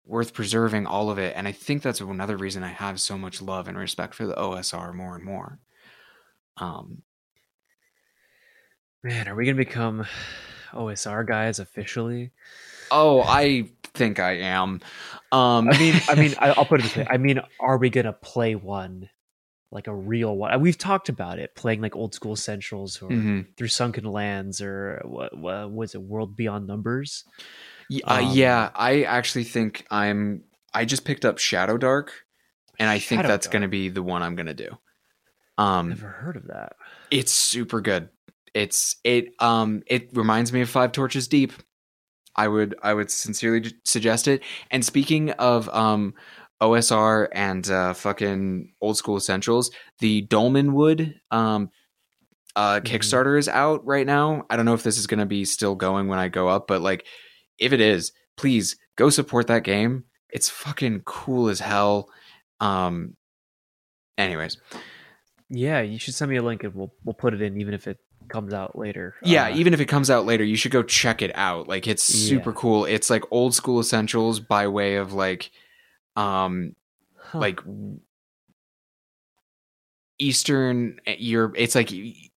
worth 0.05 0.33
preserving 0.33 0.87
all 0.87 1.11
of 1.11 1.19
it. 1.19 1.35
And 1.37 1.47
I 1.49 1.53
think 1.53 1.83
that's 1.83 2.01
another 2.01 2.37
reason 2.37 2.63
I 2.63 2.69
have 2.69 3.01
so 3.01 3.19
much 3.19 3.43
love 3.43 3.69
and 3.69 3.77
respect 3.77 4.15
for 4.15 4.27
the 4.27 4.35
OSR 4.39 4.93
more 4.95 5.17
and 5.17 5.25
more. 5.25 5.59
Um, 6.57 7.03
Man, 9.03 9.29
are 9.29 9.35
we 9.35 9.45
gonna 9.47 9.57
become 9.57 10.07
OSR 10.73 11.25
guys 11.27 11.59
officially? 11.59 12.33
oh, 12.91 13.23
I 13.23 13.71
think 13.95 14.19
I 14.19 14.33
am. 14.39 14.81
Um, 15.31 15.69
I 15.69 15.79
mean, 15.79 15.95
I 16.09 16.15
mean, 16.15 16.35
I- 16.39 16.51
I'll 16.53 16.65
put 16.65 16.81
it 16.81 16.85
this 16.85 16.97
way. 16.97 17.07
I 17.11 17.17
mean, 17.19 17.41
are 17.61 17.77
we 17.79 17.91
gonna 17.91 18.13
play 18.13 18.55
one, 18.55 19.09
like 19.71 19.87
a 19.87 19.95
real 19.95 20.37
one? 20.37 20.61
We've 20.61 20.79
talked 20.79 21.09
about 21.09 21.39
it, 21.39 21.55
playing 21.55 21.81
like 21.81 21.95
old 21.97 22.15
school 22.15 22.33
essentials 22.33 23.01
or 23.03 23.11
mhm. 23.11 23.47
through 23.57 23.69
sunken 23.69 24.05
lands 24.05 24.61
or 24.61 25.03
what, 25.05 25.37
what 25.37 25.71
was 25.71 25.95
it, 25.95 26.03
World 26.03 26.37
Beyond 26.37 26.67
Numbers? 26.67 27.25
Y- 27.91 28.01
uh, 28.05 28.21
Um, 28.23 28.31
yeah, 28.33 28.71
I 28.75 29.03
actually 29.03 29.45
think 29.45 29.87
I'm. 29.91 30.45
I 30.75 30.85
just 30.85 31.05
picked 31.05 31.25
up 31.25 31.39
Shadow 31.39 31.79
Dark, 31.79 32.13
and 32.79 32.89
I 32.91 32.99
think 32.99 33.23
that's 33.23 33.47
going 33.47 33.63
to 33.63 33.69
be 33.69 33.89
the 33.89 34.03
one 34.03 34.23
I'm 34.23 34.37
going 34.37 34.47
to 34.47 34.55
do. 34.55 34.79
Um, 35.57 35.89
Never 35.91 36.09
heard 36.09 36.37
of 36.37 36.47
that. 36.49 36.75
it's 37.11 37.33
super 37.33 37.81
good. 37.81 38.11
It's 38.55 38.97
it 39.05 39.35
um 39.41 39.83
it 39.87 40.11
reminds 40.15 40.53
me 40.53 40.63
of 40.63 40.71
Five 40.71 40.93
Torches 40.93 41.29
Deep. 41.29 41.53
I 42.37 42.49
would 42.49 42.77
I 42.83 42.95
would 42.95 43.11
sincerely 43.11 43.73
suggest 43.85 44.29
it. 44.29 44.43
And 44.71 44.85
speaking 44.85 45.31
of 45.33 45.69
um 45.71 46.15
OSR 46.61 47.29
and 47.33 47.69
uh 47.71 47.93
fucking 47.95 48.73
old 48.81 48.97
school 48.97 49.17
essentials, 49.17 49.71
the 50.01 50.27
Dolmenwood 50.27 51.15
um 51.31 51.71
uh 52.57 52.81
Mhm. 52.81 52.85
Kickstarter 52.85 53.39
is 53.39 53.49
out 53.49 53.87
right 53.87 54.07
now. 54.07 54.45
I 54.51 54.57
don't 54.57 54.65
know 54.67 54.75
if 54.75 54.83
this 54.83 54.99
is 54.99 55.07
going 55.07 55.21
to 55.21 55.27
be 55.27 55.45
still 55.45 55.75
going 55.77 56.09
when 56.09 56.19
I 56.19 56.29
go 56.29 56.49
up, 56.49 56.67
but 56.67 56.81
like 56.83 57.07
if 57.59 57.73
it 57.73 57.81
is, 57.81 58.13
please 58.37 58.77
go 58.97 59.11
support 59.11 59.47
that 59.49 59.63
game. 59.65 60.05
It's 60.31 60.49
fucking 60.49 61.03
cool 61.05 61.49
as 61.49 61.61
hell. 61.61 62.09
Um 62.61 63.17
anyways, 64.17 64.59
Yeah, 65.49 65.81
you 65.81 65.99
should 65.99 66.15
send 66.15 66.31
me 66.31 66.37
a 66.37 66.43
link 66.43 66.65
and 66.65 66.75
we'll 66.75 66.93
we'll 67.05 67.15
put 67.15 67.35
it 67.35 67.43
in, 67.43 67.61
even 67.61 67.75
if 67.75 67.87
it 67.87 67.99
comes 68.29 68.53
out 68.53 68.77
later. 68.77 69.15
Yeah, 69.23 69.47
Uh, 69.47 69.57
even 69.57 69.73
if 69.73 69.81
it 69.81 69.87
comes 69.87 70.11
out 70.11 70.27
later, 70.27 70.45
you 70.45 70.57
should 70.57 70.73
go 70.73 70.83
check 70.83 71.23
it 71.23 71.31
out. 71.35 71.69
Like 71.69 71.87
it's 71.87 72.03
super 72.03 72.51
Yeah. 72.51 72.57
cool. 72.57 72.85
It's 72.85 73.09
like 73.11 73.23
old 73.31 73.55
school 73.55 73.81
essentials 73.81 74.41
by 74.41 74.67
way 74.69 74.97
of 74.97 75.13
like 75.13 75.51
um 76.19 76.75
huh. 77.17 77.39
like 77.39 77.61
Eastern 80.19 80.99
Europe 81.19 81.55
it's 81.57 81.75
like 81.75 81.91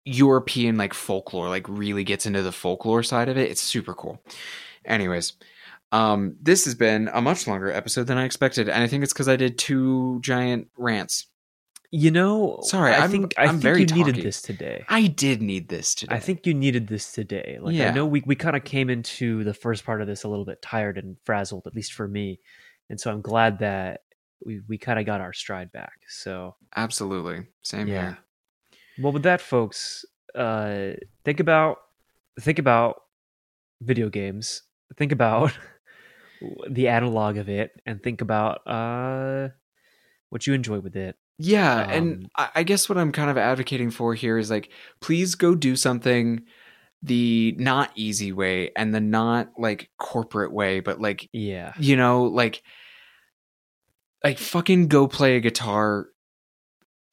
European 0.05 0.77
like 0.77 0.93
folklore, 0.93 1.49
like 1.49 1.67
really 1.69 2.05
gets 2.05 2.27
into 2.27 2.43
the 2.43 2.53
folklore 2.53 3.03
side 3.03 3.29
of 3.29 3.39
it. 3.39 3.51
It's 3.51 3.63
super 3.63 3.95
cool. 3.95 4.23
Anyways, 4.85 5.33
um 5.93 6.37
this 6.43 6.65
has 6.67 6.75
been 6.75 7.09
a 7.13 7.23
much 7.23 7.47
longer 7.47 7.71
episode 7.73 8.07
than 8.07 8.19
I 8.19 8.25
expected, 8.25 8.69
and 8.69 8.83
I 8.83 8.87
think 8.87 9.03
it's 9.03 9.13
because 9.13 9.29
I 9.29 9.37
did 9.37 9.57
two 9.59 10.21
giant 10.23 10.69
rants. 10.77 11.27
you 11.93 12.11
know, 12.11 12.61
Sorry, 12.63 12.93
I 12.93 13.01
I'm- 13.01 13.11
think 13.11 13.35
I 13.39 13.45
I'm 13.45 13.49
think 13.53 13.63
very 13.63 13.81
you 13.81 13.87
needed 13.87 14.17
this 14.17 14.43
today. 14.43 14.85
I 14.89 15.07
did 15.09 15.41
need 15.43 15.69
this 15.69 15.95
today. 15.95 16.15
I 16.15 16.21
think 16.21 16.47
you 16.47 16.55
needed 16.55 16.87
this 16.87 17.11
today. 17.13 17.59
Like 17.61 17.75
Yeah. 17.75 17.89
I 17.91 17.95
know 17.95 18.05
we 18.07 18.23
we 18.27 18.37
kind 18.37 18.57
of 18.57 18.63
came 18.65 18.91
into 18.91 19.43
the 19.43 19.55
first 19.55 19.85
part 19.87 20.01
of 20.03 20.07
this 20.07 20.23
a 20.23 20.29
little 20.29 20.45
bit 20.45 20.61
tired 20.63 20.99
and 20.99 21.17
frazzled, 21.25 21.67
at 21.67 21.75
least 21.75 21.95
for 21.95 22.07
me, 22.07 22.41
and 22.91 23.01
so 23.01 23.11
I'm 23.11 23.23
glad 23.23 23.61
that 23.61 24.03
we 24.45 24.61
we 24.69 24.77
kind 24.77 24.99
of 24.99 25.07
got 25.07 25.21
our 25.23 25.33
stride 25.33 25.73
back. 25.73 26.01
So 26.09 26.57
absolutely. 26.77 27.47
Same 27.63 27.89
Yeah. 27.89 28.01
here. 28.01 28.19
Well, 28.99 29.13
with 29.13 29.23
that, 29.23 29.41
folks, 29.41 30.05
uh, 30.35 30.93
think 31.25 31.41
about 31.41 31.79
think 32.39 32.59
about 32.59 33.01
video 33.81 34.11
games. 34.11 34.63
Think 34.97 35.13
about 35.13 35.53
the 36.71 36.89
analog 36.89 37.37
of 37.37 37.49
it, 37.49 37.71
and 37.87 38.03
think 38.03 38.21
about 38.21 38.67
uh, 38.67 39.49
what 40.31 40.47
you 40.47 40.55
enjoy 40.55 40.81
with 40.81 40.97
it. 40.97 41.17
Yeah, 41.39 41.83
Um, 41.85 41.91
and 41.91 42.31
I 42.37 42.49
I 42.57 42.63
guess 42.63 42.89
what 42.89 42.99
I'm 42.99 43.13
kind 43.13 43.31
of 43.31 43.39
advocating 43.39 43.91
for 43.91 44.15
here 44.15 44.37
is 44.37 44.51
like, 44.51 44.71
please 45.01 45.35
go 45.35 45.55
do 45.55 45.77
something 45.77 46.45
the 47.03 47.55
not 47.59 47.91
easy 47.95 48.33
way 48.33 48.71
and 48.77 48.95
the 48.95 49.01
not 49.01 49.49
like 49.59 49.91
corporate 49.99 50.53
way, 50.53 50.81
but 50.81 51.01
like 51.01 51.29
Yeah, 51.33 51.73
you 51.79 51.97
know, 51.97 52.25
like 52.25 52.63
like 54.23 54.39
fucking 54.39 54.89
go 54.89 55.09
play 55.09 55.37
a 55.37 55.41
guitar 55.41 56.09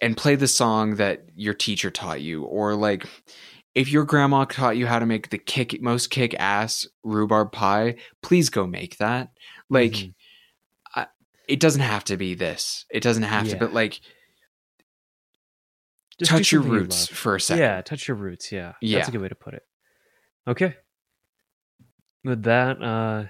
and 0.02 0.16
play 0.18 0.36
the 0.36 0.48
song 0.48 0.96
that 0.96 1.22
your 1.36 1.54
teacher 1.54 1.90
taught 1.90 2.22
you, 2.22 2.44
or 2.44 2.76
like 2.76 3.08
if 3.74 3.90
your 3.90 4.04
grandma 4.04 4.44
taught 4.46 4.76
you 4.76 4.86
how 4.88 5.00
to 5.00 5.06
make 5.06 5.30
the 5.30 5.38
kick 5.38 5.82
most 5.82 6.10
kick 6.10 6.34
ass 6.40 6.86
rhubarb 7.04 7.52
pie, 7.52 7.96
please 8.22 8.50
go 8.50 8.68
make 8.68 8.98
that. 8.98 9.30
Like 9.70 9.92
Mhm. 9.94 10.14
I, 10.96 11.08
it 11.48 11.60
doesn't 11.60 11.82
have 11.82 12.04
to 12.06 12.18
be 12.18 12.34
this. 12.34 12.86
It 12.92 13.04
doesn't 13.04 13.24
have 13.24 13.46
to, 13.46 13.52
Yeah. 13.52 13.58
but 13.60 13.74
like 13.74 14.00
Just 16.20 16.32
touch 16.32 16.52
your 16.52 16.62
something 16.62 16.74
you 16.74 16.80
roots 16.82 17.08
for 17.08 17.36
a 17.36 17.40
second. 17.42 17.62
Yeah, 17.62 17.82
touch 17.82 18.08
your 18.08 18.18
roots. 18.18 18.52
Yeah, 18.52 18.74
Yeah. 18.82 18.98
that's 18.98 19.10
a 19.10 19.12
good 19.12 19.22
way 19.22 19.30
to 19.30 19.36
put 19.36 19.54
it. 19.54 19.64
Okay. 20.48 20.76
With 22.24 22.44
that, 22.44 22.82
uh, 22.82 23.26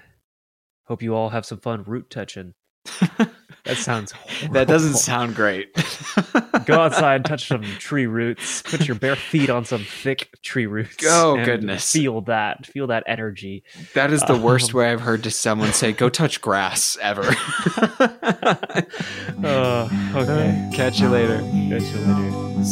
hope 0.84 1.02
you 1.02 1.14
all 1.14 1.30
have 1.30 1.44
some 1.44 1.58
fun 1.58 1.82
root 1.84 2.10
touching. 2.10 2.54
That 3.64 3.76
sounds. 3.76 4.14
that 4.52 4.66
doesn't 4.66 4.94
sound 4.94 5.34
great. 5.34 5.74
Go 6.64 6.80
outside, 6.80 7.26
touch 7.26 7.48
some 7.48 7.60
tree 7.78 8.06
roots, 8.06 8.62
put 8.62 8.88
your 8.88 8.94
bare 8.94 9.14
feet 9.16 9.50
on 9.50 9.66
some 9.66 9.84
thick 9.84 10.30
tree 10.42 10.64
roots. 10.64 11.04
Oh, 11.06 11.36
goodness. 11.44 11.92
Feel 11.92 12.22
that. 12.22 12.64
Feel 12.64 12.86
that 12.86 13.02
energy. 13.06 13.64
That 13.92 14.10
is 14.10 14.22
the 14.22 14.38
worst 14.38 14.70
Um, 14.72 14.78
way 14.78 14.90
I've 14.90 15.02
heard 15.02 15.22
to 15.24 15.30
someone 15.30 15.74
say 15.74 15.92
"go 15.92 16.08
touch 16.08 16.40
grass" 16.40 16.96
ever. 17.02 17.24
Uh, 19.44 19.88
okay. 20.14 20.70
Catch 20.72 21.00
you 21.00 21.10
later. 21.10 21.38
Catch 21.68 21.92
you 21.92 22.00
later. 22.00 22.64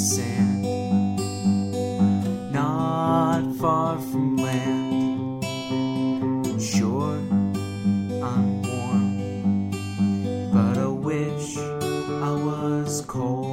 Not 3.16 3.44
far 3.56 3.98
from 3.98 4.36
land. 4.36 5.44
I'm 5.44 6.60
Sure, 6.60 7.16
I'm 8.30 8.48
warm, 8.70 9.70
but 10.54 10.74
I 10.86 10.90
wish 11.08 11.56
I 12.28 12.32
was 12.48 12.92
cold 13.06 13.45